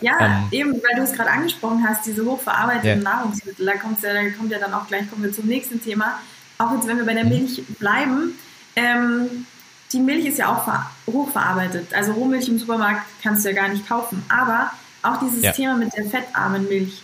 [0.00, 4.12] ja ähm, eben, weil du es gerade angesprochen hast, diese hochverarbeiteten Nahrungsmittel, da, kommt's ja,
[4.12, 6.18] da kommt ja dann auch gleich, kommen wir zum nächsten Thema.
[6.58, 7.30] Auch jetzt, wenn wir bei der mhm.
[7.30, 8.34] Milch bleiben,
[8.76, 9.46] ähm,
[9.94, 11.94] die Milch ist ja auch hochverarbeitet.
[11.94, 14.22] Also Rohmilch im Supermarkt kannst du ja gar nicht kaufen.
[14.28, 14.70] Aber
[15.02, 15.52] auch dieses ja.
[15.52, 17.02] Thema mit der fettarmen Milch,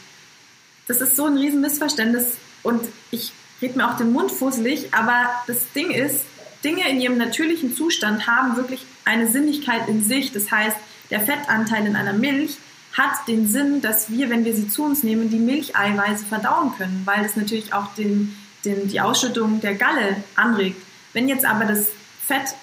[0.89, 2.37] das ist so ein riesen Missverständnis.
[2.63, 3.33] Und ich
[3.63, 6.25] rede mir auch den Mund fusselig, aber das Ding ist,
[6.65, 10.33] Dinge in ihrem natürlichen Zustand haben wirklich eine Sinnlichkeit in sich.
[10.33, 10.77] Das heißt,
[11.11, 12.59] der Fettanteil in einer Milch
[12.93, 17.03] hat den Sinn, dass wir, wenn wir sie zu uns nehmen, die Milcheiweiße verdauen können,
[17.05, 20.83] weil das natürlich auch den, den, die Ausschüttung der Galle anregt.
[21.13, 21.87] Wenn jetzt aber das
[22.27, 22.55] Fett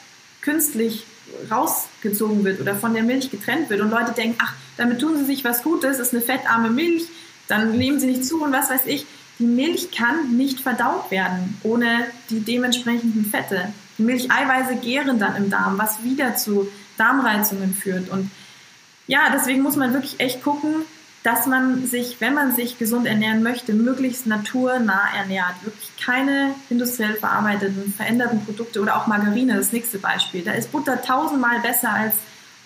[0.41, 1.05] künstlich
[1.51, 5.25] rausgezogen wird oder von der Milch getrennt wird und Leute denken, ach, damit tun sie
[5.25, 7.07] sich was Gutes, ist eine fettarme Milch,
[7.47, 9.05] dann nehmen sie nicht zu und was weiß ich.
[9.39, 13.73] die Milch kann nicht verdaut werden ohne die dementsprechenden Fette.
[13.97, 16.67] Die Milcheiweiße gären dann im Darm, was wieder zu
[16.97, 18.09] Darmreizungen führt.
[18.09, 18.31] Und
[19.05, 20.85] ja, deswegen muss man wirklich echt gucken,
[21.23, 25.55] dass man sich, wenn man sich gesund ernähren möchte, möglichst naturnah ernährt.
[25.63, 30.43] Wirklich keine industriell verarbeiteten, veränderten Produkte oder auch Margarine, das nächste Beispiel.
[30.43, 32.15] Da ist Butter tausendmal besser als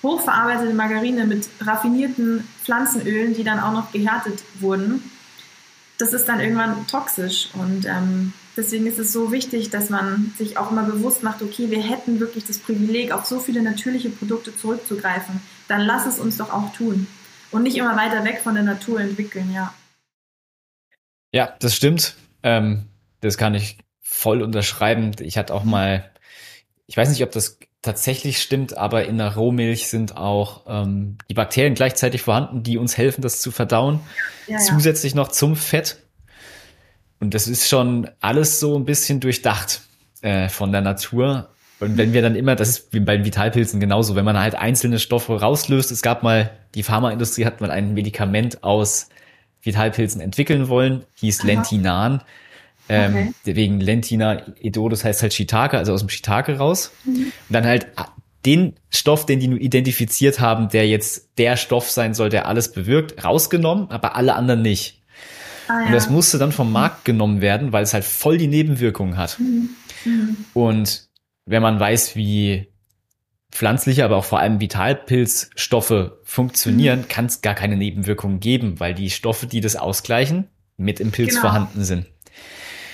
[0.04, 5.10] hochverarbeitete Margarine mit raffinierten Pflanzenölen, die dann auch noch gehärtet wurden.
[5.98, 10.58] Das ist dann irgendwann toxisch und ähm, deswegen ist es so wichtig, dass man sich
[10.58, 14.56] auch immer bewusst macht, okay, wir hätten wirklich das Privileg, auf so viele natürliche Produkte
[14.56, 15.42] zurückzugreifen.
[15.68, 17.06] Dann lass es uns doch auch tun
[17.52, 19.74] und nicht immer weiter weg von der Natur entwickeln, ja.
[21.34, 22.16] Ja, das stimmt.
[22.44, 22.88] Ähm,
[23.22, 25.12] das kann ich voll unterschreiben.
[25.20, 26.10] Ich hatte auch mal,
[26.88, 31.34] ich weiß nicht, ob das tatsächlich stimmt, aber in der Rohmilch sind auch ähm, die
[31.34, 34.02] Bakterien gleichzeitig vorhanden, die uns helfen, das zu verdauen.
[34.48, 35.18] Ja, Zusätzlich ja.
[35.18, 35.98] noch zum Fett.
[37.20, 39.82] Und das ist schon alles so ein bisschen durchdacht
[40.22, 41.50] äh, von der Natur.
[41.82, 44.54] Und wenn wir dann immer, das ist wie bei den Vitalpilzen genauso, wenn man halt
[44.54, 49.10] einzelne Stoffe rauslöst, es gab mal, die Pharmaindustrie hat mal ein Medikament aus
[49.64, 51.48] Vitalpilzen entwickeln wollen, hieß Aha.
[51.48, 52.22] Lentinan.
[52.88, 53.56] Ähm, okay.
[53.56, 56.92] Wegen Lentina Edo, das heißt halt Shiitake, also aus dem Shiitake raus.
[57.04, 57.14] Mhm.
[57.16, 57.88] Und dann halt
[58.46, 62.72] den Stoff, den die nur identifiziert haben, der jetzt der Stoff sein soll, der alles
[62.72, 65.02] bewirkt, rausgenommen, aber alle anderen nicht.
[65.68, 65.86] Ah, ja.
[65.88, 69.40] Und das musste dann vom Markt genommen werden, weil es halt voll die Nebenwirkungen hat.
[69.40, 69.70] Mhm.
[70.06, 70.38] Mhm.
[70.54, 71.11] Und
[71.46, 72.68] wenn man weiß, wie
[73.52, 77.08] pflanzliche, aber auch vor allem Vitalpilzstoffe funktionieren, mhm.
[77.08, 81.32] kann es gar keine Nebenwirkungen geben, weil die Stoffe, die das ausgleichen, mit im Pilz
[81.32, 81.42] genau.
[81.42, 82.08] vorhanden sind.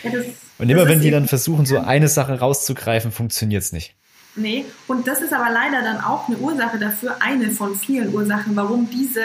[0.03, 0.25] Ja, das,
[0.57, 3.95] und immer wenn die dann versuchen, so eine Sache rauszugreifen, funktioniert es nicht.
[4.35, 8.55] Nee, und das ist aber leider dann auch eine Ursache dafür, eine von vielen Ursachen,
[8.55, 9.21] warum diese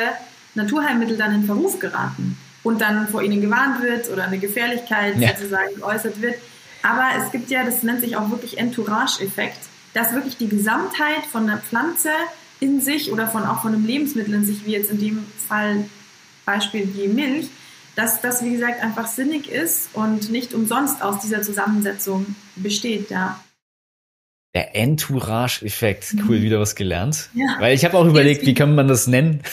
[0.55, 5.35] Naturheilmittel dann in Verruf geraten und dann vor ihnen gewarnt wird oder eine Gefährlichkeit ja.
[5.35, 6.37] sozusagen geäußert wird.
[6.83, 9.59] Aber es gibt ja, das nennt sich auch wirklich Entourage-Effekt,
[9.95, 12.11] dass wirklich die Gesamtheit von der Pflanze
[12.61, 15.85] in sich oder von auch von einem Lebensmittel in sich, wie jetzt in dem Fall
[16.45, 17.49] Beispiel die Milch,
[17.95, 23.39] dass das, wie gesagt, einfach sinnig ist und nicht umsonst aus dieser Zusammensetzung besteht, ja.
[24.55, 26.43] Der Entourage-Effekt, cool, mhm.
[26.43, 27.31] wieder was gelernt.
[27.33, 27.57] Ja.
[27.59, 29.43] Weil ich habe auch überlegt, wie kann man das nennen?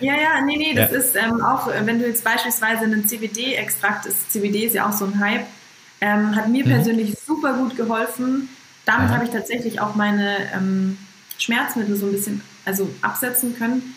[0.00, 0.98] Ja, ja, nee, nee, das ja.
[0.98, 5.04] ist ähm, auch, wenn du jetzt beispielsweise einen CBD-Extrakt ist, CBD ist ja auch so
[5.04, 5.46] ein Hype,
[6.00, 6.70] ähm, hat mir mhm.
[6.70, 8.48] persönlich super gut geholfen.
[8.84, 10.98] Damit habe ich tatsächlich auch meine ähm,
[11.38, 13.94] Schmerzmittel so ein bisschen also absetzen können.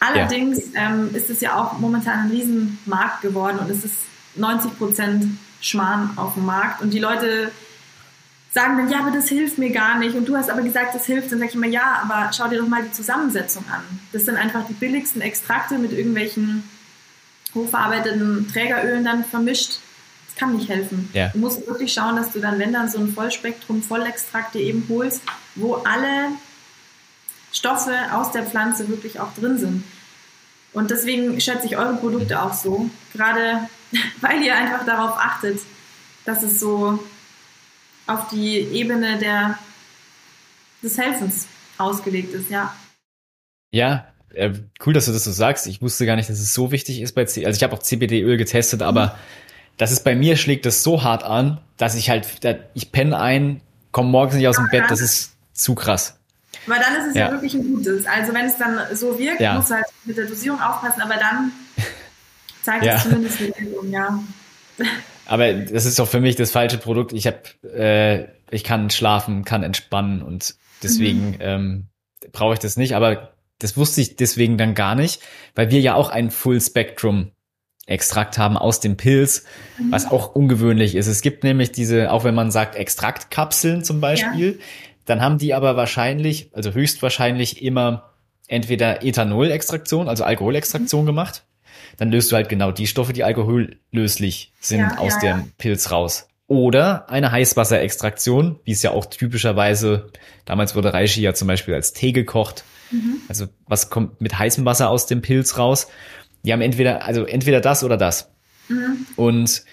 [0.00, 0.90] Allerdings ja.
[0.90, 3.96] ähm, ist es ja auch momentan ein Riesenmarkt geworden und es ist
[4.34, 6.82] 90 Prozent Schmarrn auf dem Markt.
[6.82, 7.52] Und die Leute
[8.52, 10.16] sagen dann, ja, aber das hilft mir gar nicht.
[10.16, 11.32] Und du hast aber gesagt, das hilft.
[11.32, 13.82] Dann sage ich immer, ja, aber schau dir doch mal die Zusammensetzung an.
[14.12, 16.64] Das sind einfach die billigsten Extrakte mit irgendwelchen
[17.54, 19.78] hochverarbeiteten Trägerölen dann vermischt.
[20.42, 21.08] Kann nicht helfen.
[21.12, 21.28] Ja.
[21.28, 24.84] Du musst wirklich schauen, dass du dann, wenn dann so ein Vollspektrum Vollextrakt dir eben
[24.88, 25.22] holst,
[25.54, 26.30] wo alle
[27.52, 29.84] Stoffe aus der Pflanze wirklich auch drin sind.
[30.72, 33.68] Und deswegen schätze ich eure Produkte auch so, gerade
[34.20, 35.60] weil ihr einfach darauf achtet,
[36.24, 36.98] dass es so
[38.08, 39.58] auf die Ebene der,
[40.82, 41.46] des Helfens
[41.78, 42.74] ausgelegt ist, ja.
[43.70, 44.52] Ja, äh,
[44.84, 45.66] cool, dass du das so sagst.
[45.66, 47.46] Ich wusste gar nicht, dass es so wichtig ist bei C.
[47.46, 49.10] Also ich habe auch CBD-Öl getestet, aber mhm.
[49.76, 52.26] Das ist bei mir schlägt das so hart an, dass ich halt,
[52.74, 53.60] ich penne ein,
[53.90, 54.84] komme morgens nicht aus dem Bett.
[54.88, 56.18] Das ist zu krass.
[56.66, 58.06] Weil dann ist es ja, ja wirklich ein gutes.
[58.06, 59.54] Also wenn es dann so wirkt, ja.
[59.54, 61.52] muss halt mit der Dosierung aufpassen, aber dann
[62.62, 62.96] zeigt ja.
[62.96, 64.22] es zumindest eine Wirkung, ja.
[65.26, 67.12] Aber das ist doch für mich das falsche Produkt.
[67.12, 67.38] Ich habe,
[67.72, 71.36] äh, ich kann schlafen, kann entspannen und deswegen mhm.
[71.40, 71.86] ähm,
[72.32, 72.96] brauche ich das nicht.
[72.96, 75.22] Aber das wusste ich deswegen dann gar nicht,
[75.54, 77.30] weil wir ja auch ein Full Spectrum
[77.86, 79.44] Extrakt haben aus dem Pilz,
[79.90, 81.08] was auch ungewöhnlich ist.
[81.08, 84.64] Es gibt nämlich diese, auch wenn man sagt Extraktkapseln zum Beispiel, ja.
[85.04, 88.10] dann haben die aber wahrscheinlich, also höchstwahrscheinlich immer
[88.46, 91.06] entweder Ethanolextraktion, also Alkoholextraktion mhm.
[91.06, 91.42] gemacht
[91.96, 95.52] dann löst du halt genau die Stoffe, die alkohollöslich sind, ja, aus ja, dem.
[95.58, 96.28] Pilz raus.
[96.46, 100.10] Oder eine Heißwasserextraktion, wie es ja auch typischerweise,
[100.44, 102.64] damals wurde Reishi ja zum Beispiel als Tee gekocht.
[102.90, 103.16] Mhm.
[103.28, 105.88] Also was kommt mit heißem Wasser aus dem Pilz raus?
[106.44, 108.30] Die haben entweder, also entweder das oder das.
[108.68, 109.06] Mhm.
[109.16, 109.64] Und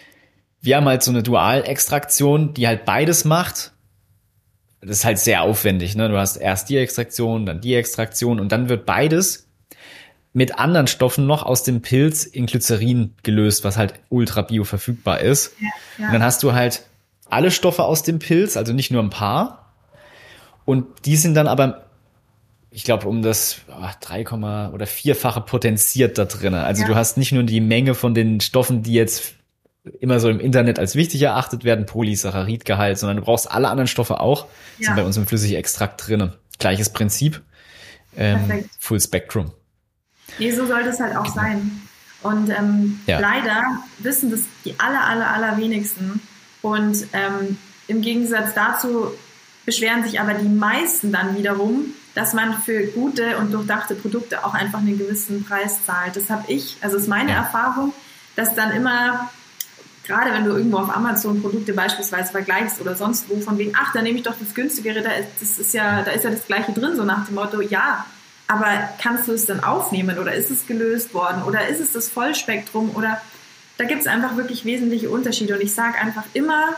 [0.61, 3.73] wir haben halt so eine Dualextraktion, die halt beides macht.
[4.81, 6.09] Das ist halt sehr aufwendig, ne?
[6.09, 9.49] Du hast erst die Extraktion, dann die Extraktion und dann wird beides
[10.31, 15.53] mit anderen Stoffen noch aus dem Pilz in Glycerin gelöst, was halt ultra bioverfügbar ist.
[15.59, 15.67] Ja,
[15.97, 16.05] ja.
[16.07, 16.83] Und dann hast du halt
[17.29, 19.73] alle Stoffe aus dem Pilz, also nicht nur ein paar.
[20.65, 21.88] Und die sind dann aber,
[22.79, 24.25] ich glaube, um das oh, 3,
[24.71, 26.53] oder vierfache potenziert da drin.
[26.53, 26.87] Also ja.
[26.87, 29.33] du hast nicht nur die Menge von den Stoffen, die jetzt
[29.99, 34.21] immer so im Internet als wichtig erachtet werden, Polysaccharidgehalt, sondern du brauchst alle anderen Stoffe
[34.21, 34.47] auch.
[34.77, 34.85] Ja.
[34.85, 36.35] Sind bei uns im Flüssigextrakt drinne.
[36.57, 37.41] Gleiches Prinzip.
[38.15, 39.51] Ähm, Full Spectrum.
[40.37, 41.81] Nee, so sollte es halt auch sein.
[42.23, 43.19] Und ähm, ja.
[43.19, 43.61] leider
[43.97, 46.21] wissen das die aller, aller, aller wenigsten.
[46.61, 47.57] Und ähm,
[47.87, 49.11] im Gegensatz dazu
[49.65, 54.53] beschweren sich aber die meisten dann wiederum, dass man für gute und durchdachte Produkte auch
[54.53, 56.17] einfach einen gewissen Preis zahlt.
[56.17, 57.31] Das habe ich, also ist meine.
[57.31, 57.93] Erfahrung,
[58.35, 59.29] dass dann immer,
[60.03, 63.93] gerade wenn du irgendwo auf Amazon Produkte beispielsweise vergleichst oder sonst wo, von wegen, ach,
[63.93, 66.45] da nehme ich doch das günstigere, da ist, das ist ja, da ist ja das
[66.45, 68.05] gleiche drin, so nach dem Motto, ja,
[68.47, 72.09] aber kannst du es dann aufnehmen oder ist es gelöst worden oder ist es das
[72.09, 73.21] Vollspektrum oder
[73.77, 76.75] da gibt es einfach wirklich wesentliche Unterschiede und ich sage einfach immer,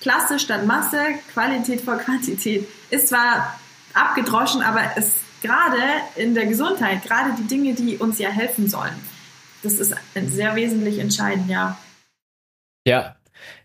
[0.00, 1.00] Klasse statt Masse,
[1.32, 2.68] Qualität vor Quantität.
[2.90, 3.58] Ist zwar
[3.94, 5.82] abgedroschen, aber es gerade
[6.16, 8.94] in der Gesundheit, gerade die Dinge, die uns ja helfen sollen,
[9.62, 11.78] das ist sehr wesentlich entscheidend, ja.
[12.86, 13.16] Ja,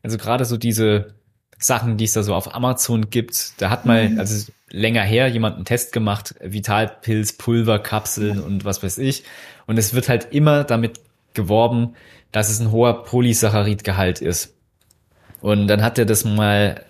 [0.03, 1.13] also gerade so diese
[1.57, 4.19] Sachen, die es da so auf Amazon gibt, da hat mal, mhm.
[4.19, 9.23] also länger her, jemand einen Test gemacht, Vitalpilz, Pulverkapseln und was weiß ich.
[9.67, 10.99] Und es wird halt immer damit
[11.33, 11.95] geworben,
[12.31, 14.55] dass es ein hoher Polysaccharidgehalt ist.
[15.41, 16.83] Und dann hat er das mal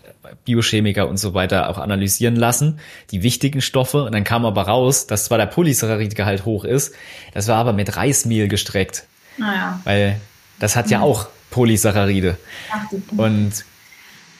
[0.45, 2.79] Biochemiker und so weiter auch analysieren lassen,
[3.11, 4.03] die wichtigen Stoffe.
[4.03, 6.93] Und dann kam aber raus, dass zwar der Polysaccharidgehalt hoch ist,
[7.33, 9.05] das war aber mit Reismehl gestreckt.
[9.37, 9.79] Naja.
[9.85, 10.19] Weil
[10.59, 12.37] das hat ja auch Polysaccharide.
[12.71, 12.85] Ach,
[13.17, 13.65] und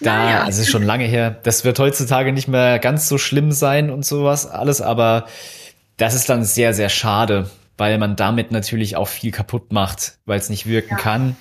[0.02, 0.44] da, naja.
[0.44, 4.06] also ist schon lange her, das wird heutzutage nicht mehr ganz so schlimm sein und
[4.06, 5.26] sowas alles, aber
[5.98, 10.40] das ist dann sehr, sehr schade, weil man damit natürlich auch viel kaputt macht, weil
[10.40, 10.98] es nicht wirken ja.
[10.98, 11.36] kann.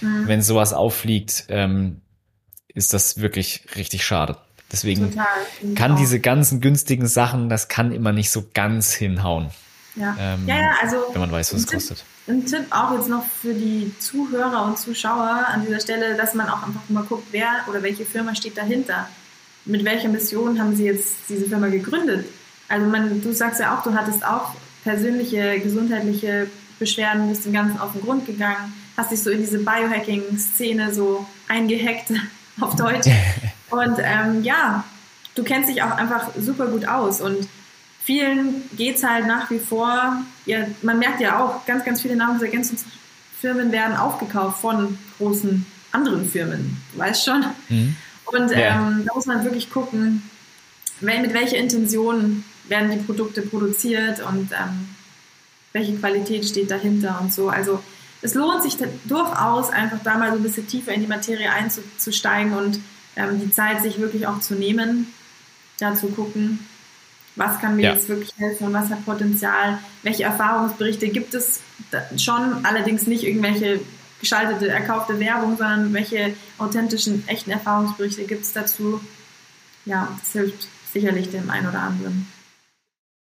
[0.00, 0.26] Mhm.
[0.26, 2.00] Wenn sowas auffliegt, ähm,
[2.74, 4.36] ist das wirklich richtig schade.
[4.70, 5.26] Deswegen Total,
[5.74, 5.98] kann auch.
[5.98, 9.50] diese ganzen günstigen Sachen, das kann immer nicht so ganz hinhauen.
[9.96, 10.96] Ja, ähm, ja, ja, also.
[11.12, 12.04] Wenn man weiß, was es kostet.
[12.26, 16.48] Ein Tipp auch jetzt noch für die Zuhörer und Zuschauer an dieser Stelle, dass man
[16.48, 19.08] auch einfach mal guckt, wer oder welche Firma steht dahinter.
[19.64, 22.26] Mit welcher Mission haben sie jetzt diese Firma gegründet?
[22.68, 26.48] Also man, du sagst ja auch, du hattest auch persönliche gesundheitliche
[26.78, 31.26] Beschwerden, bist dem Ganzen auf den Grund gegangen, hast dich so in diese Biohacking-Szene so
[31.48, 32.12] eingehackt
[32.64, 33.08] auf Deutsch.
[33.70, 34.84] Und ähm, ja,
[35.34, 37.48] du kennst dich auch einfach super gut aus und
[38.04, 42.16] vielen geht es halt nach wie vor, ja, man merkt ja auch, ganz, ganz viele
[42.16, 47.44] Nahrungsergänzungsfirmen werden aufgekauft von großen anderen Firmen, du weißt schon.
[47.68, 47.96] Mhm.
[48.26, 48.76] Und ja.
[48.76, 50.22] ähm, da muss man wirklich gucken,
[51.00, 54.88] mit welcher Intention werden die Produkte produziert und ähm,
[55.72, 57.48] welche Qualität steht dahinter und so.
[57.48, 57.82] Also
[58.22, 62.54] es lohnt sich durchaus, einfach da mal so ein bisschen tiefer in die Materie einzusteigen
[62.54, 62.80] und
[63.16, 65.12] ähm, die Zeit sich wirklich auch zu nehmen,
[65.78, 66.60] da zu gucken,
[67.34, 67.94] was kann mir ja.
[67.94, 71.60] jetzt wirklich helfen und was hat Potenzial, welche Erfahrungsberichte gibt es
[72.16, 73.80] schon, allerdings nicht irgendwelche
[74.20, 79.00] geschaltete, erkaufte Werbung, sondern welche authentischen, echten Erfahrungsberichte gibt es dazu.
[79.84, 82.28] Ja, das hilft sicherlich dem einen oder anderen.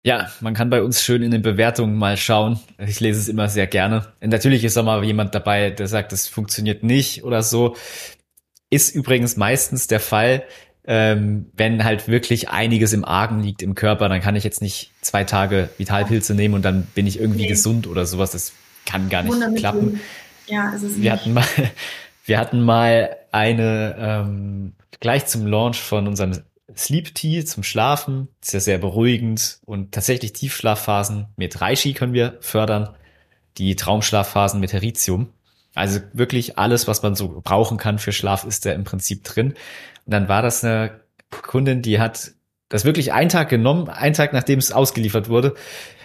[0.05, 2.59] Ja, man kann bei uns schön in den Bewertungen mal schauen.
[2.79, 4.07] Ich lese es immer sehr gerne.
[4.21, 7.77] Natürlich ist auch mal jemand dabei, der sagt, das funktioniert nicht oder so.
[8.69, 10.43] Ist übrigens meistens der Fall,
[10.85, 14.91] ähm, wenn halt wirklich einiges im Argen liegt im Körper, dann kann ich jetzt nicht
[15.03, 17.49] zwei Tage Vitalpilze nehmen und dann bin ich irgendwie nee.
[17.49, 18.33] gesund oder sowas.
[18.33, 18.53] Das
[18.85, 20.01] kann gar nicht klappen.
[20.49, 21.45] Ja, es ist wir hatten mal,
[22.25, 26.33] wir hatten mal eine ähm, gleich zum Launch von unserem
[26.77, 28.29] Sleep Tea zum Schlafen.
[28.41, 32.91] Ist ja sehr beruhigend und tatsächlich Tiefschlafphasen mit Reishi können wir fördern.
[33.59, 35.31] Die Traumschlafphasen mit Heritium.
[35.75, 39.49] Also wirklich alles, was man so brauchen kann für Schlaf, ist da im Prinzip drin.
[40.07, 41.01] Und dann war das eine
[41.31, 42.33] Kundin, die hat
[42.69, 45.55] das wirklich einen Tag genommen, einen Tag nachdem es ausgeliefert wurde.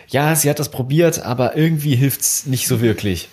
[0.08, 3.30] Ja, sie hat das probiert, aber irgendwie hilft's nicht so wirklich.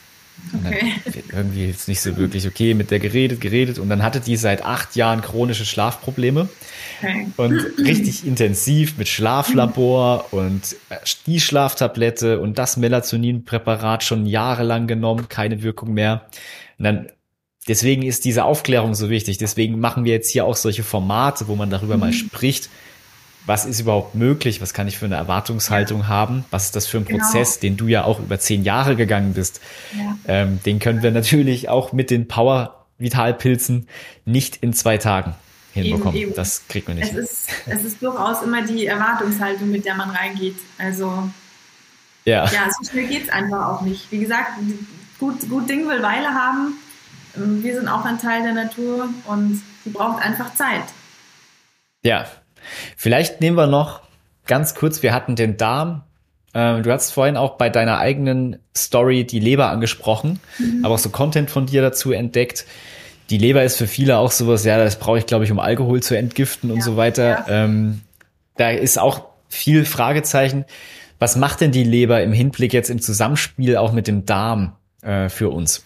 [0.53, 0.93] Okay.
[1.33, 2.47] irgendwie hilft's nicht so wirklich.
[2.47, 6.49] Okay, mit der geredet, geredet und dann hatte die seit acht Jahren chronische Schlafprobleme.
[6.99, 7.27] Okay.
[7.37, 15.29] Und richtig intensiv mit Schlaflabor und äh, die Schlaftablette und das Melatoninpräparat schon jahrelang genommen,
[15.29, 16.27] keine Wirkung mehr.
[16.79, 17.09] Und dann
[17.69, 19.39] deswegen ist diese Aufklärung so wichtig.
[19.39, 22.01] Deswegen machen wir jetzt hier auch solche Formate, wo man darüber mhm.
[22.01, 22.69] mal spricht.
[23.47, 24.61] Was ist überhaupt möglich?
[24.63, 26.09] Was kann ich für eine Erwartungshaltung ja.
[26.09, 26.45] haben?
[26.51, 27.25] Was ist das für ein genau.
[27.25, 29.61] Prozess, den du ja auch über zehn Jahre gegangen bist?
[29.97, 30.17] Ja.
[30.27, 33.89] Ähm, den können wir natürlich auch mit den Power Vitalpilzen
[34.25, 35.35] nicht in zwei Tagen
[35.73, 36.17] hinbekommen.
[36.17, 36.37] Eben, eben.
[36.37, 37.13] Das kriegt man nicht.
[37.13, 40.57] Es ist, es ist durchaus immer die Erwartungshaltung, mit der man reingeht.
[40.79, 41.29] Also
[42.25, 44.11] ja, ja so schnell geht es einfach auch nicht.
[44.11, 44.53] Wie gesagt,
[45.19, 46.75] gut, gut Ding will Weile haben.
[47.37, 50.85] Ähm, wir sind auch ein Teil der Natur und sie braucht einfach Zeit.
[52.03, 52.27] Ja,
[52.97, 54.01] vielleicht nehmen wir noch
[54.47, 56.03] ganz kurz, wir hatten den Darm,
[56.55, 60.85] Ähm, du hast vorhin auch bei deiner eigenen Story die Leber angesprochen, mhm.
[60.85, 62.65] aber auch so Content von dir dazu entdeckt.
[63.31, 66.03] Die Leber ist für viele auch sowas, ja, das brauche ich, glaube ich, um Alkohol
[66.03, 67.29] zu entgiften und ja, so weiter.
[67.29, 67.47] Ja.
[67.49, 68.03] Ähm,
[68.57, 70.65] da ist auch viel Fragezeichen.
[71.19, 75.29] Was macht denn die Leber im Hinblick jetzt im Zusammenspiel auch mit dem Darm äh,
[75.29, 75.83] für uns?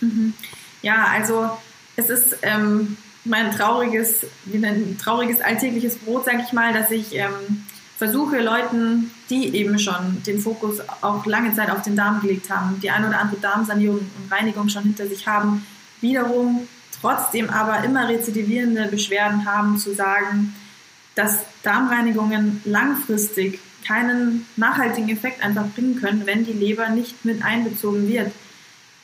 [0.00, 0.34] Mhm.
[0.82, 1.50] Ja, also
[1.96, 7.64] es ist ähm, mein trauriges, ein trauriges alltägliches Brot, sage ich mal, dass ich ähm,
[7.96, 12.80] versuche Leuten, die eben schon den Fokus auch lange Zeit auf den Darm gelegt haben,
[12.80, 15.64] die ein oder andere Darmsanierung und Reinigung schon hinter sich haben,
[16.00, 16.66] wiederum
[17.00, 20.54] trotzdem aber immer rezidivierende Beschwerden haben, zu sagen,
[21.14, 28.08] dass Darmreinigungen langfristig keinen nachhaltigen Effekt einfach bringen können, wenn die Leber nicht mit einbezogen
[28.08, 28.32] wird.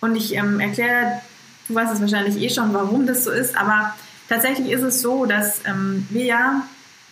[0.01, 1.21] Und ich ähm, erkläre,
[1.67, 3.95] du weißt es wahrscheinlich eh schon, warum das so ist, aber
[4.29, 6.63] tatsächlich ist es so, dass ähm, wir ja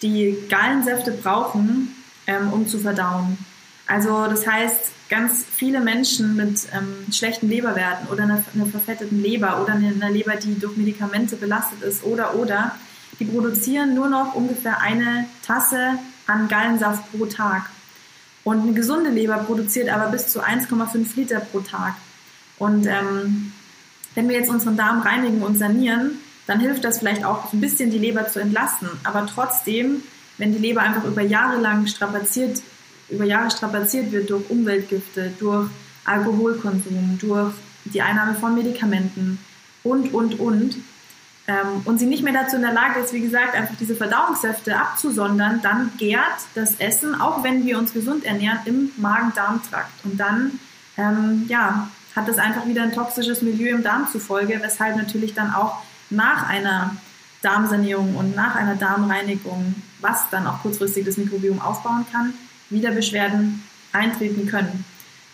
[0.03, 1.95] die Gallensäfte brauchen,
[2.27, 3.39] ähm, um zu verdauen.
[3.87, 9.63] Also das heißt, ganz viele Menschen mit ähm, schlechten Leberwerten oder einer, einer verfetteten Leber
[9.63, 12.75] oder einer Leber, die durch Medikamente belastet ist oder oder,
[13.19, 17.71] die produzieren nur noch ungefähr eine Tasse an Gallensaft pro Tag.
[18.45, 21.95] Und eine gesunde Leber produziert aber bis zu 1,5 Liter pro Tag.
[22.59, 23.53] Und ähm,
[24.15, 27.91] wenn wir jetzt unseren Darm reinigen und sanieren, dann hilft das vielleicht auch ein bisschen
[27.91, 28.89] die Leber zu entlasten.
[29.05, 30.03] Aber trotzdem,
[30.39, 32.63] wenn die Leber einfach über Jahre lang strapaziert,
[33.09, 35.69] über Jahre strapaziert wird durch Umweltgifte, durch
[36.05, 37.53] Alkoholkonsum, durch
[37.85, 39.39] die Einnahme von Medikamenten
[39.83, 40.77] und, und, und,
[41.49, 44.77] ähm, und sie nicht mehr dazu in der Lage ist, wie gesagt, einfach diese Verdauungssäfte
[44.77, 46.23] abzusondern, dann gärt
[46.55, 50.05] das Essen, auch wenn wir uns gesund ernähren, im Magen-Darm-Trakt.
[50.05, 50.59] Und dann,
[50.97, 55.53] ähm, ja, hat das einfach wieder ein toxisches Milieu im Darm zufolge, weshalb natürlich dann
[55.53, 56.97] auch nach einer
[57.43, 62.35] Darmsanierung und nach einer Darmreinigung, was dann auch kurzfristig das Mikrobiom aufbauen kann,
[62.71, 64.85] wieder Beschwerden eintreten können.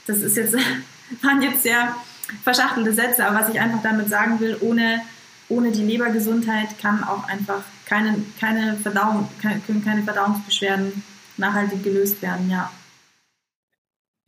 [0.06, 0.54] Das ist jetzt,
[1.22, 1.94] waren jetzt sehr
[2.42, 5.00] verschachtelte Sätze, aber was ich einfach damit sagen will, ohne,
[5.48, 11.02] ohne die Lebergesundheit kann auch einfach keine, keine Verdauung, können keine Verdauungsbeschwerden
[11.36, 12.70] nachhaltig gelöst werden, ja.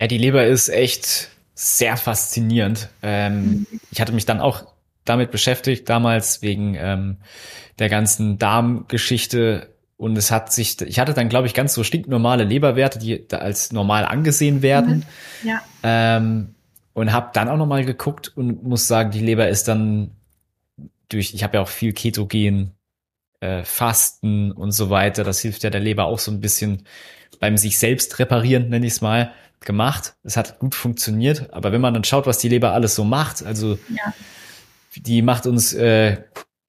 [0.01, 2.88] Ja, die Leber ist echt sehr faszinierend.
[3.03, 3.66] Ähm, mhm.
[3.90, 4.74] Ich hatte mich dann auch
[5.05, 7.19] damit beschäftigt, damals wegen ähm,
[7.79, 9.75] der ganzen Darmgeschichte.
[9.97, 13.39] Und es hat sich, ich hatte dann, glaube ich, ganz so stinknormale Leberwerte, die da
[13.39, 15.05] als normal angesehen werden.
[15.43, 15.49] Mhm.
[15.49, 15.63] Ja.
[15.83, 16.55] Ähm,
[16.95, 20.13] und habe dann auch nochmal geguckt und muss sagen, die Leber ist dann
[21.09, 22.73] durch, ich habe ja auch viel Ketogen,
[23.41, 25.25] äh, Fasten und so weiter.
[25.25, 26.85] Das hilft ja der Leber auch so ein bisschen
[27.41, 30.15] beim sich selbst reparieren, nenne ich es mal, gemacht.
[30.23, 31.53] Es hat gut funktioniert.
[31.53, 34.13] Aber wenn man dann schaut, was die Leber alles so macht, also ja
[34.97, 36.18] die macht uns, äh,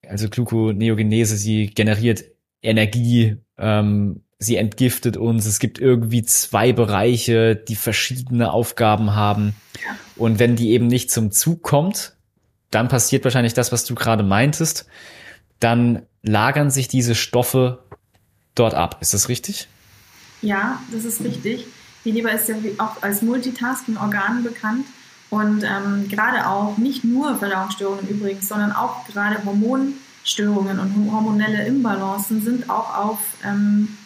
[0.08, 2.24] also Gluconeogenese, sie generiert
[2.62, 5.46] Energie, ähm, sie entgiftet uns.
[5.46, 9.56] Es gibt irgendwie zwei Bereiche, die verschiedene Aufgaben haben.
[10.16, 12.16] Und wenn die eben nicht zum Zug kommt,
[12.72, 14.88] dann passiert wahrscheinlich das, was du gerade meintest.
[15.60, 17.84] Dann lagern sich diese Stoffe
[18.56, 18.98] dort ab.
[19.02, 19.68] Ist das richtig?
[20.42, 21.66] Ja, das ist richtig.
[22.04, 24.86] Die Leber ist ja auch als Multitasking-Organ bekannt.
[25.36, 32.42] Und ähm, gerade auch nicht nur Verdauungsstörungen übrigens, sondern auch gerade Hormonstörungen und hormonelle Imbalancen
[32.42, 33.98] sind auch auf ähm,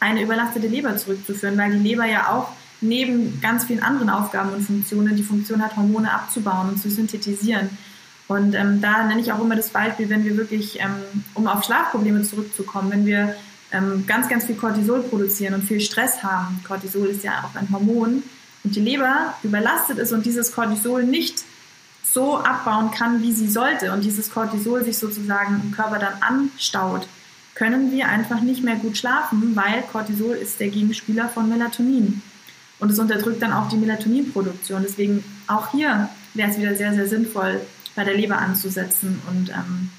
[0.00, 2.48] eine überlastete Leber zurückzuführen, weil die Leber ja auch
[2.82, 7.70] neben ganz vielen anderen Aufgaben und Funktionen die Funktion hat, Hormone abzubauen und zu synthetisieren.
[8.28, 11.64] Und ähm, da nenne ich auch immer das Beispiel, wenn wir wirklich, ähm, um auf
[11.64, 13.34] Schlafprobleme zurückzukommen, wenn wir
[13.72, 16.62] ähm, ganz, ganz viel Cortisol produzieren und viel Stress haben.
[16.68, 18.22] Cortisol ist ja auch ein Hormon,
[18.64, 21.44] und die Leber überlastet ist und dieses Cortisol nicht
[22.02, 27.06] so abbauen kann, wie sie sollte und dieses Cortisol sich sozusagen im Körper dann anstaut,
[27.54, 32.22] können wir einfach nicht mehr gut schlafen, weil Cortisol ist der Gegenspieler von Melatonin.
[32.78, 34.82] Und es unterdrückt dann auch die Melatoninproduktion.
[34.82, 37.60] Deswegen auch hier wäre es wieder sehr, sehr sinnvoll,
[37.94, 39.20] bei der Leber anzusetzen.
[39.28, 39.90] Und ähm,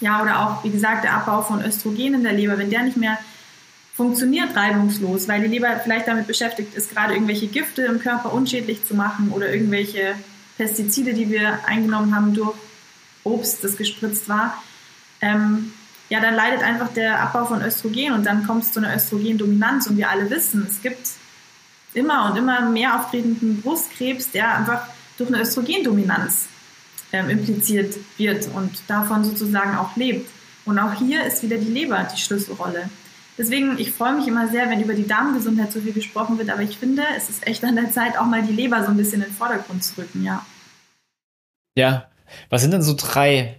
[0.00, 2.98] ja, oder auch, wie gesagt, der Abbau von Östrogen in der Leber, wenn der nicht
[2.98, 3.18] mehr
[4.00, 8.82] funktioniert reibungslos, weil die Leber vielleicht damit beschäftigt ist, gerade irgendwelche Gifte im Körper unschädlich
[8.86, 10.14] zu machen oder irgendwelche
[10.56, 12.54] Pestizide, die wir eingenommen haben durch
[13.24, 14.56] Obst, das gespritzt war.
[15.20, 15.74] Ähm,
[16.08, 19.86] ja, dann leidet einfach der Abbau von Östrogen und dann kommt es zu einer Östrogendominanz
[19.88, 21.06] und wir alle wissen, es gibt
[21.92, 24.80] immer und immer mehr auftretenden Brustkrebs, der einfach
[25.18, 26.46] durch eine Östrogendominanz
[27.12, 30.26] ähm, impliziert wird und davon sozusagen auch lebt.
[30.64, 32.88] Und auch hier ist wieder die Leber die Schlüsselrolle.
[33.40, 36.60] Deswegen, ich freue mich immer sehr, wenn über die Darmgesundheit so viel gesprochen wird, aber
[36.60, 39.22] ich finde, es ist echt an der Zeit, auch mal die Leber so ein bisschen
[39.22, 40.44] in den Vordergrund zu rücken, ja.
[41.74, 42.10] Ja,
[42.50, 43.58] was sind denn so drei,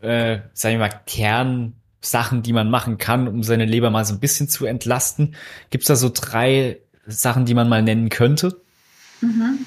[0.00, 4.20] äh, sagen wir mal, Kernsachen, die man machen kann, um seine Leber mal so ein
[4.20, 5.34] bisschen zu entlasten?
[5.68, 8.62] Gibt es da so drei Sachen, die man mal nennen könnte?
[9.20, 9.66] Mhm.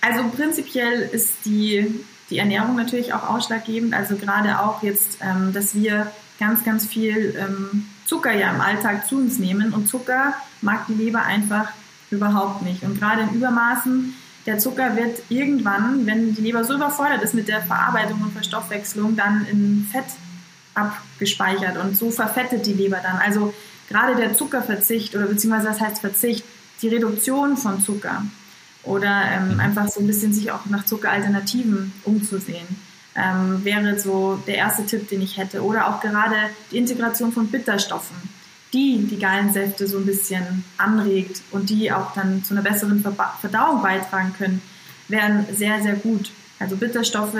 [0.00, 2.00] Also prinzipiell ist die,
[2.30, 3.92] die Ernährung natürlich auch ausschlaggebend.
[3.92, 9.06] Also gerade auch jetzt, ähm, dass wir ganz, ganz viel ähm, Zucker ja im Alltag
[9.06, 9.72] zu uns nehmen.
[9.72, 11.68] Und Zucker mag die Leber einfach
[12.10, 12.82] überhaupt nicht.
[12.82, 14.14] Und gerade in Übermaßen,
[14.46, 19.16] der Zucker wird irgendwann, wenn die Leber so überfordert ist mit der Verarbeitung und Verstoffwechslung,
[19.16, 20.04] dann in Fett
[20.74, 23.18] abgespeichert und so verfettet die Leber dann.
[23.18, 23.54] Also
[23.88, 26.44] gerade der Zuckerverzicht oder beziehungsweise das heißt Verzicht,
[26.80, 28.24] die Reduktion von Zucker
[28.82, 29.60] oder ähm, mhm.
[29.60, 32.66] einfach so ein bisschen sich auch nach Zuckeralternativen umzusehen,
[33.14, 35.62] ähm, wäre so der erste Tipp, den ich hätte.
[35.62, 36.36] Oder auch gerade
[36.70, 38.16] die Integration von Bitterstoffen,
[38.72, 43.04] die die Gallensäfte so ein bisschen anregt und die auch dann zu einer besseren
[43.40, 44.62] Verdauung beitragen können,
[45.08, 46.30] wären sehr, sehr gut.
[46.58, 47.36] Also Bitterstoffe,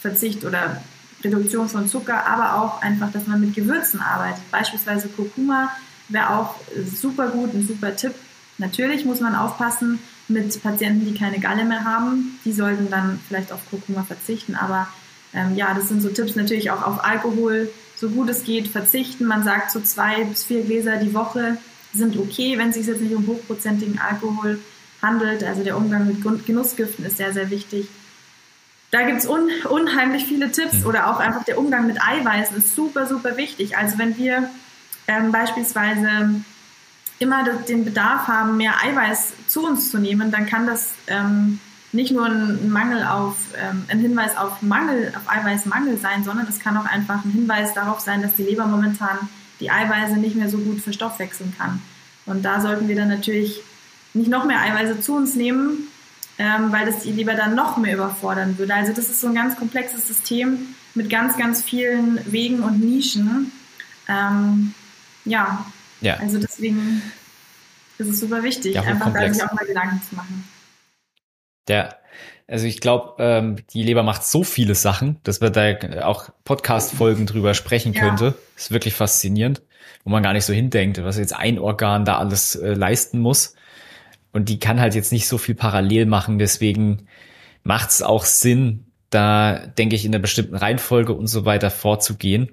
[0.00, 0.82] Verzicht oder
[1.22, 4.42] Reduktion von Zucker, aber auch einfach, dass man mit Gewürzen arbeitet.
[4.50, 5.70] Beispielsweise Kurkuma
[6.08, 8.14] wäre auch super gut, ein super Tipp.
[8.58, 9.98] Natürlich muss man aufpassen
[10.30, 12.38] mit Patienten, die keine Galle mehr haben.
[12.44, 14.54] Die sollten dann vielleicht auf Kurkuma verzichten.
[14.54, 14.88] Aber
[15.34, 19.26] ähm, ja, das sind so Tipps natürlich auch auf Alkohol, so gut es geht, verzichten.
[19.26, 21.58] Man sagt so zwei bis vier Gläser die Woche
[21.92, 24.60] sind okay, wenn es sich jetzt nicht um hochprozentigen Alkohol
[25.02, 25.44] handelt.
[25.44, 27.88] Also der Umgang mit Genussgiften ist sehr, sehr wichtig.
[28.90, 30.86] Da gibt es un unheimlich viele Tipps mhm.
[30.86, 33.76] oder auch einfach der Umgang mit Eiweißen ist super, super wichtig.
[33.76, 34.50] Also wenn wir
[35.06, 36.42] ähm, beispielsweise
[37.20, 41.60] immer den Bedarf haben, mehr Eiweiß zu uns zu nehmen, dann kann das ähm,
[41.92, 46.58] nicht nur ein Mangel auf, ähm, ein Hinweis auf Mangel, auf Eiweißmangel sein, sondern es
[46.58, 49.18] kann auch einfach ein Hinweis darauf sein, dass die Leber momentan
[49.60, 51.82] die Eiweiße nicht mehr so gut verstoffwechseln kann.
[52.24, 53.60] Und da sollten wir dann natürlich
[54.14, 55.88] nicht noch mehr Eiweiße zu uns nehmen,
[56.38, 58.74] ähm, weil das die Leber dann noch mehr überfordern würde.
[58.74, 63.52] Also das ist so ein ganz komplexes System mit ganz, ganz vielen Wegen und Nischen.
[64.08, 64.74] Ähm,
[65.26, 65.66] ja.
[66.00, 67.02] Ja, also deswegen
[67.98, 70.48] ist es super wichtig, ja, einfach da sich auch mal Gedanken zu machen.
[71.68, 71.94] Ja,
[72.48, 77.26] also ich glaube, ähm, die Leber macht so viele Sachen, dass wir da auch Podcast-Folgen
[77.26, 78.00] drüber sprechen ja.
[78.00, 78.34] könnte.
[78.54, 79.62] Das ist wirklich faszinierend,
[80.02, 83.54] wo man gar nicht so hindenkt, was jetzt ein Organ da alles äh, leisten muss.
[84.32, 87.06] Und die kann halt jetzt nicht so viel parallel machen, deswegen
[87.62, 92.50] macht es auch Sinn, da denke ich in einer bestimmten Reihenfolge und so weiter vorzugehen.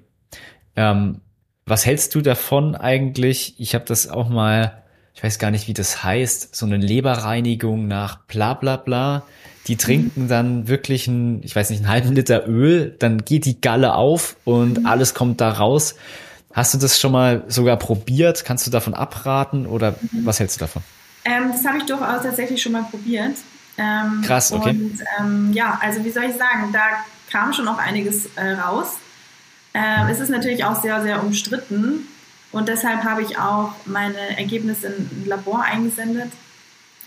[0.76, 1.20] Ähm,
[1.68, 3.54] was hältst du davon eigentlich?
[3.58, 4.82] Ich habe das auch mal,
[5.14, 9.22] ich weiß gar nicht, wie das heißt, so eine Leberreinigung nach bla bla bla.
[9.66, 10.28] Die trinken mhm.
[10.28, 14.36] dann wirklich ein, ich weiß nicht, einen halben Liter Öl, dann geht die Galle auf
[14.44, 14.86] und mhm.
[14.86, 15.96] alles kommt da raus.
[16.52, 18.44] Hast du das schon mal sogar probiert?
[18.44, 20.24] Kannst du davon abraten oder mhm.
[20.24, 20.82] was hältst du davon?
[21.24, 23.36] Ähm, das habe ich durchaus tatsächlich schon mal probiert.
[23.76, 24.70] Ähm, Krass, okay.
[24.70, 26.80] Und ähm, ja, also wie soll ich sagen, da
[27.30, 28.96] kam schon auch einiges äh, raus.
[29.72, 32.08] Äh, es ist natürlich auch sehr, sehr umstritten
[32.50, 36.32] und deshalb habe ich auch meine Ergebnisse in ein Labor eingesendet,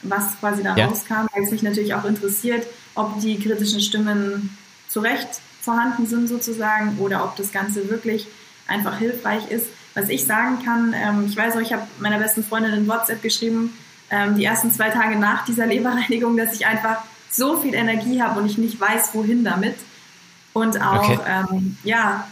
[0.03, 0.85] was quasi da ja.
[0.85, 4.57] rauskam, weil es mich natürlich auch interessiert, ob die kritischen Stimmen
[4.87, 5.27] zu Recht
[5.61, 8.27] vorhanden sind sozusagen oder ob das Ganze wirklich
[8.67, 9.67] einfach hilfreich ist.
[9.93, 13.21] Was ich sagen kann, ähm, ich weiß auch, ich habe meiner besten Freundin in WhatsApp
[13.21, 13.73] geschrieben,
[14.09, 18.39] ähm, die ersten zwei Tage nach dieser Leberreinigung, dass ich einfach so viel Energie habe
[18.39, 19.75] und ich nicht weiß, wohin damit.
[20.53, 21.19] Und auch, okay.
[21.27, 22.27] ähm, ja,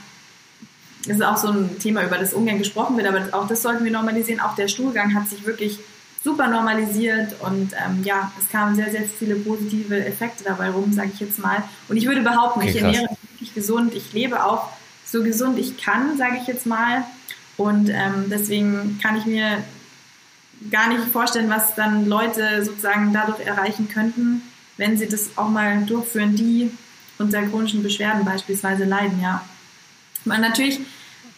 [1.06, 3.86] das ist auch so ein Thema, über das ungern gesprochen wird, aber auch das sollten
[3.86, 4.40] wir normalisieren.
[4.40, 5.80] Auch der Stuhlgang hat sich wirklich
[6.24, 11.12] super normalisiert und ähm, ja, es kamen sehr, sehr viele positive Effekte dabei rum, sage
[11.14, 11.64] ich jetzt mal.
[11.88, 13.94] Und ich würde behaupten, okay, ich ernähre mich wirklich gesund.
[13.96, 14.70] Ich lebe auch
[15.06, 17.04] so gesund ich kann, sage ich jetzt mal.
[17.58, 19.64] Und ähm, deswegen kann ich mir
[20.72, 24.42] gar nicht vorstellen, was dann Leute sozusagen dadurch erreichen könnten,
[24.78, 26.72] wenn sie das auch mal durchführen, die
[27.18, 29.42] unter chronischen Beschwerden beispielsweise leiden, ja.
[30.26, 30.80] Man natürlich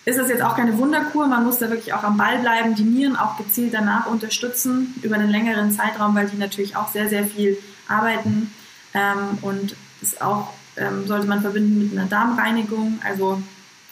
[0.06, 2.84] ist das jetzt auch keine Wunderkur, man muss da wirklich auch am Ball bleiben, die
[2.84, 7.26] Nieren auch gezielt danach unterstützen über einen längeren Zeitraum, weil die natürlich auch sehr, sehr
[7.26, 7.58] viel
[7.88, 8.52] arbeiten
[8.94, 13.00] ähm, und das auch ähm, sollte man verbinden mit einer Darmreinigung.
[13.04, 13.42] Also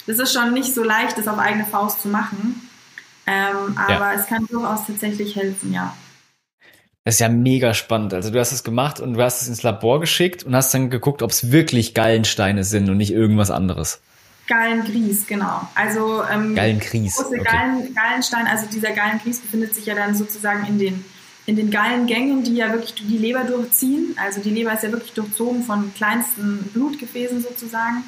[0.07, 2.67] das ist schon nicht so leicht, das auf eigene Faust zu machen.
[3.27, 4.13] Ähm, aber ja.
[4.13, 5.93] es kann durchaus tatsächlich helfen, ja.
[7.03, 8.13] Das ist ja mega spannend.
[8.13, 10.89] Also du hast es gemacht und du hast es ins Labor geschickt und hast dann
[10.89, 14.01] geguckt, ob es wirklich Gallensteine sind und nicht irgendwas anderes.
[14.49, 15.69] Gallengries, genau.
[15.75, 17.15] Also ähm, Gallengries.
[17.15, 17.43] Große okay.
[17.43, 21.05] Gallen, Gallenstein, also dieser Gallengries befindet sich ja dann sozusagen in den
[21.45, 24.15] in den Gallengängen, die ja wirklich die Leber durchziehen.
[24.17, 28.03] Also die Leber ist ja wirklich durchzogen von kleinsten Blutgefäßen sozusagen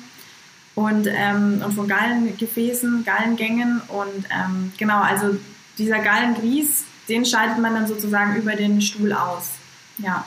[0.75, 3.81] und, ähm, und von Gallengefäßen, Gallengängen.
[3.87, 5.37] Und ähm, genau, also
[5.79, 9.53] dieser Gallengries, den schaltet man dann sozusagen über den Stuhl aus.
[9.97, 10.25] Ja.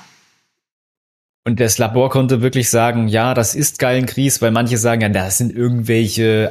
[1.46, 5.36] Und das Labor konnte wirklich sagen, ja, das ist Gallengries, weil manche sagen, ja, das
[5.36, 6.50] sind irgendwelche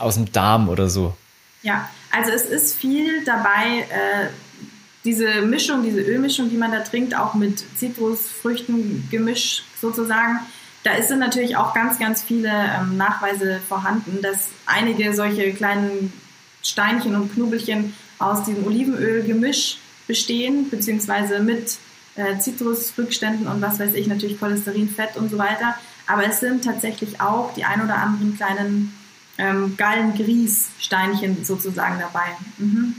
[0.00, 1.14] aus dem Darm oder so.
[1.62, 4.28] Ja, also es ist viel dabei, äh,
[5.04, 10.40] diese Mischung, diese Ölmischung, die man da trinkt, auch mit Zitrusfrüchten Gemisch sozusagen,
[10.82, 16.12] da sind natürlich auch ganz, ganz viele ähm, Nachweise vorhanden, dass einige solche kleinen
[16.62, 21.78] Steinchen und Knubelchen aus diesem Olivenölgemisch bestehen, beziehungsweise mit
[22.20, 25.74] äh, Zitrusrückständen und was weiß ich, natürlich Cholesterin, Fett und so weiter.
[26.06, 28.92] Aber es sind tatsächlich auch die ein oder anderen kleinen
[29.38, 32.26] ähm, Gallengrießsteinchen sozusagen dabei.
[32.58, 32.96] Mhm.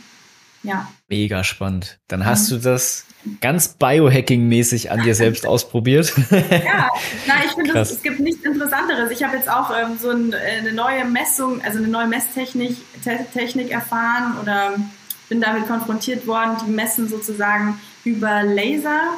[0.63, 0.91] Ja.
[1.07, 1.99] Mega spannend.
[2.07, 2.55] Dann hast mhm.
[2.55, 3.05] du das
[3.39, 6.13] ganz Biohacking-mäßig an dir selbst ausprobiert.
[6.29, 6.89] ja,
[7.27, 9.11] na, ich finde, es gibt nichts Interessanteres.
[9.11, 12.77] Ich habe jetzt auch ähm, so ein, eine neue Messung, also eine neue Messtechnik
[13.33, 14.75] Technik erfahren oder
[15.29, 16.57] bin damit konfrontiert worden.
[16.65, 19.17] Die messen sozusagen über Laser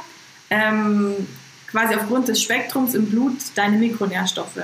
[0.50, 1.28] ähm,
[1.68, 4.62] quasi aufgrund des Spektrums im Blut deine Mikronährstoffe.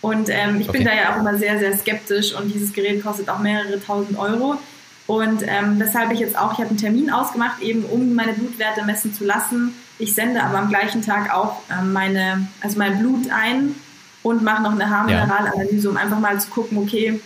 [0.00, 0.78] Und ähm, ich okay.
[0.78, 4.18] bin da ja auch immer sehr, sehr skeptisch und dieses Gerät kostet auch mehrere tausend
[4.18, 4.58] Euro.
[5.06, 8.84] Und ähm, weshalb ich jetzt auch, ich habe einen Termin ausgemacht, eben um meine Blutwerte
[8.84, 9.74] messen zu lassen.
[9.98, 13.74] Ich sende aber am gleichen Tag auch ähm, meine, also mein Blut ein
[14.22, 17.20] und mache noch eine Haarmineralanalyse, um einfach mal zu gucken, okay,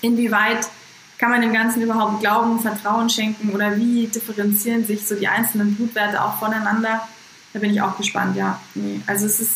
[0.00, 0.68] inwieweit
[1.18, 5.74] kann man dem Ganzen überhaupt Glauben, Vertrauen schenken oder wie differenzieren sich so die einzelnen
[5.74, 7.06] Blutwerte auch voneinander?
[7.52, 8.60] Da bin ich auch gespannt, ja.
[8.74, 9.00] Nee.
[9.06, 9.54] Also es ist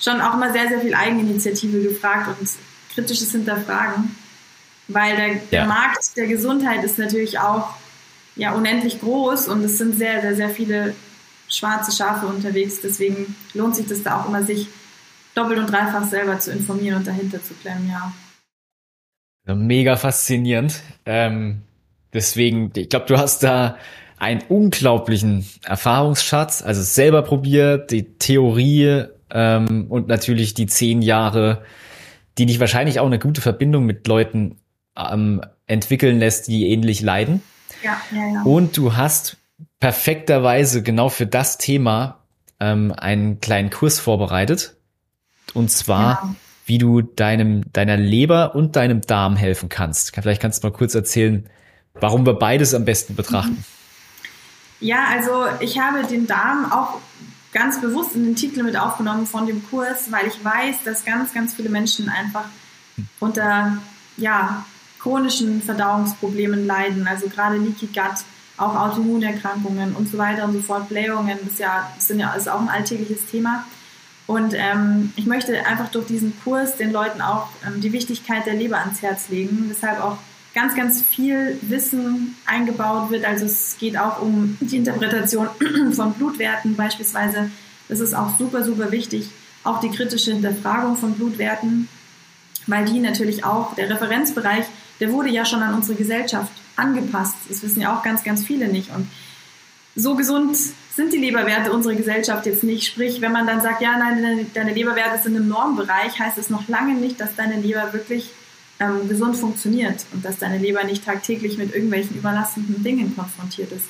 [0.00, 2.48] schon auch immer sehr, sehr viel Eigeninitiative gefragt und
[2.92, 4.16] kritisches Hinterfragen.
[4.88, 5.66] Weil der, der ja.
[5.66, 7.74] Markt der Gesundheit ist natürlich auch
[8.36, 10.94] ja, unendlich groß und es sind sehr, sehr, sehr viele
[11.48, 12.80] schwarze Schafe unterwegs.
[12.82, 14.68] Deswegen lohnt sich das da auch immer, sich
[15.34, 18.12] doppelt und dreifach selber zu informieren und dahinter zu klemmen, ja.
[19.46, 20.80] Mega faszinierend.
[21.04, 21.62] Ähm,
[22.12, 23.76] deswegen, ich glaube, du hast da
[24.18, 31.62] einen unglaublichen Erfahrungsschatz, also selber probiert, die Theorie ähm, und natürlich die zehn Jahre,
[32.38, 34.56] die dich wahrscheinlich auch eine gute Verbindung mit Leuten
[34.96, 37.42] ähm, entwickeln lässt, die ähnlich leiden.
[37.82, 38.42] Ja, ja, ja.
[38.44, 39.36] Und du hast
[39.78, 42.20] perfekterweise genau für das Thema
[42.60, 44.76] ähm, einen kleinen Kurs vorbereitet.
[45.52, 46.34] Und zwar, ja.
[46.66, 50.14] Wie du deinem, deiner Leber und deinem Darm helfen kannst.
[50.14, 51.46] Vielleicht kannst du mal kurz erzählen,
[51.94, 53.64] warum wir beides am besten betrachten.
[54.80, 57.00] Ja, also ich habe den Darm auch
[57.52, 61.32] ganz bewusst in den Titel mit aufgenommen von dem Kurs, weil ich weiß, dass ganz,
[61.32, 62.46] ganz viele Menschen einfach
[63.20, 63.78] unter
[64.16, 64.64] ja,
[64.98, 68.24] chronischen Verdauungsproblemen leiden, also gerade Leaky Gut,
[68.56, 72.60] auch Autoimmunerkrankungen und so weiter und so fort, Blähungen, ist ja, sind ja ist auch
[72.60, 73.64] ein alltägliches Thema.
[74.26, 78.54] Und ähm, ich möchte einfach durch diesen Kurs den Leuten auch ähm, die Wichtigkeit der
[78.54, 80.16] Leber ans Herz legen, weshalb auch
[80.54, 83.24] ganz, ganz viel Wissen eingebaut wird.
[83.24, 85.48] Also es geht auch um die Interpretation
[85.92, 87.50] von Blutwerten beispielsweise.
[87.88, 89.28] Das ist auch super, super wichtig.
[89.62, 91.88] Auch die kritische Hinterfragung von Blutwerten,
[92.66, 94.66] weil die natürlich auch, der Referenzbereich
[95.00, 97.36] der wurde ja schon an unsere Gesellschaft angepasst.
[97.48, 98.90] Das wissen ja auch ganz, ganz viele nicht.
[98.94, 99.08] Und
[99.96, 102.86] so gesund sind die Leberwerte unserer Gesellschaft jetzt nicht.
[102.86, 106.68] Sprich, wenn man dann sagt, ja, nein, deine Leberwerte sind im Normbereich, heißt es noch
[106.68, 108.30] lange nicht, dass deine Leber wirklich
[108.80, 113.86] ähm, gesund funktioniert und dass deine Leber nicht tagtäglich mit irgendwelchen überlastenden Dingen konfrontiert ist.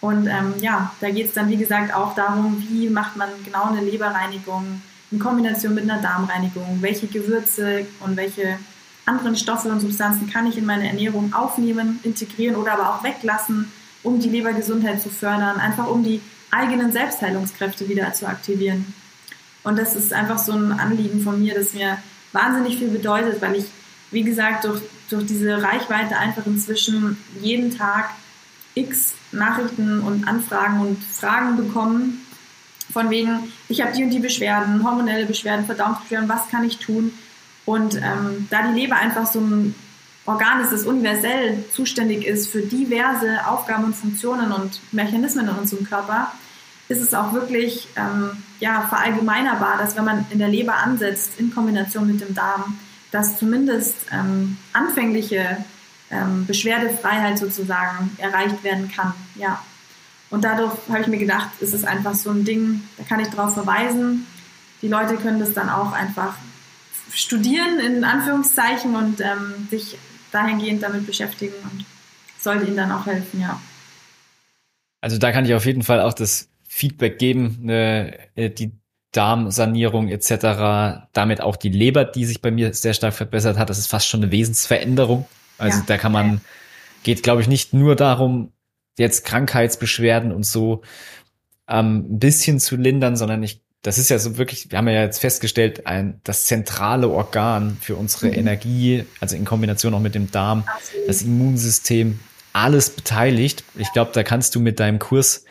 [0.00, 3.64] Und ähm, ja, da geht es dann, wie gesagt, auch darum, wie macht man genau
[3.64, 8.58] eine Leberreinigung in Kombination mit einer Darmreinigung, welche Gewürze und welche
[9.06, 13.70] anderen Stoffe und Substanzen kann ich in meine Ernährung aufnehmen, integrieren oder aber auch weglassen,
[14.06, 16.20] um die Lebergesundheit zu fördern, einfach um die
[16.52, 18.94] eigenen Selbstheilungskräfte wieder zu aktivieren.
[19.64, 21.98] Und das ist einfach so ein Anliegen von mir, das mir
[22.32, 23.64] wahnsinnig viel bedeutet, weil ich,
[24.12, 24.80] wie gesagt, durch,
[25.10, 28.10] durch diese Reichweite einfach inzwischen jeden Tag
[28.74, 32.10] x Nachrichten und Anfragen und Fragen bekomme,
[32.92, 37.12] von wegen, ich habe die und die Beschwerden, hormonelle Beschwerden, Verdauungsbeschwerden, was kann ich tun?
[37.64, 39.74] Und ähm, da die Leber einfach so ein
[40.26, 45.84] Organ ist, das universell zuständig ist für diverse Aufgaben und Funktionen und Mechanismen in unserem
[45.84, 46.32] Körper,
[46.88, 51.52] ist es auch wirklich ähm, ja, verallgemeinerbar, dass wenn man in der Leber ansetzt, in
[51.52, 52.78] Kombination mit dem Darm,
[53.10, 55.64] dass zumindest ähm, anfängliche
[56.10, 59.14] ähm, Beschwerdefreiheit sozusagen erreicht werden kann.
[59.34, 59.62] Ja.
[60.30, 63.28] Und dadurch habe ich mir gedacht, ist es einfach so ein Ding, da kann ich
[63.28, 64.26] darauf verweisen.
[64.82, 66.34] Die Leute können das dann auch einfach
[67.12, 69.98] studieren, in Anführungszeichen, und ähm, sich
[70.32, 71.84] dahingehend damit beschäftigen und
[72.38, 73.60] sollte ihnen dann auch helfen, ja.
[75.00, 78.72] Also da kann ich auf jeden Fall auch das Feedback geben, ne, die
[79.12, 83.78] Darmsanierung etc., damit auch die Leber, die sich bei mir sehr stark verbessert hat, das
[83.78, 85.26] ist fast schon eine Wesensveränderung.
[85.58, 85.84] Also ja.
[85.86, 86.40] da kann man,
[87.02, 88.52] geht glaube ich nicht nur darum,
[88.98, 90.82] jetzt Krankheitsbeschwerden und so
[91.68, 95.02] ähm, ein bisschen zu lindern, sondern ich das ist ja so wirklich, wir haben ja
[95.02, 98.34] jetzt festgestellt, ein, das zentrale Organ für unsere mhm.
[98.34, 101.08] Energie, also in Kombination auch mit dem Darm, Absolut.
[101.08, 102.18] das Immunsystem,
[102.52, 103.62] alles beteiligt.
[103.76, 105.44] Ich glaube, da kannst du mit deinem Kurs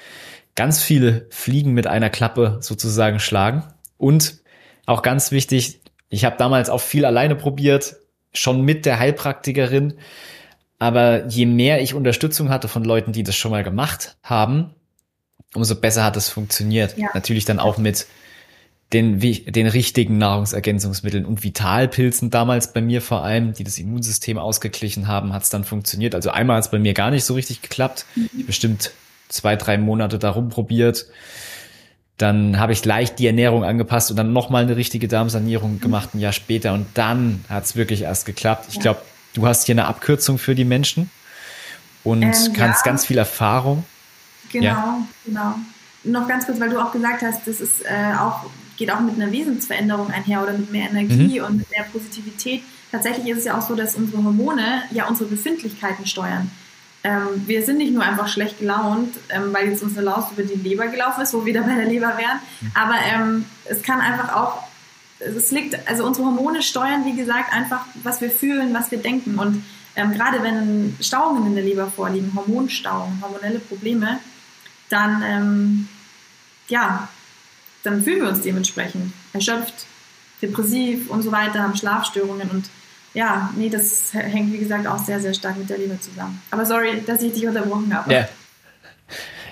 [0.53, 3.63] ganz viele Fliegen mit einer Klappe sozusagen schlagen.
[3.97, 4.39] Und
[4.85, 5.79] auch ganz wichtig,
[6.09, 7.95] ich habe damals auch viel alleine probiert,
[8.33, 9.93] schon mit der Heilpraktikerin.
[10.77, 14.75] Aber je mehr ich Unterstützung hatte von Leuten, die das schon mal gemacht haben,
[15.53, 16.97] umso besser hat es funktioniert.
[16.97, 17.11] Ja.
[17.13, 18.07] Natürlich dann auch mit
[18.93, 25.07] den, den richtigen Nahrungsergänzungsmitteln und Vitalpilzen damals bei mir vor allem, die das Immunsystem ausgeglichen
[25.07, 26.15] haben, hat es dann funktioniert.
[26.15, 28.05] Also einmal hat es bei mir gar nicht so richtig geklappt.
[28.15, 28.29] Mhm.
[28.37, 28.91] Ich bestimmt
[29.27, 31.07] zwei, drei Monate darum probiert.
[32.17, 36.19] Dann habe ich leicht die Ernährung angepasst und dann nochmal eine richtige Darmsanierung gemacht, ein
[36.19, 36.73] Jahr später.
[36.73, 38.67] Und dann hat es wirklich erst geklappt.
[38.71, 39.01] Ich glaube,
[39.33, 41.09] du hast hier eine Abkürzung für die Menschen
[42.05, 42.91] und ähm, kannst ja.
[42.91, 43.83] ganz viel Erfahrung.
[44.51, 44.97] Genau, ja.
[45.25, 45.55] genau.
[46.03, 48.45] Noch ganz kurz, weil du auch gesagt hast, das ist äh, auch,
[48.77, 51.45] geht auch mit einer Wesensveränderung einher oder mit mehr Energie mhm.
[51.45, 52.61] und mit mehr Positivität.
[52.91, 56.51] Tatsächlich ist es ja auch so, dass unsere Hormone ja unsere Befindlichkeiten steuern.
[57.03, 60.55] Ähm, wir sind nicht nur einfach schlecht gelaunt, ähm, weil jetzt unsere Laus über die
[60.55, 62.71] Leber gelaufen ist, wo wir da bei der Leber wären, mhm.
[62.73, 64.63] aber ähm, es kann einfach auch,
[65.19, 69.37] es liegt, also unsere Hormone steuern, wie gesagt, einfach, was wir fühlen, was wir denken
[69.37, 69.63] und
[69.95, 74.19] ähm, gerade wenn Stauungen in der Leber vorliegen, Hormonstauungen, hormonelle Probleme,
[74.89, 75.87] dann, ähm,
[76.67, 77.07] ja,
[77.85, 79.85] dann fühlen wir uns dementsprechend erschöpft,
[80.41, 82.69] depressiv und so weiter, haben Schlafstörungen und
[83.13, 86.41] ja, nee, das hängt wie gesagt auch sehr, sehr stark mit der Liebe zusammen.
[86.51, 88.13] Aber sorry, dass ich dich unterbrochen habe.
[88.13, 88.27] Ja.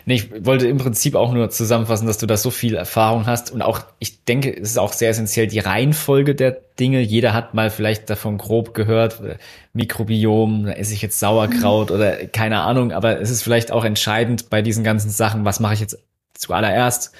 [0.05, 3.51] Nee, ich wollte im Prinzip auch nur zusammenfassen, dass du da so viel Erfahrung hast
[3.51, 6.99] und auch, ich denke, es ist auch sehr essentiell die Reihenfolge der Dinge.
[6.99, 9.37] Jeder hat mal vielleicht davon grob gehört, äh,
[9.71, 11.95] Mikrobiom, da esse ich jetzt Sauerkraut mhm.
[11.95, 15.75] oder keine Ahnung, aber es ist vielleicht auch entscheidend bei diesen ganzen Sachen, was mache
[15.75, 15.97] ich jetzt
[16.33, 17.13] zuallererst,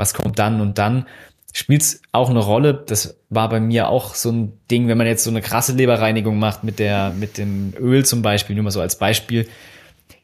[0.00, 1.06] was kommt dann und dann
[1.52, 2.74] spielt auch eine Rolle.
[2.74, 6.38] Das war bei mir auch so ein Ding, wenn man jetzt so eine krasse Leberreinigung
[6.38, 9.48] macht mit der, mit dem Öl zum Beispiel, nur mal so als Beispiel,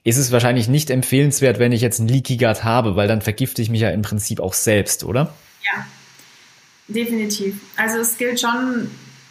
[0.02, 3.60] ist es wahrscheinlich nicht empfehlenswert, wenn ich jetzt ein Leaky Gut habe, weil dann vergifte
[3.62, 5.34] ich mich ja im Prinzip auch selbst, oder?
[5.62, 5.84] Ja,
[6.88, 7.60] definitiv.
[7.76, 8.90] Also es gilt schon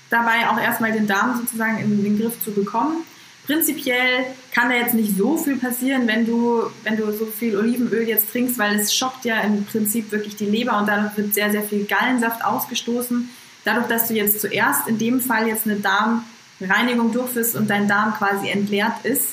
[0.09, 3.03] dabei auch erstmal den Darm sozusagen in den Griff zu bekommen
[3.45, 8.07] prinzipiell kann da jetzt nicht so viel passieren, wenn du, wenn du so viel Olivenöl
[8.07, 11.51] jetzt trinkst, weil es schockt ja im Prinzip wirklich die Leber und dadurch wird sehr,
[11.51, 13.29] sehr viel Gallensaft ausgestoßen.
[13.63, 18.13] Dadurch, dass du jetzt zuerst in dem Fall jetzt eine Darmreinigung durchführst und dein Darm
[18.15, 19.29] quasi entleert ist,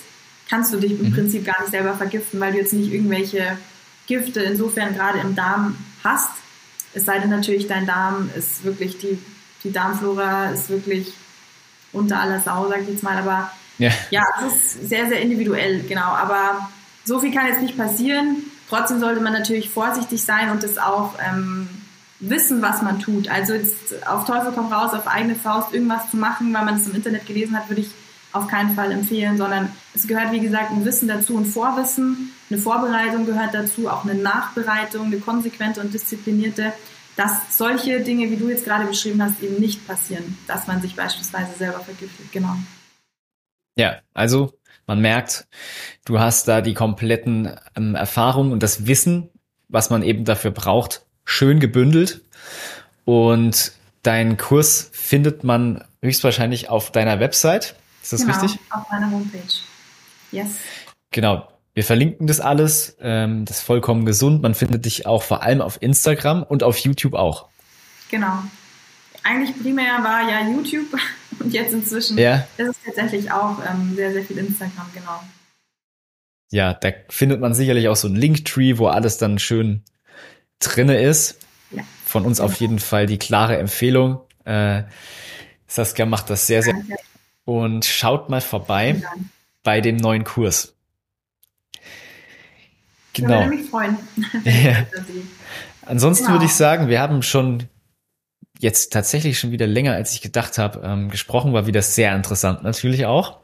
[0.48, 1.14] kannst du dich im mhm.
[1.14, 3.56] Prinzip gar nicht selber vergiften, weil du jetzt nicht irgendwelche
[4.06, 6.30] Gifte insofern gerade im Darm hast.
[6.94, 9.18] Es sei denn natürlich, dein Darm ist wirklich, die,
[9.64, 11.14] die Darmflora ist wirklich
[11.92, 13.90] unter aller Sau, sag ich jetzt mal, aber ja.
[14.10, 16.00] ja, es ist sehr, sehr individuell, genau.
[16.02, 16.68] Aber
[17.04, 18.44] so viel kann jetzt nicht passieren.
[18.68, 21.68] Trotzdem sollte man natürlich vorsichtig sein und das auch ähm,
[22.20, 23.28] wissen, was man tut.
[23.28, 26.86] Also jetzt auf Teufel komm raus, auf eigene Faust irgendwas zu machen, weil man es
[26.86, 27.90] im Internet gelesen hat, würde ich
[28.32, 32.58] auf keinen Fall empfehlen, sondern es gehört, wie gesagt, ein Wissen dazu, ein Vorwissen, eine
[32.58, 36.72] Vorbereitung gehört dazu, auch eine Nachbereitung, eine konsequente und disziplinierte,
[37.16, 40.96] dass solche Dinge, wie du jetzt gerade beschrieben hast, eben nicht passieren, dass man sich
[40.96, 42.32] beispielsweise selber vergiftet.
[42.32, 42.56] Genau.
[43.76, 44.52] Ja, also
[44.86, 45.46] man merkt,
[46.04, 49.30] du hast da die kompletten ähm, Erfahrungen und das Wissen,
[49.68, 52.22] was man eben dafür braucht, schön gebündelt.
[53.04, 53.72] Und
[54.02, 57.76] deinen Kurs findet man höchstwahrscheinlich auf deiner Website.
[58.02, 58.60] Ist das genau, richtig?
[58.70, 59.40] Auf meiner Homepage.
[60.30, 60.50] Yes.
[61.10, 61.48] Genau.
[61.74, 62.96] Wir verlinken das alles.
[63.00, 64.42] Ähm, das ist vollkommen gesund.
[64.42, 67.48] Man findet dich auch vor allem auf Instagram und auf YouTube auch.
[68.10, 68.42] Genau.
[69.22, 70.88] Eigentlich primär war ja YouTube
[71.38, 72.46] und jetzt inzwischen ja.
[72.56, 75.22] ist es tatsächlich auch ähm, sehr, sehr viel Instagram, genau.
[76.50, 79.82] Ja, da findet man sicherlich auch so ein Linktree, wo alles dann schön
[80.58, 81.38] drinne ist.
[81.70, 81.82] Ja.
[82.04, 84.20] Von uns auf jeden Fall die klare Empfehlung.
[84.44, 84.82] Äh,
[85.66, 86.74] Saskia macht das sehr, sehr.
[86.74, 86.96] Danke.
[87.44, 89.02] Und schaut mal vorbei
[89.62, 90.74] bei dem neuen Kurs.
[93.14, 93.40] Genau.
[93.40, 93.96] Ich würde mich freuen.
[94.44, 94.86] Ja.
[95.84, 96.36] Ansonsten genau.
[96.36, 97.68] würde ich sagen, wir haben schon
[98.58, 101.52] jetzt tatsächlich schon wieder länger, als ich gedacht habe, ähm, gesprochen.
[101.52, 103.38] War wieder sehr interessant natürlich auch.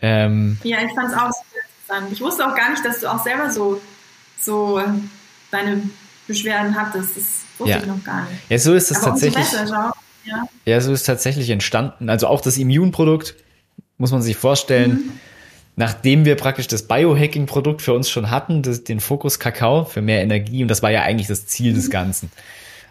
[0.00, 2.12] Ähm, ja, ich fand es auch sehr interessant.
[2.12, 3.80] Ich wusste auch gar nicht, dass du auch selber so,
[4.38, 4.80] so
[5.50, 5.82] deine
[6.26, 7.16] Beschwerden hattest.
[7.16, 7.24] Das
[7.58, 7.78] wusste ja.
[7.78, 8.40] ich noch gar nicht.
[8.48, 9.44] Ja, so ist es tatsächlich.
[9.50, 9.92] Besser,
[10.24, 10.42] ja.
[10.64, 12.10] ja, so ist tatsächlich entstanden.
[12.10, 13.36] Also auch das Immunprodukt
[13.98, 14.90] muss man sich vorstellen.
[14.90, 15.12] Mhm.
[15.78, 20.22] Nachdem wir praktisch das Biohacking-Produkt für uns schon hatten, das, den Fokus Kakao für mehr
[20.22, 21.76] Energie, und das war ja eigentlich das Ziel mhm.
[21.76, 22.30] des Ganzen,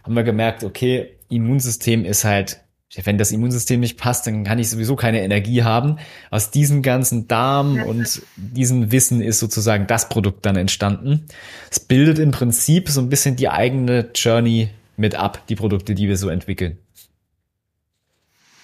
[0.03, 2.61] haben wir gemerkt, okay, Immunsystem ist halt,
[3.03, 5.97] wenn das Immunsystem nicht passt, dann kann ich sowieso keine Energie haben.
[6.31, 11.25] Aus diesem ganzen Darm und diesem Wissen ist sozusagen das Produkt dann entstanden.
[11.69, 16.07] Es bildet im Prinzip so ein bisschen die eigene Journey mit ab, die Produkte, die
[16.07, 16.77] wir so entwickeln.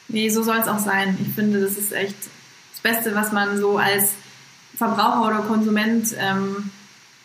[0.08, 1.18] Nee, so soll es auch sein.
[1.22, 2.16] Ich finde, das ist echt
[2.72, 4.14] das Beste, was man so als
[4.76, 6.70] Verbraucher oder Konsument ähm,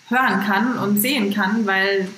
[0.09, 2.09] hören kann und sehen kann, weil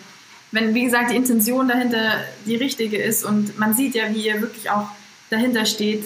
[0.53, 4.41] wenn, wie gesagt, die Intention dahinter die richtige ist und man sieht ja, wie ihr
[4.41, 4.89] wirklich auch
[5.31, 6.05] dahinter steht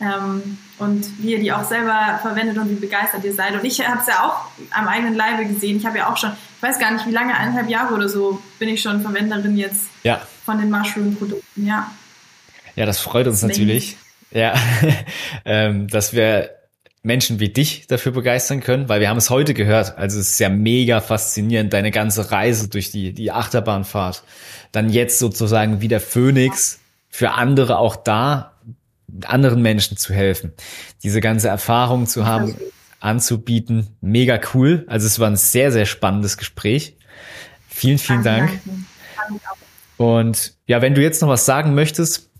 [0.00, 3.54] ähm, und wie ihr die auch selber verwendet und wie begeistert ihr seid.
[3.54, 5.76] Und ich habe es ja auch am eigenen Leibe gesehen.
[5.76, 8.42] Ich habe ja auch schon, ich weiß gar nicht, wie lange, eineinhalb Jahre oder so
[8.58, 10.22] bin ich schon Verwenderin jetzt ja.
[10.44, 11.90] von den Mushroom-Produkten, ja.
[12.74, 13.98] Ja, das freut uns natürlich.
[14.30, 14.54] Ja,
[15.44, 16.50] ähm, dass wir
[17.02, 19.98] Menschen wie dich dafür begeistern können, weil wir haben es heute gehört.
[19.98, 24.22] Also es ist ja mega faszinierend, deine ganze Reise durch die, die Achterbahnfahrt.
[24.70, 28.52] Dann jetzt sozusagen wie der Phönix für andere auch da,
[29.24, 30.52] anderen Menschen zu helfen.
[31.02, 32.56] Diese ganze Erfahrung zu haben,
[33.00, 33.88] anzubieten.
[34.00, 34.84] Mega cool.
[34.86, 36.96] Also es war ein sehr, sehr spannendes Gespräch.
[37.68, 38.60] Vielen, vielen Dank.
[39.96, 42.30] Und ja, wenn du jetzt noch was sagen möchtest,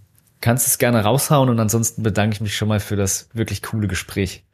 [0.40, 3.88] kannst es gerne raushauen und ansonsten bedanke ich mich schon mal für das wirklich coole
[3.88, 4.44] Gespräch.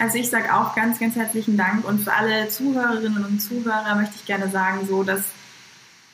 [0.00, 4.14] Also ich sage auch ganz, ganz herzlichen Dank und für alle Zuhörerinnen und Zuhörer möchte
[4.16, 5.20] ich gerne sagen, so dass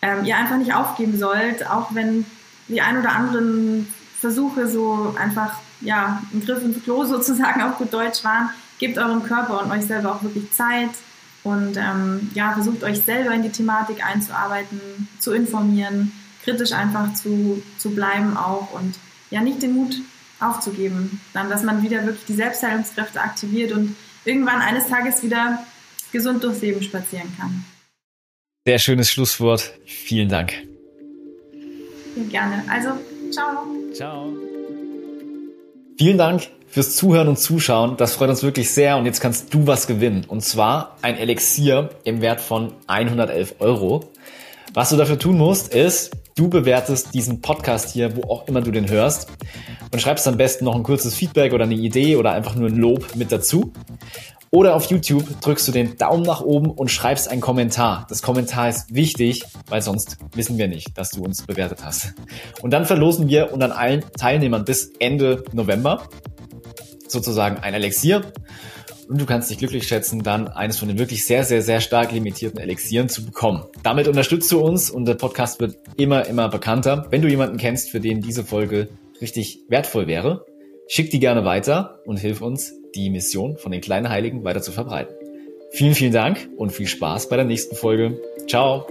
[0.03, 2.27] ähm, ihr einfach nicht aufgeben sollt, auch wenn
[2.69, 3.87] die ein oder anderen
[4.21, 8.51] Versuche so einfach ja ein Griff ins Klo sozusagen auf gut Deutsch waren.
[8.79, 10.91] Gebt eurem Körper und euch selber auch wirklich Zeit
[11.45, 16.13] und ähm, ja versucht euch selber in die Thematik einzuarbeiten, zu informieren
[16.47, 18.95] kritisch einfach zu, zu bleiben auch und
[19.31, 19.97] ja nicht den Mut
[20.41, 21.21] aufzugeben.
[21.33, 25.65] Dann, dass man wieder wirklich die Selbstheilungskräfte aktiviert und irgendwann eines Tages wieder
[26.13, 27.65] gesund durchs Leben spazieren kann.
[28.67, 29.73] Sehr schönes Schlusswort.
[29.85, 30.53] Vielen Dank.
[32.17, 32.65] Ja, gerne.
[32.69, 32.89] Also,
[33.31, 33.67] ciao.
[33.93, 34.33] Ciao.
[35.99, 37.97] Vielen Dank fürs Zuhören und Zuschauen.
[37.97, 38.97] Das freut uns wirklich sehr.
[38.97, 40.25] Und jetzt kannst du was gewinnen.
[40.27, 44.13] Und zwar ein Elixier im Wert von 111 Euro.
[44.75, 48.71] Was du dafür tun musst, ist, du bewertest diesen Podcast hier, wo auch immer du
[48.71, 49.29] den hörst
[49.93, 52.77] und schreibst am besten noch ein kurzes Feedback oder eine Idee oder einfach nur ein
[52.77, 53.73] Lob mit dazu.
[54.53, 58.07] Oder auf YouTube drückst du den Daumen nach oben und schreibst einen Kommentar.
[58.09, 62.15] Das Kommentar ist wichtig, weil sonst wissen wir nicht, dass du uns bewertet hast.
[62.63, 66.09] Und dann verlosen wir unter allen Teilnehmern bis Ende November
[67.09, 68.23] sozusagen ein Elixier
[69.09, 72.13] und du kannst dich glücklich schätzen, dann eines von den wirklich sehr, sehr, sehr stark
[72.13, 73.65] limitierten Elixieren zu bekommen.
[73.83, 77.07] Damit unterstützt du uns und der Podcast wird immer, immer bekannter.
[77.11, 78.89] Wenn du jemanden kennst, für den diese Folge
[79.21, 80.45] richtig wertvoll wäre,
[80.89, 84.73] schick die gerne weiter und hilf uns, die Mission von den kleinen Heiligen weiter zu
[84.73, 85.15] verbreiten.
[85.73, 88.21] Vielen, vielen Dank und viel Spaß bei der nächsten Folge.
[88.49, 88.87] Ciao!